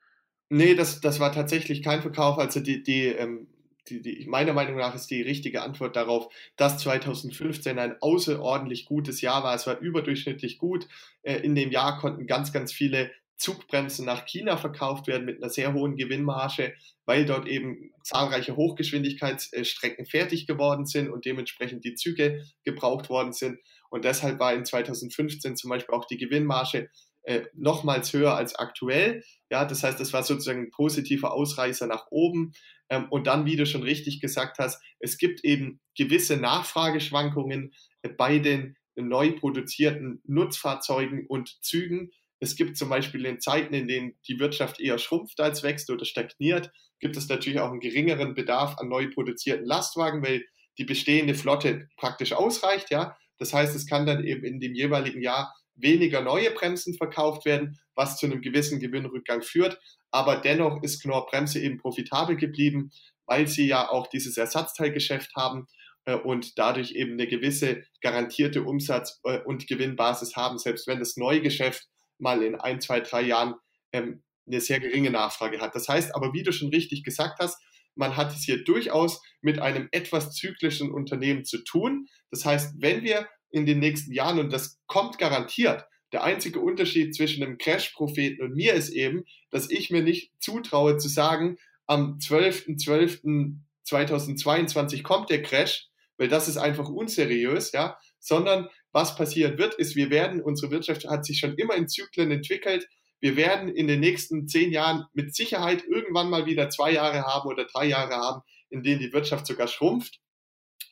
Nee, 0.49 0.75
das, 0.75 1.01
das 1.01 1.19
war 1.21 1.33
tatsächlich 1.33 1.83
kein 1.83 2.03
Verkauf. 2.03 2.39
Also 2.39 2.61
die, 2.61 2.83
die 2.83 3.07
ähm, 3.07 3.49
die, 3.89 4.03
die, 4.03 4.27
meiner 4.27 4.53
Meinung 4.53 4.77
nach 4.77 4.95
ist 4.95 5.11
die 5.11 5.23
richtige 5.23 5.63
Antwort 5.63 5.97
darauf, 5.97 6.29
dass 6.57 6.79
2015 6.79 7.79
ein 7.79 7.97
außerordentlich 8.01 8.85
gutes 8.85 9.21
Jahr 9.21 9.45
war. 9.45 9.55
Es 9.55 9.67
war 9.67 9.79
überdurchschnittlich 9.79 10.59
gut. 10.59 10.89
Äh, 11.23 11.37
in 11.37 11.55
dem 11.55 11.71
Jahr 11.71 11.99
konnten 11.99 12.27
ganz, 12.27 12.53
ganz 12.53 12.73
viele 12.73 13.11
Zugbremsen 13.37 14.07
nach 14.07 14.25
China 14.25 14.57
verkauft 14.57 15.07
werden 15.07 15.27
mit 15.27 15.43
einer 15.43 15.51
sehr 15.51 15.75
hohen 15.75 15.97
Gewinnmarge, 15.97 16.75
weil 17.05 17.27
dort 17.27 17.47
eben 17.47 17.91
zahlreiche 18.03 18.57
Hochgeschwindigkeitsstrecken 18.57 20.07
fertig 20.07 20.47
geworden 20.47 20.87
sind 20.87 21.11
und 21.11 21.25
dementsprechend 21.27 21.85
die 21.85 21.95
Züge 21.95 22.45
gebraucht 22.65 23.11
worden 23.11 23.33
sind. 23.33 23.59
Und 23.91 24.05
deshalb 24.05 24.39
war 24.41 24.55
in 24.55 24.65
2015 24.65 25.57
zum 25.57 25.71
Beispiel 25.71 25.95
auch 25.95 26.07
die 26.07 26.17
Gewinnmarge 26.17 26.89
äh, 27.27 27.43
nochmals 27.55 28.13
höher 28.13 28.35
als 28.35 28.55
aktuell. 28.55 29.23
Ja, 29.51 29.65
das 29.65 29.83
heißt, 29.83 30.01
das 30.01 30.13
war 30.13 30.23
sozusagen 30.23 30.63
ein 30.63 30.71
positiver 30.71 31.33
Ausreißer 31.33 31.87
nach 31.87 32.07
oben. 32.11 32.53
Ähm, 32.91 33.07
und 33.11 33.27
dann, 33.27 33.47
wie 33.47 33.57
du 33.57 33.67
schon 33.67 33.83
richtig 33.83 34.21
gesagt 34.21 34.59
hast, 34.59 34.83
es 35.01 35.19
gibt 35.19 35.45
eben 35.45 35.81
gewisse 35.97 36.37
Nachfrageschwankungen 36.37 37.73
äh, 38.03 38.09
bei 38.09 38.39
den 38.39 38.77
neu 38.97 39.33
produzierten 39.33 40.23
Nutzfahrzeugen 40.25 41.27
und 41.27 41.63
Zügen. 41.63 42.13
Es 42.41 42.57
gibt 42.57 42.77
zum 42.77 42.89
Beispiel 42.89 43.27
in 43.27 43.41
Zeiten, 43.41 43.75
in 43.75 43.89
denen 43.89 44.15
die 44.27 44.39
Wirtschaft 44.39 44.81
eher 44.81 44.99
schrumpft 44.99 45.41
als 45.41 45.63
wächst 45.63 45.91
oder 45.91 46.05
stagniert, 46.05 46.71
gibt 47.01 47.17
es 47.17 47.29
natürlich 47.29 47.61
auch 47.61 47.71
einen 47.71 47.81
geringeren 47.81 48.35
Bedarf 48.35 48.79
an 48.79 48.89
neu 48.89 49.11
produzierten 49.11 49.67
Lastwagen, 49.67 50.23
weil 50.23 50.45
die 50.79 50.85
bestehende 50.85 51.35
Flotte 51.35 51.89
praktisch 51.97 52.33
ausreicht, 52.33 52.91
ja. 52.91 53.17
Das 53.39 53.53
heißt, 53.53 53.77
es 53.77 53.87
kann 53.87 54.07
dann 54.07 54.25
eben 54.25 54.45
in 54.45 54.61
dem 54.61 54.75
jeweiligen 54.75 55.21
Jahr 55.21 55.55
weniger 55.77 56.23
neue 56.23 56.51
Bremsen 56.51 56.95
verkauft 56.95 57.45
werden, 57.45 57.79
was 57.95 58.17
zu 58.17 58.27
einem 58.27 58.41
gewissen 58.41 58.81
Gewinnrückgang 58.81 59.43
führt. 59.43 59.79
Aber 60.11 60.37
dennoch 60.37 60.83
ist 60.83 61.03
Knorr 61.03 61.27
Bremse 61.27 61.61
eben 61.61 61.79
profitabel 61.79 62.37
geblieben, 62.37 62.91
weil 63.27 63.47
sie 63.47 63.67
ja 63.67 63.89
auch 63.89 64.07
dieses 64.07 64.37
Ersatzteilgeschäft 64.37 65.35
haben 65.37 65.67
äh, 66.05 66.15
und 66.15 66.59
dadurch 66.59 66.93
eben 66.93 67.13
eine 67.13 67.27
gewisse 67.27 67.85
garantierte 68.01 68.63
Umsatz- 68.63 69.21
äh, 69.25 69.41
und 69.41 69.67
Gewinnbasis 69.67 70.37
haben, 70.37 70.59
selbst 70.59 70.87
wenn 70.87 70.99
das 70.99 71.17
neue 71.17 71.43
Geschäft 71.43 71.87
mal 72.19 72.43
in 72.43 72.55
ein, 72.55 72.81
zwei, 72.81 73.01
drei 73.01 73.23
Jahren 73.23 73.55
ähm, 73.93 74.23
eine 74.47 74.61
sehr 74.61 74.81
geringe 74.81 75.11
Nachfrage 75.11 75.61
hat. 75.61 75.75
Das 75.75 75.89
heißt 75.89 76.15
aber, 76.15 76.33
wie 76.33 76.43
du 76.43 76.53
schon 76.53 76.71
richtig 76.71 77.03
gesagt 77.03 77.39
hast, 77.41 77.61
man 77.97 78.17
hat 78.17 78.33
es 78.33 78.45
hier 78.45 78.63
durchaus 78.63 79.21
mit 79.41 79.59
einem 79.59 79.89
etwas 79.91 80.33
zyklischen 80.33 80.93
Unternehmen 80.93 81.45
zu 81.45 81.65
tun. 81.65 82.07
Das 82.31 82.45
heißt, 82.45 82.75
wenn 82.79 83.03
wir 83.03 83.27
in 83.51 83.67
den 83.67 83.79
nächsten 83.79 84.13
Jahren 84.13 84.39
und 84.39 84.53
das 84.53 84.81
kommt 84.87 85.19
garantiert. 85.19 85.85
Der 86.13 86.23
einzige 86.23 86.61
Unterschied 86.61 87.15
zwischen 87.15 87.43
einem 87.43 87.59
Crash-Propheten 87.59 88.43
und 88.43 88.55
mir 88.55 88.75
ist 88.75 88.91
eben, 88.91 89.25
dass 89.51 89.71
ich 89.71 89.91
mir 89.91 90.03
nicht 90.03 90.33
zutraue 90.41 90.99
zu 90.99 91.09
sagen, 91.09 91.59
am 91.87 92.19
12.12. 92.19 93.59
2022 93.87 95.05
kommt 95.05 95.31
der 95.31 95.43
Crash, 95.43 95.89
weil 96.19 96.29
das 96.29 96.49
ist 96.49 96.57
einfach 96.57 96.89
unseriös, 96.89 97.73
ja, 97.73 97.99
sondern 98.19 98.69
was 98.93 99.17
passieren 99.17 99.59
wird, 99.59 99.75
ist, 99.75 99.95
wir 99.95 100.11
werden, 100.11 100.41
unsere 100.41 100.73
Wirtschaft 100.73 101.07
hat 101.09 101.25
sich 101.25 101.39
schon 101.39 101.55
immer 101.57 101.75
in 101.75 101.89
Zyklen 101.89 102.31
entwickelt. 102.31 102.89
Wir 103.21 103.37
werden 103.37 103.69
in 103.69 103.87
den 103.87 104.01
nächsten 104.01 104.49
zehn 104.49 104.73
Jahren 104.73 105.05
mit 105.13 105.35
Sicherheit 105.35 105.85
irgendwann 105.85 106.31
mal 106.31 106.47
wieder 106.47 106.71
zwei 106.71 106.93
Jahre 106.93 107.23
haben 107.25 107.49
oder 107.49 107.67
drei 107.67 107.87
Jahre 107.87 108.15
haben, 108.15 108.43
in 108.71 108.83
denen 108.83 109.01
die 109.01 109.13
Wirtschaft 109.13 109.47
sogar 109.47 109.69
schrumpft. 109.69 110.21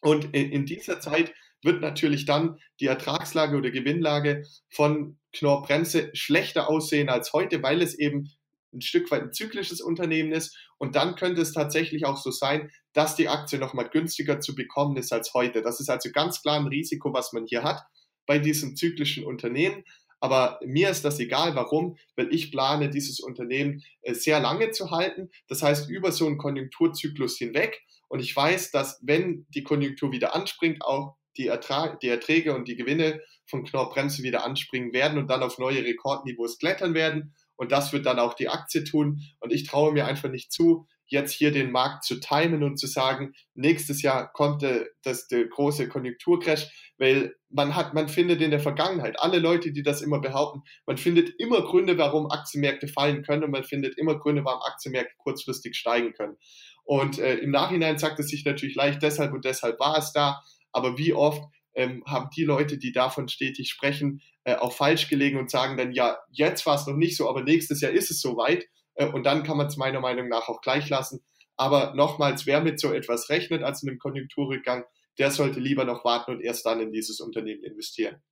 Und 0.00 0.34
in, 0.34 0.50
in 0.50 0.66
dieser 0.66 1.00
Zeit 1.00 1.32
wird 1.64 1.80
natürlich 1.80 2.26
dann 2.26 2.58
die 2.80 2.86
Ertragslage 2.86 3.56
oder 3.56 3.70
Gewinnlage 3.70 4.46
von 4.68 5.18
Knorr-Bremse 5.32 6.10
schlechter 6.14 6.68
aussehen 6.68 7.08
als 7.08 7.32
heute, 7.32 7.62
weil 7.62 7.82
es 7.82 7.98
eben 7.98 8.30
ein 8.72 8.80
Stück 8.80 9.10
weit 9.10 9.22
ein 9.22 9.32
zyklisches 9.32 9.80
Unternehmen 9.80 10.32
ist. 10.32 10.56
Und 10.78 10.96
dann 10.96 11.14
könnte 11.14 11.40
es 11.40 11.52
tatsächlich 11.52 12.04
auch 12.06 12.16
so 12.16 12.30
sein, 12.30 12.70
dass 12.92 13.16
die 13.16 13.28
Aktie 13.28 13.58
nochmal 13.58 13.88
günstiger 13.88 14.40
zu 14.40 14.54
bekommen 14.54 14.96
ist 14.96 15.12
als 15.12 15.32
heute. 15.34 15.62
Das 15.62 15.80
ist 15.80 15.88
also 15.88 16.10
ganz 16.12 16.42
klar 16.42 16.58
ein 16.58 16.66
Risiko, 16.66 17.12
was 17.12 17.32
man 17.32 17.46
hier 17.46 17.62
hat 17.62 17.82
bei 18.26 18.38
diesem 18.38 18.76
zyklischen 18.76 19.24
Unternehmen. 19.24 19.84
Aber 20.20 20.58
mir 20.64 20.90
ist 20.90 21.04
das 21.04 21.20
egal. 21.20 21.54
Warum? 21.54 21.98
Weil 22.16 22.32
ich 22.32 22.50
plane, 22.50 22.88
dieses 22.88 23.20
Unternehmen 23.20 23.82
äh, 24.02 24.14
sehr 24.14 24.40
lange 24.40 24.70
zu 24.70 24.90
halten. 24.90 25.30
Das 25.48 25.62
heißt, 25.62 25.90
über 25.90 26.12
so 26.12 26.26
einen 26.26 26.38
Konjunkturzyklus 26.38 27.36
hinweg. 27.36 27.82
Und 28.08 28.20
ich 28.20 28.34
weiß, 28.34 28.70
dass 28.70 28.98
wenn 29.02 29.46
die 29.50 29.62
Konjunktur 29.62 30.12
wieder 30.12 30.34
anspringt, 30.34 30.82
auch 30.82 31.16
die, 31.36 31.46
Ertrag, 31.46 32.00
die 32.00 32.08
Erträge 32.08 32.54
und 32.54 32.68
die 32.68 32.76
Gewinne 32.76 33.20
von 33.46 33.64
Knorr 33.64 33.90
Bremse 33.90 34.22
wieder 34.22 34.44
anspringen 34.44 34.92
werden 34.92 35.18
und 35.18 35.28
dann 35.28 35.42
auf 35.42 35.58
neue 35.58 35.84
Rekordniveaus 35.84 36.58
klettern 36.58 36.94
werden. 36.94 37.34
Und 37.56 37.72
das 37.72 37.92
wird 37.92 38.06
dann 38.06 38.18
auch 38.18 38.34
die 38.34 38.48
Aktie 38.48 38.84
tun. 38.84 39.20
Und 39.40 39.52
ich 39.52 39.64
traue 39.64 39.92
mir 39.92 40.06
einfach 40.06 40.30
nicht 40.30 40.52
zu, 40.52 40.86
jetzt 41.06 41.32
hier 41.32 41.52
den 41.52 41.70
Markt 41.70 42.04
zu 42.04 42.18
timen 42.18 42.62
und 42.62 42.78
zu 42.78 42.86
sagen, 42.86 43.34
nächstes 43.54 44.02
Jahr 44.02 44.32
kommt 44.32 44.62
der, 44.62 44.86
das, 45.02 45.28
der 45.28 45.46
große 45.46 45.88
Konjunkturcrash, 45.88 46.92
weil 46.98 47.34
man 47.50 47.76
hat, 47.76 47.94
man 47.94 48.08
findet 48.08 48.40
in 48.40 48.50
der 48.50 48.60
Vergangenheit, 48.60 49.18
alle 49.18 49.38
Leute, 49.38 49.72
die 49.72 49.82
das 49.82 50.02
immer 50.02 50.20
behaupten, 50.20 50.62
man 50.86 50.96
findet 50.96 51.30
immer 51.38 51.62
Gründe, 51.62 51.98
warum 51.98 52.30
Aktienmärkte 52.30 52.88
fallen 52.88 53.22
können 53.22 53.44
und 53.44 53.50
man 53.50 53.64
findet 53.64 53.98
immer 53.98 54.18
Gründe, 54.18 54.44
warum 54.44 54.62
Aktienmärkte 54.62 55.14
kurzfristig 55.18 55.76
steigen 55.76 56.12
können. 56.14 56.36
Und 56.84 57.18
äh, 57.18 57.36
im 57.36 57.50
Nachhinein 57.50 57.98
sagt 57.98 58.18
es 58.20 58.28
sich 58.28 58.44
natürlich 58.44 58.74
leicht, 58.74 59.02
deshalb 59.02 59.32
und 59.32 59.44
deshalb 59.44 59.80
war 59.80 59.98
es 59.98 60.12
da, 60.12 60.42
aber 60.74 60.98
wie 60.98 61.12
oft 61.12 61.42
ähm, 61.74 62.02
haben 62.06 62.30
die 62.36 62.44
Leute, 62.44 62.78
die 62.78 62.92
davon 62.92 63.28
stetig 63.28 63.70
sprechen, 63.70 64.20
äh, 64.44 64.56
auch 64.56 64.72
falsch 64.72 65.08
gelegen 65.08 65.38
und 65.38 65.50
sagen 65.50 65.76
dann, 65.76 65.92
ja, 65.92 66.18
jetzt 66.30 66.66
war 66.66 66.76
es 66.76 66.86
noch 66.86 66.96
nicht 66.96 67.16
so, 67.16 67.28
aber 67.28 67.42
nächstes 67.42 67.80
Jahr 67.80 67.92
ist 67.92 68.10
es 68.10 68.20
soweit. 68.20 68.66
Äh, 68.94 69.06
und 69.06 69.24
dann 69.24 69.42
kann 69.42 69.56
man 69.56 69.66
es 69.66 69.76
meiner 69.76 70.00
Meinung 70.00 70.28
nach 70.28 70.48
auch 70.48 70.60
gleich 70.60 70.88
lassen. 70.88 71.24
Aber 71.56 71.94
nochmals, 71.94 72.46
wer 72.46 72.60
mit 72.60 72.80
so 72.80 72.92
etwas 72.92 73.28
rechnet, 73.30 73.62
als 73.62 73.82
in 73.82 73.88
einem 73.88 73.98
Konjunkturrückgang, 73.98 74.84
der 75.18 75.30
sollte 75.30 75.60
lieber 75.60 75.84
noch 75.84 76.04
warten 76.04 76.32
und 76.32 76.40
erst 76.40 76.66
dann 76.66 76.80
in 76.80 76.92
dieses 76.92 77.20
Unternehmen 77.20 77.62
investieren. 77.62 78.22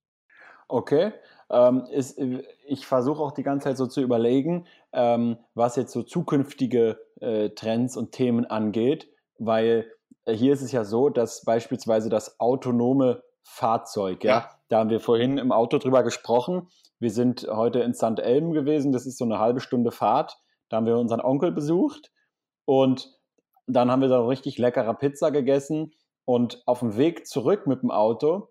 Okay. 0.69 1.13
Ähm, 1.51 1.87
ist, 1.93 2.19
ich 2.67 2.87
versuche 2.87 3.23
auch 3.23 3.33
die 3.33 3.43
ganze 3.43 3.65
Zeit 3.65 3.77
so 3.77 3.87
zu 3.87 4.01
überlegen, 4.01 4.67
ähm, 4.93 5.37
was 5.55 5.77
jetzt 5.77 5.93
so 5.93 6.03
zukünftige 6.03 6.99
äh, 7.21 7.51
Trends 7.51 7.97
und 7.97 8.13
Themen 8.13 8.47
angeht, 8.47 9.09
weil 9.39 9.81
äh, 9.81 10.02
hier 10.29 10.53
ist 10.53 10.63
es 10.63 10.73
ja 10.73 10.85
so, 10.85 11.09
dass 11.09 11.45
beispielsweise 11.45 12.09
das 12.09 12.39
autonome 12.41 13.23
Fahrzeug, 13.43 14.25
ja, 14.25 14.31
ja, 14.31 14.51
da 14.69 14.79
haben 14.79 14.91
wir 14.91 15.01
vorhin 15.01 15.39
im 15.39 15.53
Auto 15.53 15.79
drüber 15.79 16.03
gesprochen. 16.03 16.69
Wir 16.99 17.11
sind 17.11 17.47
heute 17.51 17.81
in 17.81 17.95
St. 17.95 18.21
Elm 18.21 18.53
gewesen, 18.53 18.93
das 18.93 19.07
ist 19.07 19.19
so 19.19 19.25
eine 19.25 19.39
halbe 19.39 19.61
Stunde 19.61 19.91
Fahrt. 19.91 20.39
Da 20.69 20.77
haben 20.77 20.87
wir 20.87 20.97
unseren 20.97 21.21
Onkel 21.21 21.53
besucht 21.53 22.11
und 22.65 23.19
dann 23.67 23.91
haben 23.91 24.01
wir 24.01 24.09
da 24.09 24.25
richtig 24.25 24.59
leckere 24.59 24.95
Pizza 24.95 25.31
gegessen 25.31 25.93
und 26.25 26.63
auf 26.67 26.81
dem 26.81 26.97
Weg 26.97 27.27
zurück 27.27 27.67
mit 27.67 27.83
dem 27.83 27.91
Auto, 27.91 28.49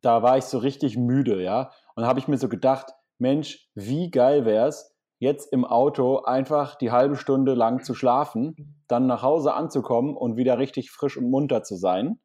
da 0.00 0.22
war 0.22 0.38
ich 0.38 0.44
so 0.44 0.58
richtig 0.58 0.96
müde, 0.96 1.42
ja. 1.42 1.72
Und 1.94 2.06
habe 2.06 2.20
ich 2.20 2.28
mir 2.28 2.38
so 2.38 2.48
gedacht, 2.48 2.94
Mensch, 3.18 3.68
wie 3.74 4.10
geil 4.10 4.44
wäre 4.44 4.68
es, 4.68 4.89
jetzt 5.20 5.52
im 5.52 5.64
Auto 5.64 6.22
einfach 6.22 6.74
die 6.74 6.90
halbe 6.90 7.14
Stunde 7.14 7.54
lang 7.54 7.84
zu 7.84 7.94
schlafen, 7.94 8.82
dann 8.88 9.06
nach 9.06 9.22
Hause 9.22 9.54
anzukommen 9.54 10.16
und 10.16 10.36
wieder 10.36 10.58
richtig 10.58 10.90
frisch 10.90 11.16
und 11.16 11.30
munter 11.30 11.62
zu 11.62 11.76
sein. 11.76 12.20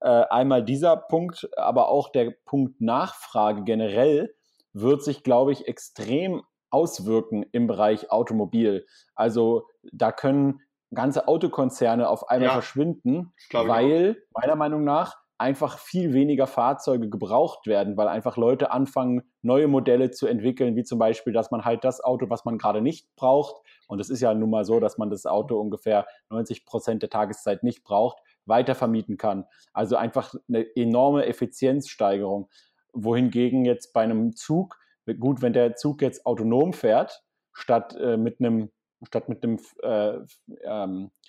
Äh, 0.00 0.24
einmal 0.28 0.64
dieser 0.64 0.96
Punkt, 0.96 1.48
aber 1.56 1.88
auch 1.88 2.10
der 2.10 2.32
Punkt 2.44 2.80
Nachfrage 2.80 3.62
generell 3.62 4.34
wird 4.72 5.02
sich, 5.02 5.22
glaube 5.22 5.52
ich, 5.52 5.68
extrem 5.68 6.42
auswirken 6.70 7.44
im 7.52 7.66
Bereich 7.66 8.10
Automobil. 8.10 8.84
Also 9.14 9.66
da 9.92 10.10
können 10.10 10.60
ganze 10.92 11.28
Autokonzerne 11.28 12.08
auf 12.08 12.28
einmal 12.28 12.48
ja, 12.48 12.52
verschwinden, 12.52 13.32
weil 13.52 14.16
meiner 14.32 14.56
Meinung 14.56 14.82
nach 14.82 15.16
einfach 15.40 15.78
viel 15.78 16.12
weniger 16.12 16.46
Fahrzeuge 16.46 17.08
gebraucht 17.08 17.66
werden, 17.66 17.96
weil 17.96 18.08
einfach 18.08 18.36
Leute 18.36 18.70
anfangen, 18.70 19.22
neue 19.40 19.68
Modelle 19.68 20.10
zu 20.10 20.26
entwickeln, 20.26 20.76
wie 20.76 20.84
zum 20.84 20.98
Beispiel, 20.98 21.32
dass 21.32 21.50
man 21.50 21.64
halt 21.64 21.82
das 21.82 22.02
Auto, 22.02 22.28
was 22.28 22.44
man 22.44 22.58
gerade 22.58 22.82
nicht 22.82 23.08
braucht, 23.16 23.56
und 23.88 24.00
es 24.00 24.10
ist 24.10 24.20
ja 24.20 24.34
nun 24.34 24.50
mal 24.50 24.64
so, 24.64 24.78
dass 24.78 24.98
man 24.98 25.10
das 25.10 25.26
Auto 25.26 25.58
ungefähr 25.58 26.06
90 26.28 26.64
Prozent 26.64 27.02
der 27.02 27.10
Tageszeit 27.10 27.64
nicht 27.64 27.82
braucht, 27.82 28.18
weiter 28.44 28.74
vermieten 28.74 29.16
kann. 29.16 29.46
Also 29.72 29.96
einfach 29.96 30.34
eine 30.48 30.64
enorme 30.76 31.26
Effizienzsteigerung. 31.26 32.48
Wohingegen 32.92 33.64
jetzt 33.64 33.92
bei 33.92 34.02
einem 34.02 34.36
Zug, 34.36 34.78
gut, 35.18 35.42
wenn 35.42 35.54
der 35.54 35.74
Zug 35.74 36.02
jetzt 36.02 36.24
autonom 36.24 36.72
fährt, 36.72 37.24
statt 37.52 37.96
äh, 37.96 38.16
mit 38.16 38.40
einem 38.40 38.70
statt 39.08 39.28
mit 39.28 39.42
einem 39.42 39.58
äh, 39.82 40.18
ähm, 40.64 41.10
äh, 41.10 41.19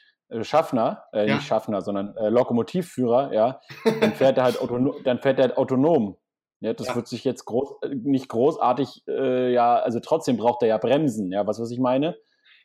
Schaffner, 0.43 1.03
äh, 1.13 1.27
ja. 1.27 1.35
nicht 1.35 1.47
Schaffner, 1.47 1.81
sondern 1.81 2.15
äh, 2.17 2.29
Lokomotivführer, 2.29 3.33
ja, 3.33 3.61
dann 3.99 4.13
fährt 4.13 4.37
er 4.37 4.45
halt 4.45 4.61
autonom, 4.61 4.95
dann 5.03 5.19
fährt 5.19 5.39
er 5.39 5.49
halt 5.49 5.57
autonom. 5.57 6.17
Ja, 6.61 6.73
das 6.73 6.87
ja. 6.87 6.95
wird 6.95 7.07
sich 7.07 7.23
jetzt 7.23 7.45
groß, 7.45 7.81
äh, 7.83 7.95
nicht 7.95 8.29
großartig, 8.29 9.03
äh, 9.07 9.51
ja, 9.51 9.75
also 9.75 9.99
trotzdem 9.99 10.37
braucht 10.37 10.61
er 10.61 10.69
ja 10.69 10.77
Bremsen, 10.77 11.31
ja, 11.31 11.45
was 11.47 11.59
was 11.59 11.71
ich 11.71 11.79
meine? 11.79 12.17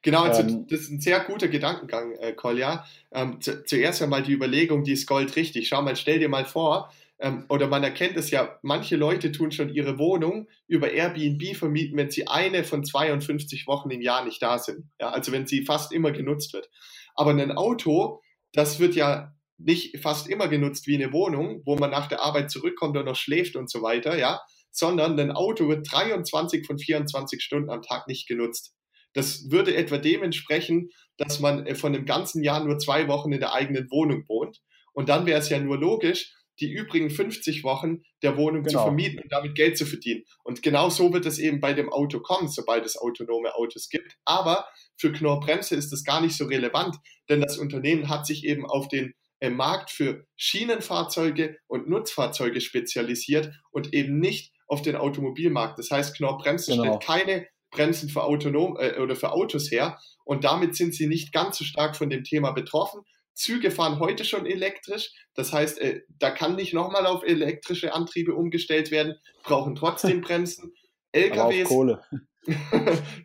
Genau, 0.02 0.22
also 0.22 0.42
ähm, 0.42 0.66
das 0.68 0.82
ist 0.82 0.90
ein 0.90 1.00
sehr 1.00 1.20
guter 1.20 1.48
Gedankengang, 1.48 2.12
äh, 2.16 2.32
Kolja. 2.32 2.84
Ähm, 3.12 3.40
zu, 3.40 3.64
zuerst 3.64 4.02
einmal 4.02 4.22
die 4.22 4.32
Überlegung, 4.32 4.84
die 4.84 4.92
ist 4.92 5.06
Gold 5.06 5.34
richtig. 5.34 5.68
Schau 5.68 5.82
mal, 5.82 5.96
stell 5.96 6.18
dir 6.18 6.28
mal 6.28 6.44
vor, 6.44 6.92
ähm, 7.18 7.44
oder 7.48 7.66
man 7.66 7.82
erkennt 7.82 8.16
es 8.16 8.30
ja, 8.30 8.58
manche 8.62 8.96
Leute 8.96 9.32
tun 9.32 9.50
schon 9.50 9.70
ihre 9.70 9.98
Wohnung 9.98 10.48
über 10.68 10.90
Airbnb 10.92 11.56
vermieten, 11.56 11.96
wenn 11.96 12.10
sie 12.10 12.28
eine 12.28 12.62
von 12.62 12.84
52 12.84 13.66
Wochen 13.66 13.90
im 13.90 14.02
Jahr 14.02 14.24
nicht 14.24 14.42
da 14.42 14.58
sind. 14.58 14.84
Ja, 15.00 15.10
also 15.10 15.32
wenn 15.32 15.46
sie 15.46 15.64
fast 15.64 15.92
immer 15.92 16.12
genutzt 16.12 16.52
wird. 16.52 16.68
Aber 17.16 17.30
ein 17.30 17.52
Auto, 17.52 18.20
das 18.52 18.78
wird 18.78 18.94
ja 18.94 19.32
nicht 19.58 19.98
fast 20.00 20.28
immer 20.28 20.48
genutzt 20.48 20.86
wie 20.86 20.96
eine 20.96 21.12
Wohnung, 21.12 21.62
wo 21.64 21.76
man 21.76 21.90
nach 21.90 22.08
der 22.08 22.22
Arbeit 22.22 22.50
zurückkommt 22.50 22.96
und 22.96 23.06
noch 23.06 23.16
schläft 23.16 23.56
und 23.56 23.70
so 23.70 23.82
weiter, 23.82 24.18
ja, 24.18 24.40
sondern 24.70 25.18
ein 25.18 25.32
Auto 25.32 25.68
wird 25.68 25.90
23 25.90 26.66
von 26.66 26.78
24 26.78 27.42
Stunden 27.42 27.70
am 27.70 27.82
Tag 27.82 28.06
nicht 28.06 28.28
genutzt. 28.28 28.74
Das 29.14 29.50
würde 29.50 29.74
etwa 29.74 29.96
dem 29.96 30.22
entsprechen, 30.22 30.90
dass 31.16 31.40
man 31.40 31.66
äh, 31.66 31.74
von 31.74 31.94
dem 31.94 32.04
ganzen 32.04 32.44
Jahr 32.44 32.62
nur 32.62 32.78
zwei 32.78 33.08
Wochen 33.08 33.32
in 33.32 33.40
der 33.40 33.54
eigenen 33.54 33.90
Wohnung 33.90 34.24
wohnt. 34.28 34.60
Und 34.92 35.08
dann 35.08 35.24
wäre 35.24 35.40
es 35.40 35.48
ja 35.48 35.58
nur 35.58 35.78
logisch, 35.78 36.34
die 36.60 36.70
übrigen 36.70 37.10
50 37.10 37.64
Wochen 37.64 38.02
der 38.22 38.36
Wohnung 38.36 38.62
genau. 38.62 38.80
zu 38.80 38.84
vermieten 38.84 39.20
und 39.22 39.32
damit 39.32 39.54
Geld 39.54 39.78
zu 39.78 39.86
verdienen. 39.86 40.24
Und 40.42 40.62
genau 40.62 40.90
so 40.90 41.12
wird 41.12 41.26
es 41.26 41.38
eben 41.38 41.60
bei 41.60 41.72
dem 41.72 41.90
Auto 41.90 42.20
kommen, 42.20 42.48
sobald 42.48 42.84
es 42.84 42.96
autonome 42.96 43.54
Autos 43.54 43.88
gibt. 43.88 44.16
Aber 44.24 44.66
für 44.96 45.12
Knorr 45.12 45.40
Bremse 45.40 45.74
ist 45.74 45.92
das 45.92 46.04
gar 46.04 46.20
nicht 46.20 46.36
so 46.36 46.46
relevant, 46.46 46.96
denn 47.28 47.40
das 47.40 47.58
Unternehmen 47.58 48.08
hat 48.08 48.26
sich 48.26 48.44
eben 48.44 48.66
auf 48.66 48.88
den 48.88 49.14
äh, 49.40 49.50
Markt 49.50 49.90
für 49.90 50.26
Schienenfahrzeuge 50.36 51.58
und 51.66 51.88
Nutzfahrzeuge 51.88 52.60
spezialisiert 52.60 53.52
und 53.70 53.92
eben 53.92 54.18
nicht 54.18 54.52
auf 54.66 54.82
den 54.82 54.96
Automobilmarkt. 54.96 55.78
Das 55.78 55.90
heißt, 55.90 56.16
Knorr 56.16 56.38
Bremse 56.38 56.72
genau. 56.72 56.84
stellt 56.84 57.02
keine 57.02 57.46
Bremsen 57.70 58.08
für 58.08 58.24
autonom 58.24 58.76
äh, 58.78 58.98
oder 58.98 59.16
für 59.16 59.32
Autos 59.32 59.70
her 59.70 59.98
und 60.24 60.44
damit 60.44 60.76
sind 60.76 60.94
sie 60.94 61.06
nicht 61.06 61.32
ganz 61.32 61.58
so 61.58 61.64
stark 61.64 61.96
von 61.96 62.10
dem 62.10 62.24
Thema 62.24 62.52
betroffen. 62.52 63.02
Züge 63.34 63.70
fahren 63.70 64.00
heute 64.00 64.24
schon 64.24 64.46
elektrisch. 64.46 65.12
Das 65.34 65.52
heißt, 65.52 65.78
äh, 65.80 66.02
da 66.18 66.30
kann 66.30 66.56
nicht 66.56 66.72
nochmal 66.72 67.06
auf 67.06 67.22
elektrische 67.22 67.92
Antriebe 67.92 68.34
umgestellt 68.34 68.90
werden, 68.90 69.16
brauchen 69.42 69.74
trotzdem 69.74 70.20
Bremsen. 70.22 70.72
LKWs. 71.12 71.68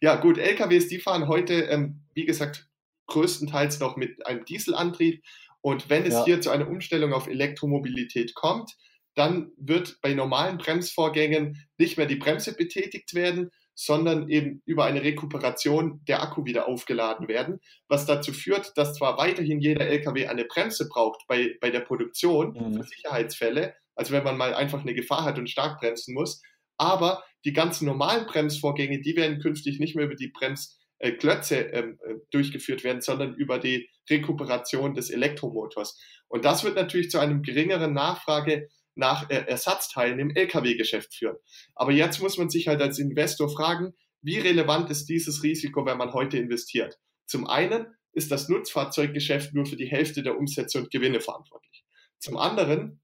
Ja, 0.02 0.16
gut, 0.16 0.38
LKWs, 0.38 0.88
die 0.88 1.00
fahren 1.00 1.28
heute, 1.28 1.54
ähm, 1.64 2.02
wie 2.14 2.26
gesagt, 2.26 2.68
größtenteils 3.08 3.80
noch 3.80 3.98
mit 3.98 4.26
einem 4.26 4.46
Dieselantrieb. 4.46 5.24
Und 5.62 5.90
wenn 5.90 6.06
es 6.06 6.14
ja. 6.14 6.26
hier 6.26 6.42
zu 6.42 6.50
einer 6.50 6.68
Umstellung 6.68 7.14
auf 7.14 7.28
Elektromobilität 7.28 8.34
kommt, 8.34 8.76
dann 9.16 9.52
wird 9.58 10.00
bei 10.02 10.14
normalen 10.14 10.58
Bremsvorgängen 10.58 11.68
nicht 11.78 11.98
mehr 11.98 12.08
die 12.08 12.16
Bremse 12.16 12.56
betätigt 12.56 13.14
werden, 13.14 13.52
sondern 13.76 14.30
eben 14.30 14.62
über 14.66 14.86
eine 14.86 15.04
Rekuperation 15.04 16.02
der 16.08 16.22
Akku 16.22 16.46
wieder 16.46 16.68
aufgeladen 16.68 17.28
werden, 17.28 17.60
was 17.88 18.06
dazu 18.06 18.34
führt, 18.34 18.78
dass 18.78 18.96
zwar 18.96 19.18
weiterhin 19.18 19.60
jeder 19.60 19.88
LKW 19.88 20.28
eine 20.28 20.46
Bremse 20.46 20.88
braucht 20.88 21.26
bei, 21.28 21.56
bei 21.60 21.70
der 21.70 21.80
Produktion 21.82 22.54
mhm. 22.54 22.76
für 22.76 22.84
Sicherheitsfälle, 22.84 23.76
also 23.96 24.14
wenn 24.14 24.24
man 24.24 24.38
mal 24.38 24.54
einfach 24.54 24.82
eine 24.82 24.94
Gefahr 24.94 25.24
hat 25.24 25.38
und 25.38 25.50
stark 25.50 25.80
bremsen 25.80 26.14
muss, 26.14 26.42
aber 26.82 27.24
die 27.46 27.54
ganzen 27.54 27.86
normalen 27.86 28.26
Bremsvorgänge, 28.26 29.02
die 29.02 29.16
werden 29.16 29.40
künftig 29.40 29.80
nicht 29.80 29.96
mehr 29.96 30.06
über 30.06 30.16
die 30.16 30.30
Brems 30.30 30.80
äh, 30.98 31.12
ähm, 31.12 32.00
äh, 32.04 32.16
durchgeführt 32.32 32.84
werden, 32.84 33.02
sondern 33.02 33.36
über 33.36 33.60
die 33.60 33.90
Rekuperation 34.10 34.96
des 34.96 35.10
Elektromotors. 35.10 36.00
Und 36.28 36.44
das 36.44 36.64
wird 36.64 36.76
natürlich 36.76 37.12
zu 37.12 37.20
einem 37.20 37.44
geringeren 37.44 37.94
Nachfrage 37.94 38.70
nach 38.96 39.30
äh, 39.30 39.46
Ersatzteilen 39.48 40.20
im 40.20 40.32
Lkw-Geschäft 40.32 41.14
führen. 41.14 41.38
Aber 41.76 41.92
jetzt 41.92 42.20
muss 42.22 42.38
man 42.38 42.50
sich 42.50 42.68
halt 42.68 42.82
als 42.82 43.00
Investor 43.00 43.50
fragen, 43.50 43.94
wie 44.22 44.40
relevant 44.40 44.90
ist 44.90 45.06
dieses 45.06 45.44
Risiko, 45.44 45.86
wenn 45.86 45.98
man 45.98 46.14
heute 46.14 46.38
investiert? 46.38 46.98
Zum 47.26 47.48
einen 47.48 47.88
ist 48.14 48.32
das 48.32 48.50
Nutzfahrzeuggeschäft 48.50 49.54
nur 49.54 49.66
für 49.66 49.78
die 49.78 49.88
Hälfte 49.88 50.22
der 50.24 50.38
Umsätze 50.38 50.80
und 50.80 50.92
Gewinne 50.92 51.22
verantwortlich. 51.22 51.84
Zum 52.20 52.38
anderen 52.38 53.01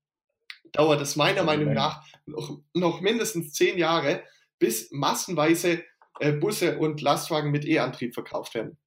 dauert 0.71 1.01
es 1.01 1.15
meiner 1.15 1.43
Meinung 1.43 1.73
nach 1.73 2.03
noch, 2.25 2.59
noch 2.73 3.01
mindestens 3.01 3.53
zehn 3.53 3.77
Jahre, 3.77 4.23
bis 4.59 4.91
massenweise 4.91 5.83
äh, 6.19 6.31
Busse 6.31 6.77
und 6.77 7.01
Lastwagen 7.01 7.51
mit 7.51 7.65
E-Antrieb 7.65 8.13
verkauft 8.13 8.55
werden. 8.55 8.77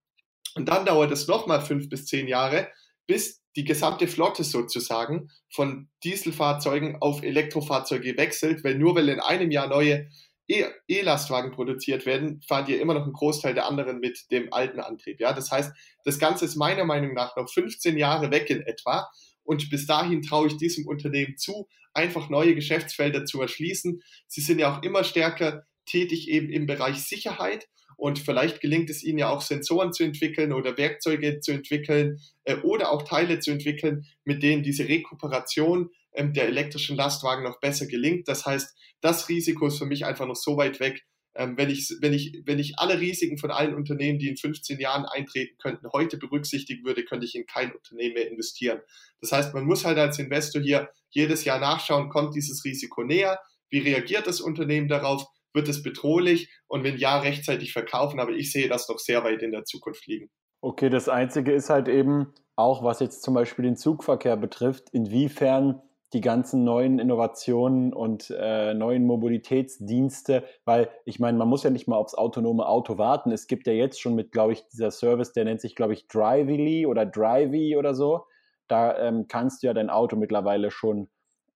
Und 0.55 0.69
dann 0.69 0.85
dauert 0.85 1.13
es 1.13 1.29
nochmal 1.29 1.61
fünf 1.61 1.89
bis 1.89 2.07
zehn 2.07 2.27
Jahre, 2.27 2.69
bis 3.07 3.41
die 3.57 3.65
gesamte 3.65 4.07
Flotte 4.07 4.45
sozusagen 4.45 5.31
von 5.49 5.89
Dieselfahrzeugen 6.05 6.99
auf 7.01 7.23
Elektrofahrzeuge 7.23 8.17
wechselt, 8.17 8.63
weil 8.65 8.77
nur 8.77 8.95
weil 8.95 9.09
in 9.09 9.21
einem 9.21 9.51
Jahr 9.51 9.69
neue 9.69 10.09
e-, 10.49 10.67
E-Lastwagen 10.89 11.51
produziert 11.51 12.07
werden, 12.07 12.43
fahren 12.47 12.67
die 12.67 12.75
immer 12.75 12.95
noch 12.95 13.05
einen 13.05 13.13
Großteil 13.13 13.55
der 13.55 13.67
anderen 13.67 13.99
mit 13.99 14.31
dem 14.31 14.53
alten 14.53 14.81
Antrieb. 14.81 15.21
Ja, 15.21 15.33
das 15.33 15.51
heißt, 15.51 15.73
das 16.05 16.19
Ganze 16.19 16.45
ist 16.45 16.57
meiner 16.57 16.85
Meinung 16.85 17.15
nach 17.15 17.37
noch 17.37 17.49
15 17.49 17.97
Jahre 17.97 18.31
weg 18.31 18.51
in 18.51 18.63
etwa. 18.63 19.09
Und 19.43 19.71
bis 19.71 19.87
dahin 19.87 20.23
traue 20.23 20.49
ich 20.49 20.57
diesem 20.57 20.87
Unternehmen 20.87 21.37
zu, 21.37 21.69
einfach 21.93 22.29
neue 22.29 22.55
Geschäftsfelder 22.55 23.25
zu 23.25 23.41
erschließen. 23.41 24.03
Sie 24.27 24.41
sind 24.41 24.59
ja 24.59 24.75
auch 24.75 24.83
immer 24.83 25.05
stärker 25.05 25.65
tätig 25.87 26.29
eben 26.29 26.51
im 26.51 26.67
Bereich 26.67 27.03
Sicherheit. 27.03 27.69
Und 27.97 28.19
vielleicht 28.19 28.61
gelingt 28.63 28.89
es 28.89 29.03
ihnen 29.03 29.19
ja 29.19 29.29
auch 29.29 29.43
Sensoren 29.43 29.93
zu 29.93 30.05
entwickeln 30.05 30.53
oder 30.55 30.79
Werkzeuge 30.79 31.41
zu 31.41 31.53
entwickeln 31.53 32.19
äh, 32.45 32.57
oder 32.57 32.93
auch 32.93 33.03
Teile 33.03 33.41
zu 33.41 33.51
entwickeln, 33.51 34.07
mit 34.25 34.43
denen 34.43 34.63
diese 34.63 34.89
Rekuperation 34.89 35.91
ähm, 36.15 36.33
der 36.33 36.47
elektrischen 36.47 36.97
Lastwagen 36.97 37.45
noch 37.45 37.61
besser 37.61 37.87
gelingt. 37.87 38.27
Das 38.27 38.47
heißt, 38.47 38.75
das 39.03 39.29
Risiko 39.29 39.67
ist 39.67 39.79
für 39.79 39.85
mich 39.85 40.07
einfach 40.07 40.27
noch 40.27 40.37
so 40.37 40.57
weit 40.57 40.81
weg. 40.81 41.05
Ähm, 41.35 41.57
wenn, 41.57 41.71
ich, 41.71 41.95
wenn, 42.01 42.13
ich, 42.13 42.43
wenn 42.45 42.59
ich 42.59 42.79
alle 42.79 43.01
Risiken 43.01 43.39
von 43.39 43.51
allen 43.51 43.75
Unternehmen, 43.75 44.19
die 44.19 44.29
in 44.29 44.37
15 44.37 44.81
Jahren 44.81 45.05
eintreten 45.05 45.57
könnten, 45.59 45.87
heute 45.93 46.17
berücksichtigen 46.17 46.85
würde, 46.85 47.05
könnte 47.05 47.27
ich 47.27 47.35
in 47.35 47.47
kein 47.47 47.73
Unternehmen 47.73 48.15
mehr 48.15 48.29
investieren. 48.29 48.81
Das 49.21 49.33
heißt, 49.33 49.55
man 49.55 49.65
muss 49.65 49.85
halt 49.85 49.99
als 49.99 50.19
Investor 50.19 50.61
hier 50.61 50.89
jedes 51.11 51.45
Jahr 51.45 51.61
nachschauen, 51.61 52.09
kommt 52.09 52.35
dieses 52.35 52.65
Risiko 52.65 53.05
näher? 53.05 53.39
Wie 53.69 53.79
reagiert 53.79 54.27
das 54.27 54.41
Unternehmen 54.41 54.89
darauf? 54.89 55.27
Wird 55.53 55.69
es 55.69 55.83
bedrohlich? 55.83 56.51
Und 56.67 56.85
wenn 56.85 56.97
ja, 56.97 57.19
rechtzeitig 57.19 57.73
verkaufen. 57.73 58.21
Aber 58.21 58.33
ich 58.33 58.53
sehe 58.53 58.69
das 58.69 58.89
noch 58.89 58.99
sehr 58.99 59.25
weit 59.25 59.43
in 59.43 59.53
der 59.53 59.65
Zukunft 59.65 60.07
liegen. 60.07 60.31
Okay, 60.61 60.91
das 60.91 61.09
Einzige 61.09 61.53
ist 61.53 61.71
halt 61.71 61.89
eben 61.89 62.35
auch, 62.57 62.85
was 62.85 63.01
jetzt 63.01 63.23
zum 63.23 63.35
Beispiel 63.35 63.65
den 63.65 63.77
Zugverkehr 63.77 64.37
betrifft, 64.37 64.91
inwiefern 64.93 65.81
die 66.13 66.21
ganzen 66.21 66.65
neuen 66.65 66.99
Innovationen 66.99 67.93
und 67.93 68.35
äh, 68.37 68.75
neuen 68.75 69.07
Mobilitätsdienste, 69.07 70.45
weil 70.65 70.91
ich 71.05 71.21
meine, 71.21 71.39
man 71.39 71.49
muss 71.49 71.63
ja 71.63 71.71
nicht 71.71 71.87
mal 71.87 71.97
aufs 71.97 72.15
autonome 72.15 72.67
Auto 72.67 72.99
warten. 72.99 73.31
Es 73.31 73.47
gibt 73.47 73.67
ja 73.67 73.73
jetzt 73.73 74.01
schon 74.01 74.15
mit, 74.15 74.33
glaube 74.33 74.53
ich, 74.53 74.67
dieser 74.69 74.91
Service, 74.91 75.33
der 75.33 75.45
nennt 75.45 75.61
sich, 75.61 75.77
glaube 75.77 75.93
ich, 75.93 76.09
Drively 76.09 76.87
oder 76.87 77.07
Drivey 77.07 77.77
oder 77.77 77.95
so. 77.95 78.27
Da 78.67 78.99
ähm, 78.99 79.27
kannst 79.29 79.63
du 79.63 79.69
ja 79.69 79.75
dein 79.75 79.91
Auto 79.91 80.17
mittlerweile 80.17 80.71
schon 80.71 81.09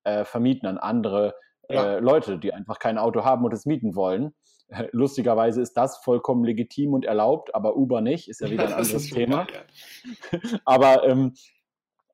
äh, 0.05 0.25
vermieten 0.25 0.69
an 0.69 0.79
andere 0.79 1.35
ja. 1.69 1.97
äh, 1.97 2.01
Leute, 2.01 2.39
die 2.39 2.53
einfach 2.53 2.79
kein 2.79 2.99
Auto 2.99 3.25
haben 3.25 3.45
und 3.45 3.53
es 3.53 3.67
mieten 3.67 3.97
wollen. 3.97 4.35
Lustigerweise 4.93 5.61
ist 5.61 5.75
das 5.75 5.99
vollkommen 5.99 6.45
legitim 6.45 6.95
und 6.95 7.05
erlaubt, 7.05 7.55
aber 7.55 7.77
Uber 7.77 8.01
nicht, 8.01 8.29
ist 8.29 8.41
ja 8.41 8.51
wieder 8.51 8.67
ein 8.67 8.73
anderes 8.73 9.11
Thema. 9.11 9.47
Ja. 9.53 10.39
aber 10.65 11.05
ähm, 11.07 11.35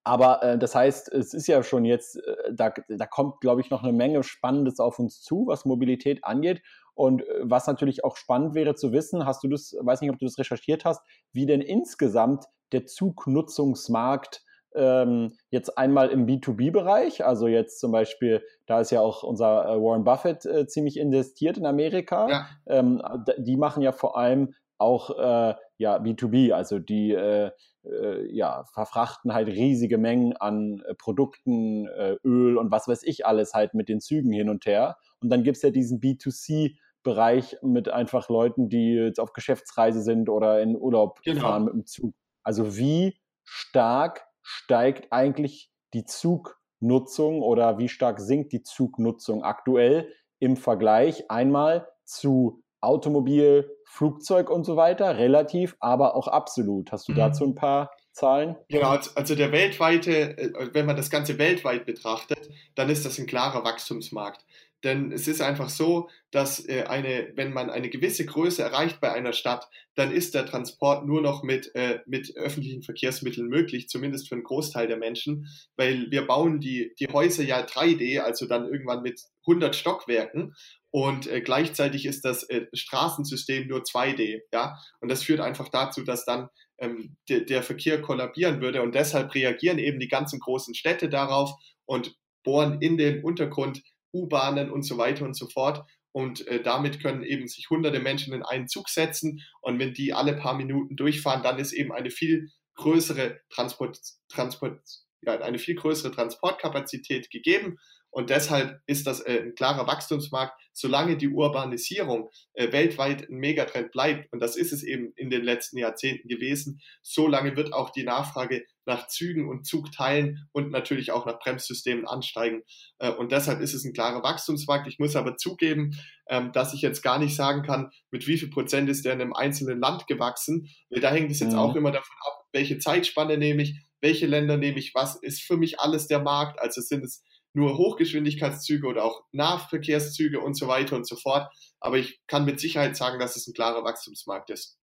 aber 0.05 0.43
äh, 0.43 0.59
das 0.59 0.75
heißt, 0.75 1.13
es 1.13 1.35
ist 1.35 1.47
ja 1.47 1.63
schon 1.63 1.85
jetzt, 1.85 2.17
äh, 2.17 2.53
da, 2.53 2.73
da 2.89 3.07
kommt, 3.07 3.41
glaube 3.41 3.61
ich, 3.61 3.71
noch 3.71 3.83
eine 3.83 3.93
Menge 3.93 4.23
Spannendes 4.23 4.81
auf 4.81 4.99
uns 4.99 5.23
zu, 5.23 5.47
was 5.47 5.65
Mobilität 5.65 6.25
angeht. 6.25 6.63
Und 6.95 7.23
äh, 7.23 7.41
was 7.43 7.67
natürlich 7.67 8.05
auch 8.05 8.17
spannend 8.17 8.55
wäre 8.55 8.75
zu 8.75 8.93
wissen, 8.93 9.27
hast 9.27 9.43
du 9.45 9.49
das, 9.49 9.77
weiß 9.79 10.01
nicht, 10.01 10.11
ob 10.11 10.19
du 10.19 10.25
das 10.25 10.39
recherchiert 10.39 10.85
hast, 10.85 11.03
wie 11.33 11.47
denn 11.47 11.61
insgesamt 11.61 12.47
der 12.73 12.87
Zugnutzungsmarkt 12.87 14.43
ähm, 14.75 15.33
jetzt 15.51 15.77
einmal 15.77 16.11
im 16.11 16.27
B2B-Bereich, 16.27 17.25
also 17.25 17.49
jetzt 17.49 17.81
zum 17.81 17.91
Beispiel, 17.91 18.43
da 18.67 18.81
ist 18.81 18.91
ja 18.91 19.01
auch 19.01 19.25
unser 19.25 19.65
äh, 19.65 19.83
Warren 19.83 20.05
Buffett 20.05 20.47
äh, 20.47 20.67
ziemlich 20.67 20.97
investiert 20.97 21.59
in 21.59 21.67
Amerika. 21.67 22.29
Ja. 22.29 22.47
Ähm, 22.67 23.03
die 23.39 23.57
machen 23.57 23.83
ja 23.83 23.93
vor 23.93 24.17
allem 24.17 24.55
auch 24.81 25.11
äh, 25.19 25.55
ja, 25.79 25.97
B2B, 25.97 26.53
also 26.53 26.79
die 26.79 27.13
äh, 27.13 27.51
äh, 27.85 28.31
ja, 28.35 28.65
verfrachten 28.73 29.33
halt 29.33 29.49
riesige 29.49 29.99
Mengen 29.99 30.37
an 30.37 30.83
äh, 30.87 30.95
Produkten, 30.95 31.87
äh, 31.89 32.17
Öl 32.25 32.59
und 32.59 32.71
was 32.71 32.89
weiß 32.89 33.03
ich 33.05 33.27
alles 33.27 33.55
halt 33.55 33.75
mit 33.75 33.89
den 33.89 34.01
Zügen 34.01 34.33
hin 34.33 34.49
und 34.49 34.67
her. 34.67 34.99
Und 35.21 35.31
dann 35.31 35.43
gibt 35.43 35.57
es 35.57 35.63
ja 35.63 35.71
diesen 35.71 36.01
B2C-Bereich 36.01 37.57
mit 37.63 37.89
einfach 37.89 38.29
Leuten, 38.29 38.69
die 38.69 38.95
jetzt 38.95 39.21
auf 39.21 39.33
Geschäftsreise 39.33 40.03
sind 40.03 40.29
oder 40.29 40.61
in 40.61 40.77
Urlaub 40.77 41.21
genau. 41.23 41.41
fahren 41.41 41.65
mit 41.65 41.75
dem 41.75 41.87
Zug. 41.87 42.15
Also 42.43 42.77
wie 42.77 43.19
stark 43.45 44.27
steigt 44.43 45.13
eigentlich 45.13 45.71
die 45.95 46.05
Zugnutzung 46.05 47.43
oder 47.43 47.79
wie 47.79 47.89
stark 47.89 48.21
sinkt 48.21 48.53
die 48.53 48.63
Zugnutzung 48.63 49.43
aktuell 49.43 50.13
im 50.39 50.57
Vergleich 50.57 51.31
einmal 51.31 51.89
zu 52.05 52.63
Automobil, 52.81 53.71
Flugzeug 53.85 54.51
und 54.51 54.65
so 54.65 54.77
weiter, 54.77 55.19
relativ, 55.19 55.77
aber 55.81 56.15
auch 56.15 56.29
absolut. 56.29 56.93
Hast 56.93 57.09
du 57.09 57.13
mhm. 57.13 57.17
dazu 57.17 57.45
ein 57.45 57.55
paar 57.55 57.91
Zahlen? 58.13 58.57
Genau, 58.69 58.97
also 59.15 59.35
der 59.35 59.53
weltweite, 59.53 60.39
äh, 60.39 60.71
wenn 60.73 60.87
man 60.87 60.97
das 60.97 61.11
Ganze 61.11 61.39
weltweit 61.39 61.87
betrachtet, 61.87 62.51
dann 62.75 62.89
ist 62.89 63.05
das 63.05 63.19
ein 63.19 63.27
klarer 63.27 63.65
Wachstumsmarkt. 63.65 64.45
Denn 64.83 65.13
es 65.13 65.29
ist 65.29 65.43
einfach 65.43 65.69
so, 65.69 66.09
dass 66.31 66.67
äh, 66.67 66.85
eine, 66.85 67.33
wenn 67.35 67.53
man 67.53 67.71
eine 67.71 67.91
gewisse 67.91 68.25
Größe 68.25 68.63
erreicht 68.63 69.01
bei 69.01 69.13
einer 69.13 69.33
Stadt, 69.33 69.69
dann 69.95 70.13
ist 70.13 70.35
der 70.35 70.47
Transport 70.47 71.07
nur 71.07 71.21
noch 71.21 71.43
mit, 71.43 71.75
äh, 71.75 72.01
mit 72.07 72.35
öffentlichen 72.37 72.83
Verkehrsmitteln 72.83 73.49
möglich, 73.49 73.89
zumindest 73.89 74.29
für 74.29 74.37
einen 74.37 74.45
Großteil 74.45 74.87
der 74.87 74.97
Menschen, 74.97 75.47
weil 75.77 76.11
wir 76.11 76.27
bauen 76.27 76.61
die, 76.61 76.95
die 76.99 77.09
Häuser 77.09 77.43
ja 77.43 77.65
3D, 77.65 78.21
also 78.21 78.47
dann 78.47 78.67
irgendwann 78.67 79.03
mit 79.03 79.21
100 79.47 79.77
Stockwerken. 79.77 80.55
Und 80.91 81.27
äh, 81.27 81.41
gleichzeitig 81.41 82.07
ist 82.07 82.25
das 82.25 82.45
äh, 82.45 82.67
Straßensystem 82.73 83.69
nur 83.69 83.83
2D, 83.83 84.41
ja, 84.53 84.77
und 85.01 85.11
das 85.11 85.23
führt 85.23 85.41
einfach 85.41 85.69
dazu, 85.69 86.03
dass 86.03 86.25
dann 86.25 86.49
ähm, 86.79 87.17
de, 87.29 87.45
der 87.45 87.63
Verkehr 87.63 88.01
kollabieren 88.03 88.61
würde. 88.61 88.83
Und 88.83 88.95
deshalb 88.95 89.35
reagieren 89.35 89.79
eben 89.79 90.01
die 90.01 90.09
ganzen 90.09 90.41
großen 90.41 90.75
Städte 90.75 91.09
darauf 91.09 91.53
und 91.85 92.17
bohren 92.43 92.81
in 92.81 92.97
den 92.97 93.23
Untergrund 93.23 93.83
U-Bahnen 94.13 94.71
und 94.71 94.83
so 94.83 94.99
weiter 94.99 95.25
und 95.25 95.35
so 95.35 95.49
fort. 95.49 95.85
Und 96.13 96.47
äh, 96.49 96.63
damit 96.63 97.01
können 97.01 97.23
eben 97.23 97.47
sich 97.47 97.71
hunderte 97.71 98.01
Menschen 98.01 98.35
in 98.35 98.43
einen 98.43 98.69
Zug 98.69 98.89
setzen. 98.89 99.43
Und 99.61 99.79
wenn 99.79 99.95
die 99.95 100.13
alle 100.13 100.37
paar 100.37 100.55
Minuten 100.55 100.97
durchfahren, 100.97 101.43
dann 101.43 101.59
ist 101.59 101.73
eben 101.73 101.93
eine 101.93 102.11
viel 102.11 102.51
größere 102.75 103.41
Transport, 103.51 103.99
Transport, 104.29 104.81
ja, 105.23 105.39
eine 105.41 105.59
viel 105.59 105.75
größere 105.75 106.11
Transportkapazität 106.13 107.31
gegeben. 107.31 107.79
Und 108.13 108.31
deshalb 108.31 108.81
ist 108.87 109.07
das 109.07 109.21
äh, 109.21 109.41
ein 109.43 109.55
klarer 109.55 109.87
Wachstumsmarkt, 109.87 110.61
solange 110.73 111.17
die 111.17 111.29
Urbanisierung 111.29 112.31
äh, 112.55 112.73
weltweit 112.73 113.29
ein 113.29 113.37
Megatrend 113.37 113.93
bleibt. 113.93 114.33
Und 114.33 114.41
das 114.41 114.57
ist 114.57 114.73
es 114.73 114.83
eben 114.83 115.13
in 115.15 115.31
den 115.31 115.45
letzten 115.45 115.79
Jahrzehnten 115.79 116.27
gewesen. 116.27 116.81
Solange 117.03 117.57
wird 117.57 117.73
auch 117.73 117.91
die 117.91 118.03
Nachfrage 118.03 118.65
nach 118.91 119.07
Zügen 119.07 119.49
und 119.49 119.67
Zugteilen 119.67 120.47
und 120.53 120.71
natürlich 120.71 121.13
auch 121.13 121.25
nach 121.25 121.39
Bremssystemen 121.39 122.07
ansteigen. 122.07 122.63
Äh, 122.99 123.13
und 123.13 123.33
deshalb 123.33 123.61
ist 123.61 123.73
es 123.73 123.85
ein 123.85 123.95
klarer 123.95 124.23
Wachstumsmarkt. 124.23 124.87
Ich 124.89 124.99
muss 124.99 125.17
aber 125.17 125.37
zugeben, 125.37 125.97
ähm, 126.29 126.53
dass 126.53 126.75
ich 126.75 126.83
jetzt 126.83 127.03
gar 127.03 127.19
nicht 127.19 127.35
sagen 127.35 127.63
kann, 127.63 127.91
mit 128.11 128.27
wie 128.27 128.37
viel 128.37 128.51
Prozent 128.51 128.91
ist 128.91 129.05
der 129.05 129.15
in 129.15 129.23
einem 129.23 129.33
einzelnen 129.33 129.81
Land 129.81 130.07
gewachsen. 130.07 130.69
Da 130.91 131.11
hängt 131.11 131.31
es 131.31 131.41
jetzt 131.41 131.53
mhm. 131.53 131.59
auch 131.59 131.77
immer 131.77 131.93
davon 131.93 132.17
ab, 132.27 132.45
welche 132.53 132.79
Zeitspanne 132.79 133.39
nehme 133.39 133.63
ich, 133.63 133.81
welche 134.01 134.27
Länder 134.27 134.57
nehme 134.57 134.79
ich, 134.79 134.95
was 134.95 135.17
ist 135.17 135.43
für 135.43 135.57
mich 135.57 135.81
alles 135.81 136.09
der 136.09 136.21
Markt. 136.21 136.61
Also 136.61 136.81
sind 136.81 137.05
es 137.05 137.23
nur 137.53 137.79
Hochgeschwindigkeitszüge 137.79 138.87
oder 138.87 139.05
auch 139.05 139.23
Nahverkehrszüge 139.33 140.41
und 140.41 140.55
so 140.55 140.69
weiter 140.69 140.97
und 140.97 141.07
so 141.07 141.17
fort. 141.17 141.53
Aber 141.81 141.99
ich 141.99 142.21
kann 142.27 142.45
mit 142.45 142.61
Sicherheit 142.61 142.97
sagen, 142.97 143.19
dass 143.19 143.37
es 143.37 143.47
ein 143.47 143.55
klarer 143.55 143.85
Wachstumsmarkt 143.85 144.51
ist. 144.51 144.80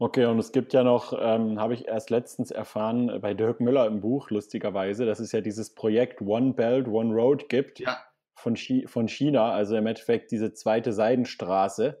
Okay, 0.00 0.26
und 0.26 0.38
es 0.38 0.52
gibt 0.52 0.72
ja 0.74 0.84
noch, 0.84 1.12
ähm, 1.20 1.58
habe 1.58 1.74
ich 1.74 1.88
erst 1.88 2.10
letztens 2.10 2.52
erfahren, 2.52 3.08
äh, 3.08 3.18
bei 3.18 3.34
Dirk 3.34 3.60
Müller 3.60 3.86
im 3.86 4.00
Buch, 4.00 4.30
lustigerweise, 4.30 5.06
dass 5.06 5.18
es 5.18 5.32
ja 5.32 5.40
dieses 5.40 5.74
Projekt 5.74 6.22
One 6.22 6.54
Belt, 6.54 6.86
One 6.86 7.12
Road 7.12 7.48
gibt 7.48 7.80
ja. 7.80 7.96
von, 8.36 8.54
Chi 8.54 8.86
von 8.86 9.08
China, 9.08 9.50
also 9.50 9.76
im 9.76 9.86
Endeffekt 9.86 10.30
diese 10.30 10.52
zweite 10.52 10.92
Seidenstraße. 10.92 12.00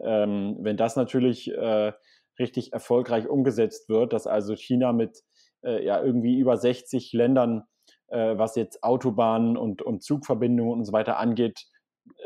Ähm, 0.00 0.58
wenn 0.60 0.76
das 0.76 0.96
natürlich 0.96 1.50
äh, 1.50 1.92
richtig 2.38 2.74
erfolgreich 2.74 3.26
umgesetzt 3.26 3.88
wird, 3.88 4.12
dass 4.12 4.26
also 4.26 4.54
China 4.54 4.92
mit 4.92 5.24
äh, 5.64 5.82
ja 5.82 6.02
irgendwie 6.02 6.38
über 6.38 6.58
60 6.58 7.14
Ländern 7.14 7.64
äh, 8.08 8.36
was 8.36 8.56
jetzt 8.56 8.82
Autobahnen 8.82 9.56
und, 9.56 9.82
und 9.82 10.02
Zugverbindungen 10.02 10.72
und 10.72 10.84
so 10.84 10.92
weiter 10.92 11.18
angeht, 11.18 11.66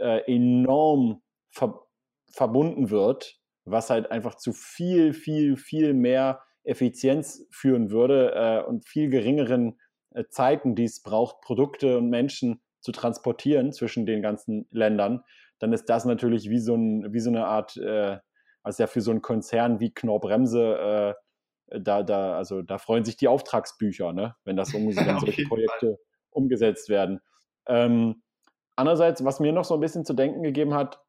äh, 0.01 0.21
enorm 0.33 1.23
ver 1.51 1.81
verbunden 2.35 2.89
wird 2.89 3.42
was 3.65 3.91
halt 3.91 4.11
einfach 4.11 4.37
zu 4.37 4.53
viel, 4.53 5.13
viel, 5.13 5.57
viel 5.57 5.95
mehr 5.95 6.43
Effizienz 6.65 7.47
führen 7.51 7.91
würde 7.91 8.33
äh, 8.35 8.69
und 8.69 8.87
viel 8.87 9.09
geringeren 9.09 9.79
äh, 10.11 10.25
Zeiten, 10.29 10.75
die 10.75 10.85
es 10.85 11.03
braucht, 11.03 11.41
Produkte 11.41 11.99
und 11.99 12.09
Menschen 12.09 12.63
zu 12.81 12.93
transportieren 12.93 13.73
zwischen 13.73 14.07
den 14.07 14.23
ganzen 14.23 14.67
Ländern, 14.71 15.23
dann 15.59 15.73
ist 15.73 15.89
das 15.89 16.05
natürlich 16.05 16.51
wie 16.51 16.59
so, 16.59 16.75
ein, 16.75 17.13
wie 17.13 17.21
so 17.21 17.31
eine 17.31 17.47
Art, 17.47 17.77
äh, 17.77 18.19
also 18.63 18.83
ja 18.83 18.87
für 18.87 19.01
so 19.01 19.11
einen 19.11 19.23
Konzern 19.23 19.81
wie 19.81 19.95
Knorr-Bremse, 19.95 21.15
äh, 21.71 21.81
da, 21.81 22.03
da, 22.03 22.37
also 22.37 22.63
da 22.63 22.79
freuen 22.79 23.05
sich 23.05 23.17
die 23.17 23.29
Auftragsbücher, 23.29 24.13
ne? 24.13 24.35
wenn 24.45 24.57
das 24.57 24.73
dann 25.07 25.21
solche 25.21 25.45
Projekte 25.47 25.87
Fall. 25.87 25.99
umgesetzt 26.31 26.89
werden. 26.89 27.21
Ähm, 27.67 28.23
andererseits, 28.77 29.25
was 29.25 29.41
mir 29.41 29.53
noch 29.53 29.65
so 29.65 29.75
ein 29.75 29.81
bisschen 29.81 30.05
zu 30.05 30.15
denken 30.15 30.43
gegeben 30.43 30.75
hat, 30.75 31.01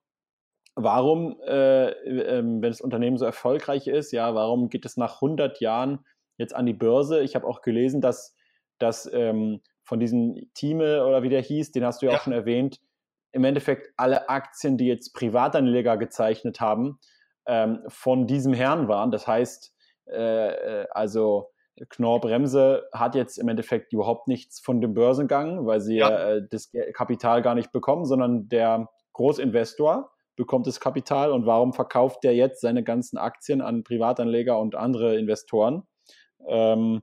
warum, 0.76 1.39
äh, 1.41 1.89
äh, 1.89 2.43
wenn 2.43 2.61
das 2.61 2.82
Unternehmen 2.82 3.17
so 3.17 3.26
erfolgreich 3.26 3.88
ist, 3.88 4.11
ja, 4.11 4.34
warum 4.36 4.69
geht 4.69 4.86
es 4.86 4.97
nach 4.97 5.15
100 5.15 5.59
Jahren 5.59 6.05
jetzt 6.38 6.55
an 6.55 6.65
die 6.65 6.74
Börse? 6.74 7.21
Ich 7.21 7.36
habe 7.36 7.47
auch 7.47 7.61
gelesen, 7.61 8.01
dass, 8.01 8.36
dass 8.80 9.11
ähm, 9.13 9.61
von 9.84 9.99
diesem 9.99 10.49
Team 10.53 10.80
oder 10.80 11.24
wie 11.24 11.30
der 11.30 11.41
hieß, 11.41 11.71
den 11.71 11.86
hast 11.86 12.01
du 12.01 12.05
ja, 12.05 12.13
ja, 12.13 12.17
auch 12.17 12.24
schon 12.24 12.34
erwähnt, 12.34 12.80
im 13.32 13.43
Endeffekt 13.43 13.91
alle 13.97 14.30
Aktien, 14.30 14.78
die 14.78 14.88
jetzt 14.88 15.13
Privatanleger 15.13 15.97
gezeichnet 15.97 16.61
haben, 16.61 16.99
ähm, 17.45 17.84
von 17.88 18.28
diesem 18.28 18.53
Herrn 18.53 18.88
waren. 18.88 19.11
Das 19.11 19.28
heißt, 19.28 19.74
äh, 20.07 20.82
äh 20.82 20.88
also 20.91 21.49
Knorr 21.89 22.21
Bremse 22.21 22.88
hat 22.93 23.15
jetzt 23.15 23.38
im 23.38 23.47
Endeffekt 23.49 23.93
überhaupt 23.93 24.28
nichts 24.28 24.59
von 24.59 24.80
dem 24.80 24.93
Börsengang, 24.93 25.65
weil 25.65 25.82
sie 25.82 25.97
ja. 25.97 26.36
äh, 26.36 26.47
das 26.47 26.71
Kapital 26.93 27.41
gar 27.41 27.55
nicht 27.55 27.71
bekommen, 27.71 28.05
sondern 28.05 28.47
der 28.47 28.89
Großinvestor 29.13 30.12
bekommt 30.36 30.67
das 30.67 30.79
Kapital 30.79 31.31
und 31.31 31.45
warum 31.45 31.73
verkauft 31.73 32.23
der 32.23 32.36
jetzt 32.36 32.61
seine 32.61 32.84
ganzen 32.84 33.17
Aktien 33.17 33.61
an 33.61 33.84
Privatanleger 33.84 34.59
und 34.59 34.75
andere 34.75 35.17
Investoren? 35.17 35.84
Ähm, 36.47 37.01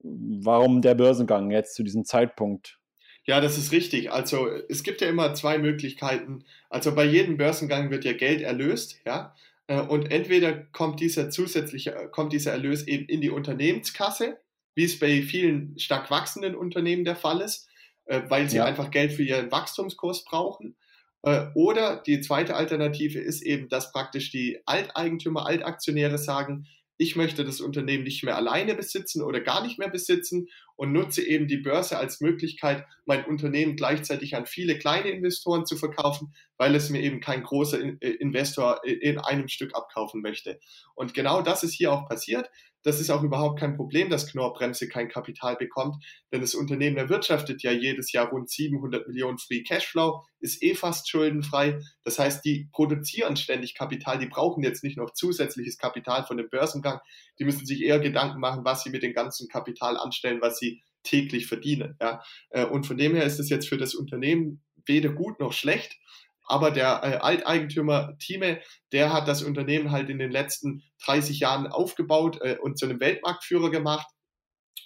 warum 0.00 0.82
der 0.82 0.94
Börsengang 0.94 1.50
jetzt 1.50 1.74
zu 1.74 1.82
diesem 1.82 2.04
Zeitpunkt? 2.04 2.78
Ja, 3.26 3.40
das 3.40 3.56
ist 3.56 3.72
richtig. 3.72 4.12
Also 4.12 4.48
es 4.68 4.82
gibt 4.82 5.00
ja 5.00 5.08
immer 5.08 5.34
zwei 5.34 5.58
Möglichkeiten. 5.58 6.44
Also 6.68 6.94
bei 6.94 7.04
jedem 7.04 7.38
Börsengang 7.38 7.90
wird 7.90 8.04
ja 8.04 8.12
Geld 8.12 8.42
erlöst, 8.42 9.00
ja. 9.06 9.34
Äh, 9.66 9.80
und 9.80 10.10
entweder 10.10 10.52
kommt 10.52 11.00
dieser 11.00 11.30
zusätzliche, 11.30 12.08
kommt 12.10 12.32
dieser 12.32 12.52
Erlös 12.52 12.86
eben 12.86 13.06
in 13.06 13.20
die 13.20 13.30
Unternehmenskasse, 13.30 14.38
wie 14.74 14.84
es 14.84 14.98
bei 14.98 15.22
vielen 15.22 15.78
stark 15.78 16.10
wachsenden 16.10 16.54
Unternehmen 16.54 17.04
der 17.04 17.16
Fall 17.16 17.40
ist, 17.40 17.68
äh, 18.04 18.22
weil 18.28 18.50
sie 18.50 18.58
ja. 18.58 18.66
einfach 18.66 18.90
Geld 18.90 19.12
für 19.12 19.22
ihren 19.22 19.50
Wachstumskurs 19.50 20.24
brauchen. 20.24 20.76
Äh, 21.24 21.46
oder 21.54 21.96
die 21.96 22.20
zweite 22.20 22.54
Alternative 22.54 23.18
ist 23.18 23.42
eben, 23.42 23.68
dass 23.68 23.92
praktisch 23.92 24.30
die 24.30 24.60
Alteigentümer, 24.66 25.46
Altaktionäre 25.46 26.18
sagen, 26.18 26.66
ich 26.96 27.16
möchte 27.16 27.44
das 27.44 27.60
Unternehmen 27.60 28.04
nicht 28.04 28.22
mehr 28.22 28.36
alleine 28.36 28.74
besitzen 28.74 29.20
oder 29.22 29.40
gar 29.40 29.64
nicht 29.64 29.78
mehr 29.78 29.88
besitzen 29.88 30.48
und 30.76 30.92
nutze 30.92 31.22
eben 31.22 31.48
die 31.48 31.56
Börse 31.56 31.98
als 31.98 32.20
Möglichkeit, 32.20 32.86
mein 33.04 33.24
Unternehmen 33.24 33.74
gleichzeitig 33.74 34.36
an 34.36 34.46
viele 34.46 34.78
kleine 34.78 35.08
Investoren 35.08 35.66
zu 35.66 35.76
verkaufen, 35.76 36.34
weil 36.56 36.74
es 36.74 36.90
mir 36.90 37.00
eben 37.00 37.20
kein 37.20 37.42
großer 37.42 37.80
äh, 37.80 38.10
Investor 38.10 38.84
in 38.84 39.18
einem 39.18 39.48
Stück 39.48 39.74
abkaufen 39.74 40.20
möchte. 40.20 40.60
Und 40.94 41.14
genau 41.14 41.42
das 41.42 41.64
ist 41.64 41.72
hier 41.72 41.92
auch 41.92 42.06
passiert. 42.06 42.48
Das 42.84 43.00
ist 43.00 43.10
auch 43.10 43.22
überhaupt 43.22 43.58
kein 43.58 43.76
Problem, 43.76 44.10
dass 44.10 44.30
Knorr-Bremse 44.30 44.88
kein 44.88 45.08
Kapital 45.08 45.56
bekommt, 45.56 46.04
denn 46.32 46.42
das 46.42 46.54
Unternehmen 46.54 46.96
erwirtschaftet 46.96 47.62
ja 47.62 47.72
jedes 47.72 48.12
Jahr 48.12 48.28
rund 48.28 48.48
700 48.48 49.08
Millionen 49.08 49.38
Free 49.38 49.62
Cashflow, 49.62 50.22
ist 50.38 50.62
eh 50.62 50.74
fast 50.74 51.08
schuldenfrei. 51.08 51.80
Das 52.04 52.18
heißt, 52.18 52.44
die 52.44 52.68
produzieren 52.72 53.36
ständig 53.36 53.74
Kapital, 53.74 54.18
die 54.18 54.26
brauchen 54.26 54.62
jetzt 54.62 54.84
nicht 54.84 54.98
noch 54.98 55.12
zusätzliches 55.14 55.78
Kapital 55.78 56.24
von 56.24 56.36
dem 56.36 56.50
Börsengang. 56.50 57.00
Die 57.38 57.44
müssen 57.44 57.66
sich 57.66 57.82
eher 57.82 57.98
Gedanken 57.98 58.38
machen, 58.38 58.64
was 58.64 58.84
sie 58.84 58.90
mit 58.90 59.02
dem 59.02 59.14
ganzen 59.14 59.48
Kapital 59.48 59.96
anstellen, 59.96 60.40
was 60.40 60.58
sie 60.58 60.82
täglich 61.02 61.46
verdienen. 61.46 61.96
Ja. 62.00 62.22
Äh, 62.50 62.66
und 62.66 62.86
von 62.86 62.96
dem 62.96 63.14
her 63.14 63.24
ist 63.24 63.40
es 63.40 63.48
jetzt 63.48 63.68
für 63.68 63.78
das 63.78 63.94
Unternehmen 63.94 64.62
weder 64.86 65.10
gut 65.10 65.40
noch 65.40 65.52
schlecht. 65.52 65.98
Aber 66.46 66.70
der 66.70 67.00
äh, 67.02 67.16
Alteigentümer 67.16 68.16
Thieme, 68.18 68.60
der 68.92 69.12
hat 69.12 69.28
das 69.28 69.42
Unternehmen 69.42 69.90
halt 69.90 70.10
in 70.10 70.18
den 70.18 70.30
letzten 70.30 70.82
30 71.04 71.40
Jahren 71.40 71.66
aufgebaut 71.66 72.38
äh, 72.42 72.56
und 72.60 72.78
zu 72.78 72.86
einem 72.86 73.00
Weltmarktführer 73.00 73.70
gemacht. 73.70 74.06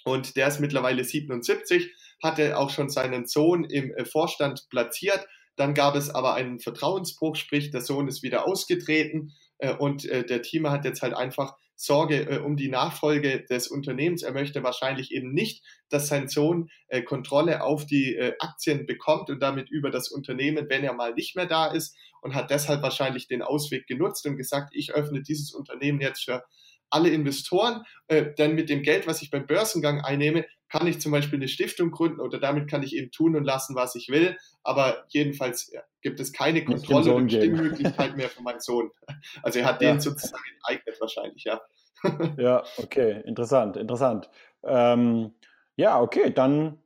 Und 0.05 0.37
der 0.37 0.49
ist 0.49 0.61
mittlerweile 0.61 1.05
77, 1.05 1.93
hatte 2.23 2.57
auch 2.57 2.71
schon 2.71 2.89
seinen 2.89 3.27
Sohn 3.27 3.65
im 3.65 3.93
äh, 3.95 4.05
Vorstand 4.05 4.67
platziert. 4.71 5.27
Dann 5.57 5.75
gab 5.75 5.97
es 5.97 6.11
aber 6.11 6.35
einen 6.35 6.61
Vertrauensbruch, 6.61 7.37
sprich 7.37 7.71
der 7.71 7.81
Sohn 7.81 8.09
ist 8.09 8.23
wieder 8.23 8.47
ausgetreten 8.47 9.33
äh, 9.59 9.75
und 9.75 10.05
äh, 10.05 10.25
der 10.25 10.43
Thieme 10.43 10.71
hat 10.71 10.85
jetzt 10.85 11.03
halt 11.03 11.15
einfach 11.15 11.57
Sorge 11.81 12.29
äh, 12.29 12.39
um 12.39 12.57
die 12.57 12.68
Nachfolge 12.68 13.45
des 13.49 13.68
Unternehmens. 13.68 14.24
Er 14.24 14.33
möchte 14.33 14.64
wahrscheinlich 14.64 15.12
eben 15.12 15.33
nicht, 15.33 15.62
dass 15.89 16.09
sein 16.09 16.29
Sohn 16.29 16.70
äh, 16.89 17.03
Kontrolle 17.03 17.62
auf 17.62 17.87
die 17.87 18.16
äh, 18.16 18.35
Aktien 18.41 18.85
bekommt 18.85 19.31
und 19.31 19.41
damit 19.41 19.70
über 19.70 19.91
das 19.91 20.09
Unternehmen, 20.09 20.66
wenn 20.68 20.83
er 20.83 20.93
mal 20.93 21.14
nicht 21.14 21.37
mehr 21.37 21.47
da 21.47 21.66
ist 21.66 21.97
und 22.20 22.35
hat 22.35 22.51
deshalb 22.51 22.83
wahrscheinlich 22.83 23.29
den 23.29 23.43
Ausweg 23.43 23.87
genutzt 23.87 24.26
und 24.26 24.37
gesagt, 24.37 24.74
ich 24.74 24.93
öffne 24.93 25.22
dieses 25.22 25.55
Unternehmen 25.55 26.01
jetzt 26.01 26.24
für 26.24 26.45
alle 26.91 27.11
Investoren, 27.11 27.85
äh, 28.09 28.35
denn 28.37 28.57
mit 28.57 28.68
dem 28.70 28.83
Geld, 28.83 29.07
was 29.07 29.22
ich 29.22 29.31
beim 29.31 29.47
Börsengang 29.47 30.01
einnehme, 30.01 30.47
kann 30.69 30.87
ich 30.87 31.01
zum 31.01 31.12
Beispiel 31.12 31.39
eine 31.39 31.49
Stiftung 31.49 31.91
gründen 31.91 32.21
oder 32.21 32.39
damit 32.39 32.69
kann 32.69 32.83
ich 32.83 32.95
eben 32.95 33.11
tun 33.11 33.37
und 33.37 33.45
lassen, 33.45 33.75
was 33.75 33.95
ich 33.95 34.09
will. 34.09 34.37
Aber 34.62 35.05
jedenfalls 35.09 35.73
gibt 36.03 36.21
es 36.21 36.33
keine 36.33 36.64
Kontrolle 36.64 37.14
und 37.14 37.31
Stimmmöglichkeit 37.31 38.16
mehr 38.16 38.29
für 38.29 38.43
meinen 38.43 38.61
Sohn. 38.61 38.91
Also 39.43 39.61
er 39.61 39.66
hat 39.66 39.83
ja. 39.83 39.93
den 39.93 40.01
sozusagen 40.01 40.43
enteignet 40.57 41.01
wahrscheinlich, 41.01 41.45
ja. 41.45 41.61
ja, 42.39 42.62
okay, 42.77 43.23
interessant, 43.25 43.77
interessant. 43.77 44.31
Ähm, 44.64 45.33
ja, 45.77 46.01
okay, 46.01 46.33
dann 46.33 46.79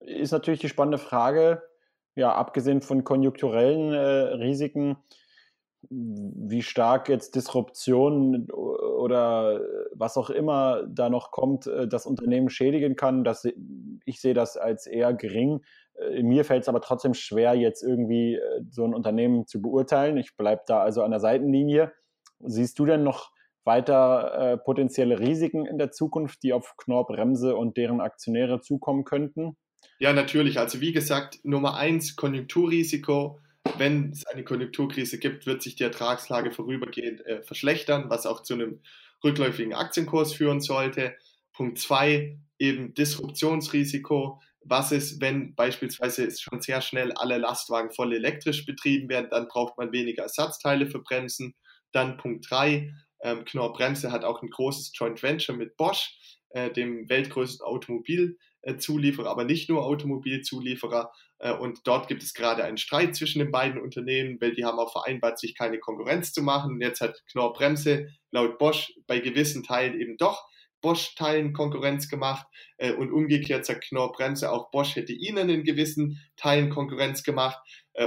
ist 0.00 0.32
natürlich 0.32 0.60
die 0.60 0.68
spannende 0.68 0.98
Frage, 0.98 1.62
ja, 2.14 2.32
abgesehen 2.34 2.80
von 2.82 3.04
konjunkturellen 3.04 3.92
äh, 3.92 4.34
Risiken, 4.34 4.96
wie 5.90 6.62
stark 6.62 7.08
jetzt 7.08 7.34
Disruption 7.34 8.48
oder 9.04 9.60
was 9.92 10.16
auch 10.16 10.30
immer 10.30 10.82
da 10.88 11.10
noch 11.10 11.30
kommt, 11.30 11.66
äh, 11.66 11.86
das 11.86 12.06
Unternehmen 12.06 12.48
schädigen 12.48 12.96
kann. 12.96 13.22
Das, 13.22 13.46
ich 14.04 14.20
sehe 14.20 14.34
das 14.34 14.56
als 14.56 14.86
eher 14.86 15.12
gering. 15.12 15.60
Äh, 15.94 16.22
mir 16.22 16.44
fällt 16.44 16.62
es 16.62 16.68
aber 16.68 16.80
trotzdem 16.80 17.14
schwer, 17.14 17.54
jetzt 17.54 17.82
irgendwie 17.82 18.36
äh, 18.36 18.62
so 18.70 18.84
ein 18.84 18.94
Unternehmen 18.94 19.46
zu 19.46 19.60
beurteilen. 19.60 20.16
Ich 20.16 20.36
bleibe 20.36 20.62
da 20.66 20.80
also 20.80 21.02
an 21.02 21.10
der 21.10 21.20
Seitenlinie. 21.20 21.92
Siehst 22.40 22.78
du 22.78 22.86
denn 22.86 23.04
noch 23.04 23.30
weiter 23.64 24.52
äh, 24.52 24.56
potenzielle 24.56 25.20
Risiken 25.20 25.66
in 25.66 25.78
der 25.78 25.90
Zukunft, 25.90 26.42
die 26.42 26.52
auf 26.52 26.74
Knorr 26.76 27.06
Bremse 27.06 27.56
und 27.56 27.76
deren 27.76 28.00
Aktionäre 28.00 28.60
zukommen 28.60 29.04
könnten? 29.04 29.56
Ja, 29.98 30.12
natürlich. 30.12 30.58
Also 30.58 30.80
wie 30.80 30.92
gesagt, 30.92 31.40
Nummer 31.44 31.76
eins, 31.76 32.16
Konjunkturrisiko 32.16 33.40
wenn 33.78 34.10
es 34.10 34.26
eine 34.26 34.44
Konjunkturkrise 34.44 35.18
gibt, 35.18 35.46
wird 35.46 35.62
sich 35.62 35.76
die 35.76 35.84
Ertragslage 35.84 36.52
vorübergehend 36.52 37.24
äh, 37.26 37.42
verschlechtern, 37.42 38.08
was 38.08 38.26
auch 38.26 38.42
zu 38.42 38.54
einem 38.54 38.80
rückläufigen 39.22 39.74
Aktienkurs 39.74 40.34
führen 40.34 40.60
sollte. 40.60 41.16
Punkt 41.52 41.78
zwei, 41.78 42.38
eben 42.58 42.94
Disruptionsrisiko. 42.94 44.40
Was 44.60 44.92
ist, 44.92 45.20
wenn 45.20 45.54
beispielsweise 45.54 46.30
schon 46.30 46.60
sehr 46.60 46.80
schnell 46.80 47.12
alle 47.12 47.38
Lastwagen 47.38 47.90
voll 47.90 48.14
elektrisch 48.14 48.64
betrieben 48.64 49.08
werden, 49.08 49.28
dann 49.30 49.48
braucht 49.48 49.76
man 49.76 49.92
weniger 49.92 50.22
Ersatzteile 50.22 50.86
für 50.86 51.00
Bremsen. 51.00 51.54
Dann 51.92 52.16
Punkt 52.16 52.50
drei, 52.50 52.92
ähm, 53.22 53.44
Knorr 53.44 53.72
Bremse 53.72 54.12
hat 54.12 54.24
auch 54.24 54.42
ein 54.42 54.50
großes 54.50 54.92
Joint 54.94 55.22
Venture 55.22 55.56
mit 55.56 55.76
Bosch, 55.76 56.18
äh, 56.54 56.70
dem 56.70 57.08
weltgrößten 57.08 57.66
Automobilzulieferer, 57.66 59.28
aber 59.28 59.44
nicht 59.44 59.68
nur 59.68 59.84
Automobilzulieferer. 59.84 61.12
Äh, 61.40 61.52
und 61.52 61.80
dort 61.84 62.06
gibt 62.06 62.22
es 62.22 62.32
gerade 62.32 62.62
einen 62.62 62.76
Streit 62.76 63.16
zwischen 63.16 63.40
den 63.40 63.50
beiden 63.50 63.82
Unternehmen, 63.82 64.40
weil 64.40 64.54
die 64.54 64.64
haben 64.64 64.78
auch 64.78 64.92
vereinbart, 64.92 65.40
sich 65.40 65.56
keine 65.56 65.80
Konkurrenz 65.80 66.32
zu 66.32 66.42
machen. 66.42 66.74
Und 66.74 66.80
jetzt 66.80 67.00
hat 67.00 67.20
Knorr 67.32 67.54
Bremse 67.54 68.06
laut 68.30 68.58
Bosch 68.58 68.92
bei 69.08 69.18
gewissen 69.18 69.64
Teilen 69.64 70.00
eben 70.00 70.16
doch 70.16 70.46
Bosch-Teilen 70.80 71.54
Konkurrenz 71.54 72.08
gemacht 72.08 72.46
äh, 72.76 72.92
und 72.92 73.10
umgekehrt 73.10 73.66
sagt 73.66 73.88
Knorr 73.88 74.12
Bremse, 74.12 74.52
auch 74.52 74.70
Bosch 74.70 74.94
hätte 74.94 75.12
ihnen 75.12 75.48
in 75.48 75.64
gewissen 75.64 76.20
Teilen 76.36 76.70
Konkurrenz 76.70 77.24
gemacht 77.24 77.58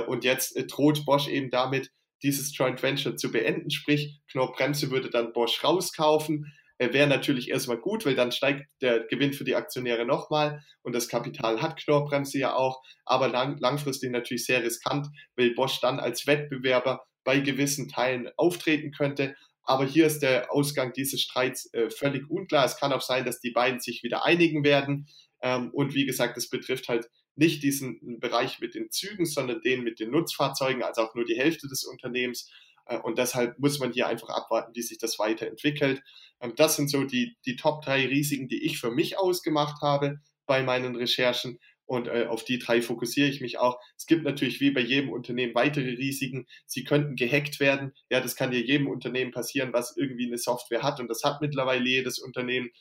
und 0.08 0.26
jetzt 0.26 0.54
droht 0.70 1.06
Bosch 1.06 1.30
eben 1.30 1.50
damit, 1.50 1.92
dieses 2.22 2.56
Joint 2.58 2.84
Venture 2.84 3.16
zu 3.16 3.32
beenden, 3.32 3.72
sprich 3.72 4.20
Knorr 4.30 4.52
Bremse 4.52 4.92
würde 4.92 5.10
dann 5.10 5.32
Bosch 5.34 5.64
rauskaufen 5.64 6.54
wäre 6.80 7.08
natürlich 7.08 7.50
erstmal 7.50 7.78
gut, 7.78 8.06
weil 8.06 8.16
dann 8.16 8.32
steigt 8.32 8.66
der 8.82 9.06
Gewinn 9.08 9.34
für 9.34 9.44
die 9.44 9.56
Aktionäre 9.56 10.06
nochmal 10.06 10.64
und 10.84 10.94
das 10.94 11.08
Kapital 11.08 11.62
hat 11.62 11.78
Knorrbremse 11.78 12.38
ja 12.38 12.56
auch, 12.56 12.82
aber 13.06 13.28
lang, 13.28 13.58
langfristig 13.60 14.12
natürlich 14.12 14.46
sehr 14.46 14.64
riskant, 14.64 15.08
weil 15.36 15.54
Bosch 15.56 15.80
dann 15.82 16.00
als 16.00 16.28
Wettbewerber 16.28 17.06
bei 17.24 17.40
gewissen 17.40 17.90
Teilen 17.90 18.30
auftreten 18.38 18.92
könnte. 18.92 19.36
Aber 19.64 19.86
hier 19.86 20.06
ist 20.08 20.20
der 20.20 20.54
Ausgang 20.54 20.94
dieses 20.94 21.22
Streits 21.22 21.72
äh, 21.74 21.90
völlig 21.90 22.30
unklar. 22.30 22.64
Es 22.64 22.78
kann 22.78 22.94
auch 22.94 23.02
sein, 23.02 23.26
dass 23.26 23.42
die 23.42 23.52
beiden 23.52 23.82
sich 23.82 24.02
wieder 24.02 24.24
einigen 24.24 24.64
werden. 24.64 25.08
Ähm, 25.42 25.72
und 25.74 25.94
wie 25.94 26.06
gesagt, 26.06 26.38
es 26.38 26.50
betrifft 26.50 26.88
halt 26.88 27.10
nicht 27.36 27.64
diesen 27.64 28.20
Bereich 28.20 28.60
mit 28.60 28.76
den 28.76 28.90
Zügen, 28.92 29.26
sondern 29.26 29.62
den 29.62 29.84
mit 29.84 30.00
den 30.00 30.10
Nutzfahrzeugen, 30.10 30.84
also 30.84 31.02
auch 31.02 31.16
nur 31.16 31.26
die 31.26 31.38
Hälfte 31.38 31.68
des 31.68 31.84
Unternehmens. 31.84 32.50
Äh, 32.88 32.98
und 33.00 33.18
deshalb 33.18 33.60
muss 33.60 33.80
man 33.80 33.92
hier 33.92 34.08
einfach 34.08 34.30
abwarten, 34.30 34.76
wie 34.76 34.82
sich 34.82 34.98
das 34.98 35.20
weiterentwickelt. 35.20 36.02
Ähm, 36.42 36.54
das 36.56 36.76
sind 36.76 36.90
so 36.90 37.04
die, 37.04 37.38
die 37.46 37.56
Top 37.56 37.84
drei 37.84 38.06
Risiken, 38.06 38.48
die 38.48 38.64
ich 38.64 38.80
für 38.80 38.92
mich 38.92 39.18
ausgemacht 39.18 39.82
habe 39.82 40.20
bei 40.46 40.64
meinen 40.64 40.96
Recherchen. 40.96 41.60
Und 41.86 42.08
äh, 42.08 42.26
auf 42.28 42.44
die 42.44 42.60
drei 42.60 42.82
fokussiere 42.82 43.30
ich 43.30 43.40
mich 43.40 43.60
auch. 43.60 43.80
Es 43.96 44.06
gibt 44.08 44.26
natürlich 44.26 44.60
wie 44.60 44.72
bei 44.72 44.82
jedem 44.82 45.10
Unternehmen 45.10 45.56
weitere 45.56 45.92
Risiken. 45.92 46.46
Sie 46.66 46.84
könnten 46.84 47.16
gehackt 47.16 47.62
werden. 47.62 47.94
Ja, 48.10 48.20
das 48.20 48.36
kann 48.36 48.52
ja 48.52 48.60
jedem 48.60 48.88
Unternehmen 48.88 49.32
passieren, 49.32 49.72
was 49.72 49.96
irgendwie 49.96 50.28
eine 50.28 50.38
Software 50.38 50.84
hat. 50.84 51.00
Und 51.00 51.08
das 51.08 51.24
hat 51.24 51.40
mittlerweile 51.40 51.88
jedes 51.88 52.20
Unternehmen. 52.20 52.72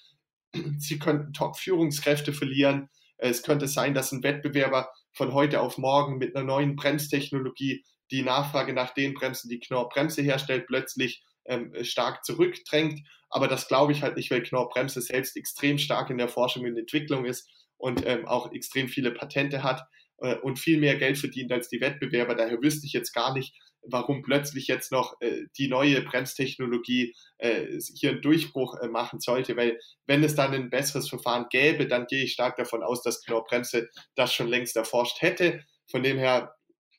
Sie 0.78 0.98
könnten 0.98 1.32
Top-Führungskräfte 1.32 2.32
verlieren. 2.32 2.88
Es 3.16 3.42
könnte 3.42 3.68
sein, 3.68 3.94
dass 3.94 4.12
ein 4.12 4.24
Wettbewerber 4.24 4.90
von 5.12 5.32
heute 5.32 5.60
auf 5.60 5.78
morgen 5.78 6.18
mit 6.18 6.34
einer 6.34 6.44
neuen 6.44 6.76
Bremstechnologie 6.76 7.84
die 8.10 8.22
Nachfrage 8.22 8.72
nach 8.72 8.94
den 8.94 9.14
Bremsen, 9.14 9.48
die 9.48 9.60
Knorr 9.60 9.88
Bremse 9.88 10.22
herstellt, 10.22 10.66
plötzlich 10.66 11.22
ähm, 11.46 11.72
stark 11.82 12.24
zurückdrängt. 12.24 13.00
Aber 13.28 13.48
das 13.48 13.68
glaube 13.68 13.92
ich 13.92 14.02
halt 14.02 14.16
nicht, 14.16 14.30
weil 14.30 14.42
Knorr 14.42 14.68
Bremse 14.68 15.00
selbst 15.00 15.36
extrem 15.36 15.78
stark 15.78 16.10
in 16.10 16.18
der 16.18 16.28
Forschung 16.28 16.64
und 16.64 16.76
Entwicklung 16.76 17.24
ist 17.24 17.48
und 17.76 18.06
ähm, 18.06 18.26
auch 18.26 18.52
extrem 18.52 18.88
viele 18.88 19.10
Patente 19.10 19.62
hat 19.62 19.82
äh, 20.18 20.36
und 20.36 20.58
viel 20.58 20.78
mehr 20.78 20.96
Geld 20.96 21.18
verdient 21.18 21.52
als 21.52 21.68
die 21.68 21.80
Wettbewerber. 21.80 22.34
Daher 22.34 22.62
wüsste 22.62 22.86
ich 22.86 22.92
jetzt 22.92 23.12
gar 23.12 23.34
nicht, 23.34 23.54
warum 23.88 24.22
plötzlich 24.22 24.66
jetzt 24.66 24.92
noch 24.92 25.20
äh, 25.20 25.44
die 25.58 25.68
neue 25.68 26.02
Bremstechnologie 26.02 27.14
äh, 27.38 27.78
hier 27.94 28.10
einen 28.10 28.22
Durchbruch 28.22 28.78
äh, 28.80 28.88
machen 28.88 29.20
sollte, 29.20 29.56
weil 29.56 29.78
wenn 30.06 30.24
es 30.24 30.34
dann 30.34 30.54
ein 30.54 30.70
besseres 30.70 31.08
Verfahren 31.08 31.46
gäbe, 31.50 31.86
dann 31.86 32.06
gehe 32.06 32.24
ich 32.24 32.32
stark 32.32 32.56
davon 32.56 32.82
aus, 32.82 33.02
dass 33.02 33.22
Knorr 33.22 33.44
Bremse 33.44 33.88
das 34.14 34.32
schon 34.32 34.48
längst 34.48 34.76
erforscht 34.76 35.20
hätte. 35.22 35.64
Von 35.88 36.02
dem 36.02 36.18
her 36.18 36.55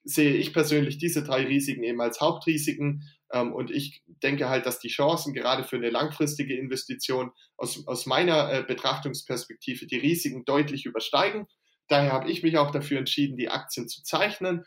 sehe 0.08 0.36
ich 0.36 0.54
persönlich 0.54 0.98
diese 0.98 1.22
drei 1.22 1.44
Risiken 1.46 1.84
eben 1.84 2.00
als 2.00 2.22
Hauptrisiken. 2.22 3.04
Ähm, 3.32 3.54
und 3.54 3.72
ich 3.72 4.04
denke 4.24 4.48
halt, 4.48 4.66
dass 4.66 4.80
die 4.80 4.88
Chancen 4.88 5.34
gerade 5.34 5.66
für 5.66 5.76
eine 5.76 5.90
langfristige 5.90 6.58
Investition 6.58 7.32
aus, 7.58 7.86
aus 7.88 8.06
meiner 8.06 8.52
äh, 8.52 8.64
Betrachtungsperspektive 8.64 9.86
die 9.86 9.98
Risiken 9.98 10.46
deutlich 10.46 10.86
übersteigen. 10.86 11.48
Daher 11.90 12.14
habe 12.14 12.32
ich 12.32 12.42
mich 12.42 12.58
auch 12.58 12.72
dafür 12.72 13.00
entschieden, 13.00 13.38
die 13.38 13.50
Aktien 13.50 13.90
zu 13.90 14.02
zeichnen 14.04 14.64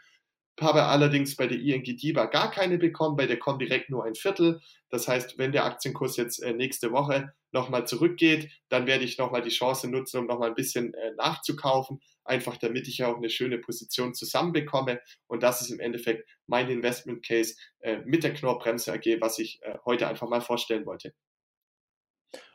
habe 0.63 0.85
allerdings 0.85 1.37
bei 1.37 1.47
der 1.47 1.59
ING 1.59 1.85
DIBA 1.85 2.27
gar 2.27 2.51
keine 2.51 2.79
bekommen, 2.79 3.17
bei 3.17 3.27
der 3.27 3.39
Comdirect 3.39 3.91
nur 3.91 4.05
ein 4.05 4.15
Viertel. 4.15 4.61
Das 4.89 5.09
heißt, 5.09 5.39
wenn 5.39 5.53
der 5.53 5.65
Aktienkurs 5.65 6.17
jetzt 6.17 6.43
äh, 6.43 6.53
nächste 6.53 6.93
Woche 6.93 7.33
nochmal 7.53 7.87
zurückgeht, 7.87 8.51
dann 8.69 8.87
werde 8.87 9.05
ich 9.05 9.19
nochmal 9.19 9.43
die 9.43 9.51
Chance 9.51 9.89
nutzen, 9.89 10.19
um 10.19 10.27
nochmal 10.27 10.49
ein 10.49 10.55
bisschen 10.55 10.95
äh, 10.95 11.13
nachzukaufen, 11.17 12.01
einfach 12.25 12.57
damit 12.57 12.89
ich 12.89 13.05
auch 13.05 13.17
eine 13.17 13.31
schöne 13.31 13.59
Position 13.59 14.15
zusammenbekomme. 14.15 15.01
Und 15.27 15.43
das 15.43 15.61
ist 15.61 15.71
im 15.71 15.81
Endeffekt 15.81 16.29
mein 16.47 16.69
Investment 16.69 17.25
Case 17.25 17.55
äh, 17.81 17.99
mit 18.05 18.25
der 18.25 18.35
Knorrbremse 18.35 18.93
AG, 18.93 19.21
was 19.21 19.39
ich 19.39 19.61
heute 19.85 20.09
einfach 20.09 20.29
mal 20.29 20.41
vorstellen 20.41 20.87
wollte. 20.87 21.13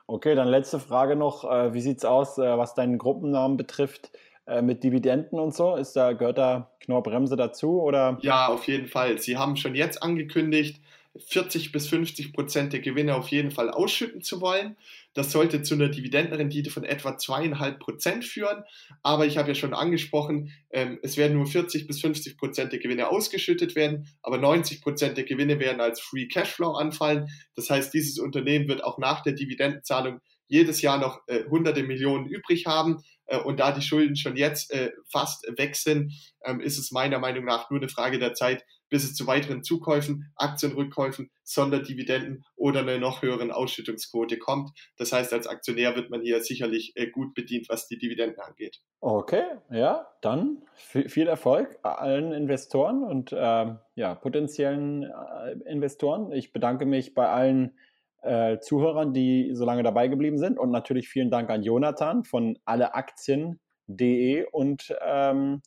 Okay, 0.08 0.36
dann 0.36 0.48
letzte 0.48 0.80
Frage 0.80 1.16
noch. 1.16 1.44
Wie 1.44 1.82
sieht 1.82 1.98
es 1.98 2.06
aus, 2.06 2.38
was 2.38 2.76
deinen 2.76 3.00
Gruppennamen 3.00 3.58
betrifft? 3.58 4.12
Äh, 4.48 4.62
mit 4.62 4.84
Dividenden 4.84 5.40
und 5.40 5.56
so? 5.56 5.76
Ist 5.76 5.96
da, 5.96 6.14
gehört 6.14 6.38
da 6.38 6.72
Knorrbremse 6.82 7.36
dazu? 7.36 7.82
Oder? 7.82 8.20
Ja, 8.22 8.48
auf 8.48 8.68
jeden 8.68 8.88
Fall. 8.88 9.18
Sie 9.18 9.38
haben 9.38 9.56
schon 9.56 9.74
jetzt 9.74 10.04
angekündigt, 10.04 10.80
40 11.18 11.72
bis 11.72 11.88
50 11.88 12.34
Prozent 12.34 12.74
der 12.74 12.82
Gewinne 12.82 13.16
auf 13.16 13.30
jeden 13.30 13.50
Fall 13.50 13.72
ausschütten 13.72 14.22
zu 14.22 14.42
wollen. 14.42 14.76
Das 15.14 15.32
sollte 15.32 15.64
zu 15.64 15.74
einer 15.74 15.88
Dividendenrendite 15.88 16.70
von 16.70 16.84
etwa 16.84 17.18
zweieinhalb 17.18 17.80
Prozent 17.80 18.26
führen. 18.26 18.64
Aber 19.02 19.26
ich 19.26 19.38
habe 19.38 19.48
ja 19.48 19.56
schon 19.56 19.74
angesprochen, 19.74 20.52
ähm, 20.70 21.00
es 21.02 21.18
werden 21.18 21.38
nur 21.38 21.48
40 21.48 21.88
bis 21.88 22.02
50 22.02 22.38
Prozent 22.38 22.72
der 22.72 22.80
Gewinne 22.80 23.10
ausgeschüttet 23.10 23.76
werden, 23.76 24.08
aber 24.22 24.38
90 24.38 24.82
Prozent 24.82 25.18
der 25.18 25.24
Gewinne 25.24 25.60
werden 25.60 25.80
als 25.80 26.02
Free 26.02 26.28
Cashflow 26.28 26.74
anfallen. 26.74 27.30
Das 27.56 27.70
heißt, 27.70 27.94
dieses 27.94 28.20
Unternehmen 28.20 28.68
wird 28.68 28.84
auch 28.84 28.98
nach 28.98 29.24
der 29.24 29.34
Dividendenzahlung 29.34 30.20
jedes 30.48 30.82
Jahr 30.82 31.00
noch 31.00 31.22
äh, 31.28 31.46
hunderte 31.50 31.84
Millionen 31.84 32.28
übrig 32.28 32.66
haben. 32.66 33.02
Äh, 33.28 33.40
und 33.40 33.60
da 33.60 33.72
die 33.72 33.82
Schulden 33.82 34.16
schon 34.16 34.36
jetzt 34.36 34.74
äh, 34.74 34.92
fast 35.10 35.46
weg 35.58 35.76
sind, 35.76 36.14
ähm, 36.44 36.60
ist 36.60 36.78
es 36.78 36.92
meiner 36.92 37.20
Meinung 37.20 37.46
nach 37.46 37.70
nur 37.70 37.80
eine 37.80 37.90
Frage 37.90 38.20
der 38.20 38.34
Zeit, 38.34 38.64
bis 38.90 39.04
es 39.04 39.16
zu 39.16 39.28
weiteren 39.28 39.64
Zukäufen, 39.64 40.32
Aktienrückkäufen, 40.36 41.32
Sonderdividenden 41.44 42.44
oder 42.56 42.82
einer 42.82 42.98
noch 42.98 43.22
höheren 43.22 43.52
Ausschüttungsquote 43.52 44.38
kommt. 44.38 44.72
Das 44.98 45.12
heißt, 45.12 45.34
als 45.34 45.48
Aktionär 45.48 45.96
wird 45.96 46.10
man 46.10 46.22
hier 46.22 46.42
sicherlich 46.42 46.94
äh, 46.96 47.08
gut 47.08 47.34
bedient, 47.34 47.68
was 47.70 47.88
die 47.88 47.98
Dividenden 47.98 48.40
angeht. 48.40 48.80
Okay, 49.00 49.44
ja, 49.72 50.08
dann 50.22 50.64
viel 50.76 51.28
Erfolg 51.28 51.78
allen 51.84 52.32
Investoren 52.32 53.04
und 53.04 53.32
äh, 53.32 53.76
ja, 53.96 54.16
potenziellen 54.16 55.04
äh, 55.04 55.52
Investoren. 55.70 56.32
Ich 56.32 56.54
bedanke 56.54 56.86
mich 56.86 57.14
bei 57.14 57.28
allen 57.28 57.78
äh, 58.26 58.60
Zuhörern, 58.60 59.14
die 59.14 59.52
so 59.54 59.66
lange 59.66 59.84
dabei 59.84 60.08
geblieben 60.08 60.38
sind. 60.38 60.60
Und 60.60 60.72
natürlich 60.72 61.08
vielen 61.10 61.32
Dank 61.32 61.50
an 61.50 61.64
Jonathan 61.64 62.24
von 62.24 62.58
alleaktien.de. 62.66 64.46
Und 64.52 64.96
ähm, 65.06 65.62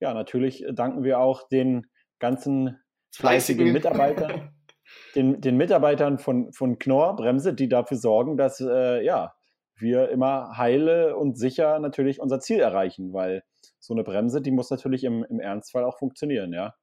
ja, 0.00 0.14
natürlich 0.14 0.64
danken 0.72 1.04
wir 1.04 1.20
auch 1.20 1.48
den 1.48 1.86
ganzen 2.18 2.78
fleißigen 3.12 3.72
Mitarbeitern, 3.72 4.50
den, 5.14 5.40
den 5.40 5.56
Mitarbeitern 5.56 6.18
von, 6.18 6.52
von 6.52 6.78
Knorr 6.78 7.16
Bremse, 7.16 7.54
die 7.54 7.68
dafür 7.68 7.96
sorgen, 7.96 8.36
dass 8.36 8.60
äh, 8.60 9.04
ja, 9.04 9.34
wir 9.76 10.10
immer 10.10 10.56
heile 10.56 11.16
und 11.16 11.38
sicher 11.38 11.78
natürlich 11.78 12.20
unser 12.20 12.40
Ziel 12.40 12.60
erreichen, 12.60 13.12
weil 13.12 13.42
so 13.78 13.94
eine 13.94 14.04
Bremse, 14.04 14.42
die 14.42 14.50
muss 14.50 14.70
natürlich 14.70 15.04
im, 15.04 15.24
im 15.24 15.40
Ernstfall 15.40 15.84
auch 15.84 15.98
funktionieren, 15.98 16.52
ja. 16.52 16.74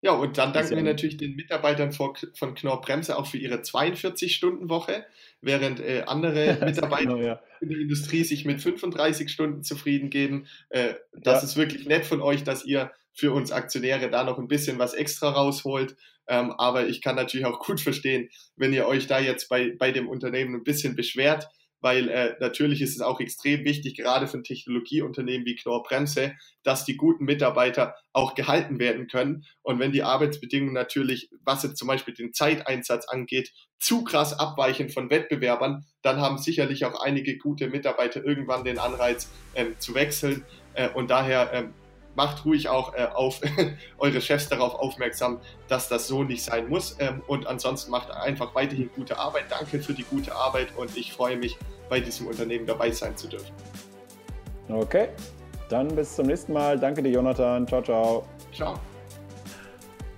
Ja, 0.00 0.12
und 0.12 0.38
dann 0.38 0.52
danken 0.52 0.76
wir 0.76 0.82
natürlich 0.82 1.16
den 1.16 1.34
Mitarbeitern 1.34 1.92
von 1.92 2.54
Knorr 2.54 2.80
Bremse 2.80 3.18
auch 3.18 3.26
für 3.26 3.38
ihre 3.38 3.56
42-Stunden-Woche, 3.56 5.04
während 5.40 5.80
äh, 5.80 6.04
andere 6.06 6.58
Mitarbeiter 6.64 7.14
genau, 7.14 7.16
ja. 7.16 7.40
in 7.60 7.70
der 7.70 7.78
Industrie 7.78 8.22
sich 8.22 8.44
mit 8.44 8.60
35 8.60 9.28
Stunden 9.28 9.64
zufrieden 9.64 10.08
geben. 10.08 10.46
Äh, 10.68 10.94
das 11.12 11.42
ja. 11.42 11.48
ist 11.48 11.56
wirklich 11.56 11.86
nett 11.86 12.04
von 12.04 12.22
euch, 12.22 12.44
dass 12.44 12.64
ihr 12.64 12.92
für 13.12 13.32
uns 13.32 13.50
Aktionäre 13.50 14.08
da 14.08 14.22
noch 14.22 14.38
ein 14.38 14.46
bisschen 14.46 14.78
was 14.78 14.94
extra 14.94 15.30
rausholt. 15.30 15.96
Ähm, 16.28 16.52
aber 16.52 16.86
ich 16.86 17.00
kann 17.00 17.16
natürlich 17.16 17.46
auch 17.46 17.58
gut 17.58 17.80
verstehen, 17.80 18.28
wenn 18.54 18.72
ihr 18.72 18.86
euch 18.86 19.08
da 19.08 19.18
jetzt 19.18 19.48
bei, 19.48 19.74
bei 19.76 19.90
dem 19.90 20.08
Unternehmen 20.08 20.54
ein 20.54 20.64
bisschen 20.64 20.94
beschwert, 20.94 21.48
weil 21.80 22.08
äh, 22.08 22.36
natürlich 22.40 22.82
ist 22.82 22.96
es 22.96 23.00
auch 23.00 23.20
extrem 23.20 23.64
wichtig, 23.64 23.96
gerade 23.96 24.26
für 24.26 24.38
ein 24.38 24.44
Technologieunternehmen 24.44 25.46
wie 25.46 25.56
Knorr 25.56 25.82
Bremse, 25.82 26.34
dass 26.62 26.84
die 26.84 26.96
guten 26.96 27.24
Mitarbeiter 27.24 27.94
auch 28.12 28.34
gehalten 28.34 28.78
werden 28.78 29.06
können. 29.06 29.44
Und 29.62 29.78
wenn 29.78 29.92
die 29.92 30.02
Arbeitsbedingungen 30.02 30.74
natürlich, 30.74 31.30
was 31.44 31.62
jetzt 31.62 31.78
zum 31.78 31.88
Beispiel 31.88 32.14
den 32.14 32.32
Zeiteinsatz 32.32 33.06
angeht, 33.08 33.52
zu 33.78 34.04
krass 34.04 34.38
abweichen 34.38 34.88
von 34.88 35.10
Wettbewerbern, 35.10 35.84
dann 36.02 36.20
haben 36.20 36.38
sicherlich 36.38 36.84
auch 36.84 37.00
einige 37.00 37.38
gute 37.38 37.68
Mitarbeiter 37.68 38.24
irgendwann 38.24 38.64
den 38.64 38.78
Anreiz 38.78 39.30
ähm, 39.54 39.74
zu 39.78 39.94
wechseln. 39.94 40.44
Äh, 40.74 40.88
und 40.90 41.10
daher 41.10 41.50
ähm, 41.52 41.74
macht 42.18 42.44
ruhig 42.44 42.68
auch 42.68 42.94
äh, 42.94 43.06
auf 43.14 43.40
eure 43.98 44.20
Chefs 44.20 44.48
darauf 44.48 44.74
aufmerksam, 44.74 45.40
dass 45.68 45.88
das 45.88 46.08
so 46.08 46.24
nicht 46.24 46.42
sein 46.42 46.68
muss. 46.68 46.96
Ähm, 46.98 47.22
und 47.28 47.46
ansonsten 47.46 47.92
macht 47.92 48.10
einfach 48.10 48.56
weiterhin 48.56 48.90
gute 48.94 49.16
Arbeit. 49.16 49.44
Danke 49.48 49.78
für 49.80 49.94
die 49.94 50.02
gute 50.02 50.34
Arbeit 50.34 50.76
und 50.76 50.94
ich 50.96 51.12
freue 51.12 51.36
mich, 51.36 51.56
bei 51.88 52.00
diesem 52.00 52.26
Unternehmen 52.26 52.66
dabei 52.66 52.90
sein 52.90 53.16
zu 53.16 53.28
dürfen. 53.28 53.54
Okay, 54.68 55.08
dann 55.70 55.88
bis 55.94 56.16
zum 56.16 56.26
nächsten 56.26 56.52
Mal. 56.52 56.78
Danke 56.78 57.02
dir, 57.02 57.12
Jonathan. 57.12 57.66
Ciao, 57.66 57.82
ciao. 57.82 58.24
Ciao. 58.52 58.74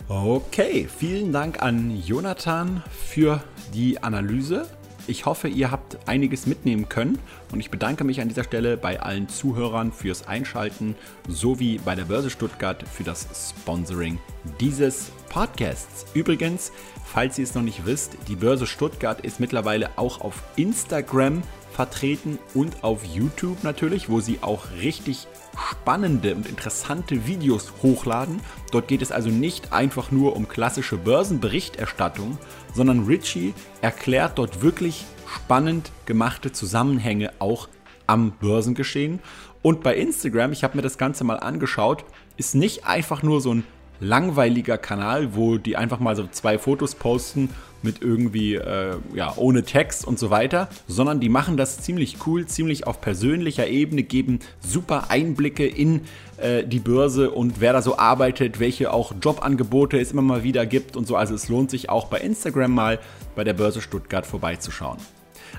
Okay, 0.09 0.89
vielen 0.89 1.33
Dank 1.33 1.63
an 1.63 2.03
Jonathan 2.05 2.83
für 2.91 3.41
die 3.73 4.03
Analyse. 4.03 4.67
Ich 5.07 5.27
hoffe, 5.27 5.49
ihr 5.49 5.71
habt 5.71 5.99
einiges 6.07 6.47
mitnehmen 6.47 6.89
können 6.89 7.19
und 7.53 7.61
ich 7.61 7.71
bedanke 7.71 8.05
mich 8.05 8.21
an 8.21 8.29
dieser 8.29 8.45
Stelle 8.45 8.77
bei 8.77 9.01
allen 9.01 9.29
Zuhörern 9.29 9.93
fürs 9.93 10.27
Einschalten 10.27 10.95
sowie 11.29 11.79
bei 11.85 11.95
der 11.95 12.05
Börse 12.05 12.31
Stuttgart 12.31 12.85
für 12.87 13.05
das 13.05 13.27
Sponsoring 13.51 14.19
dieses 14.61 15.11
Podcasts. 15.29 16.07
Übrigens, 16.15 16.73
falls 17.05 17.39
ihr 17.39 17.45
es 17.45 17.55
noch 17.55 17.63
nicht 17.63 17.87
wisst, 17.87 18.17
die 18.29 18.37
Börse 18.37 18.67
Stuttgart 18.67 19.21
ist 19.21 19.41
mittlerweile 19.41 19.91
auch 19.97 20.21
auf 20.21 20.43
Instagram 20.57 21.43
vertreten 21.73 22.39
und 22.55 22.85
auf 22.85 23.05
YouTube 23.05 23.65
natürlich, 23.65 24.11
wo 24.11 24.21
sie 24.21 24.39
auch 24.43 24.67
richtig 24.83 25.27
spannende 25.71 26.35
und 26.35 26.47
interessante 26.47 27.27
Videos 27.27 27.73
hochladen. 27.83 28.41
Dort 28.71 28.89
geht 28.89 29.03
es 29.03 29.13
also 29.13 29.31
nicht 29.31 29.73
einfach 29.73 30.11
nur 30.11 30.37
um 30.37 30.49
klassische 30.49 30.97
Börsenberichterstattung, 30.97 32.39
sondern 32.75 33.05
Richie 33.07 33.55
erklärt 33.81 34.39
dort 34.39 34.63
wirklich 34.63 35.05
spannend 35.27 35.93
gemachte 36.07 36.53
Zusammenhänge 36.53 37.33
auch 37.39 37.69
am 38.07 38.33
Börsengeschehen. 38.33 39.21
Und 39.63 39.83
bei 39.83 39.97
Instagram, 39.97 40.53
ich 40.53 40.65
habe 40.65 40.77
mir 40.77 40.83
das 40.83 40.99
Ganze 40.99 41.25
mal 41.25 41.39
angeschaut, 41.39 42.05
ist 42.37 42.55
nicht 42.55 42.87
einfach 42.87 43.23
nur 43.23 43.41
so 43.41 43.55
ein 43.55 43.65
langweiliger 44.01 44.79
Kanal, 44.79 45.35
wo 45.35 45.59
die 45.59 45.77
einfach 45.77 46.01
mal 46.01 46.17
so 46.17 46.27
zwei 46.27 46.59
Fotos 46.59 46.95
posten 46.95 47.51
mit 47.83 48.03
irgendwie, 48.03 48.57
äh, 48.57 48.97
ja, 49.15 49.33
ohne 49.37 49.63
Text 49.63 50.07
und 50.07 50.19
so 50.19 50.31
weiter, 50.31 50.69
sondern 50.87 51.21
die 51.21 51.29
machen 51.29 51.57
das 51.57 51.81
ziemlich 51.81 52.19
cool, 52.27 52.47
ziemlich 52.47 52.87
auf 52.87 53.01
persönlicher 53.01 53.69
Ebene, 53.69 54.03
geben 54.03 54.41
super 54.61 55.11
Einblicke 55.11 55.67
in 55.67 56.03
äh, 56.37 56.65
die 56.65 56.79
Börse 56.79 57.31
und 57.31 57.61
wer 57.61 57.73
da 57.73 57.83
so 57.83 57.97
arbeitet, 57.97 58.61
welche 58.61 58.93
auch 58.93 59.13
Jobangebote 59.21 59.99
es 59.99 60.13
immer 60.13 60.23
mal 60.23 60.43
wieder 60.43 60.67
gibt 60.67 60.97
und 60.97 61.07
so. 61.07 61.17
Also 61.17 61.35
es 61.35 61.49
lohnt 61.49 61.71
sich 61.71 61.89
auch 61.89 62.09
bei 62.09 62.19
Instagram 62.19 62.73
mal 62.73 62.99
bei 63.35 63.45
der 63.45 63.55
Börse 63.55 63.81
Stuttgart 63.81 64.27
vorbeizuschauen. 64.27 64.99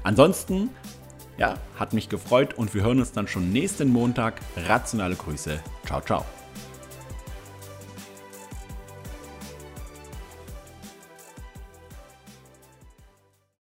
Ansonsten, 0.04 0.70
ja, 1.38 1.56
hat 1.78 1.94
mich 1.94 2.10
gefreut 2.10 2.54
und 2.54 2.74
wir 2.76 2.84
hören 2.84 3.00
uns 3.00 3.12
dann 3.12 3.28
schon 3.28 3.52
nächsten 3.52 3.89
Montag. 3.89 4.42
Rationale 4.68 5.16
Grüße. 5.16 5.60
Ciao, 5.86 6.02
ciao. 6.02 6.26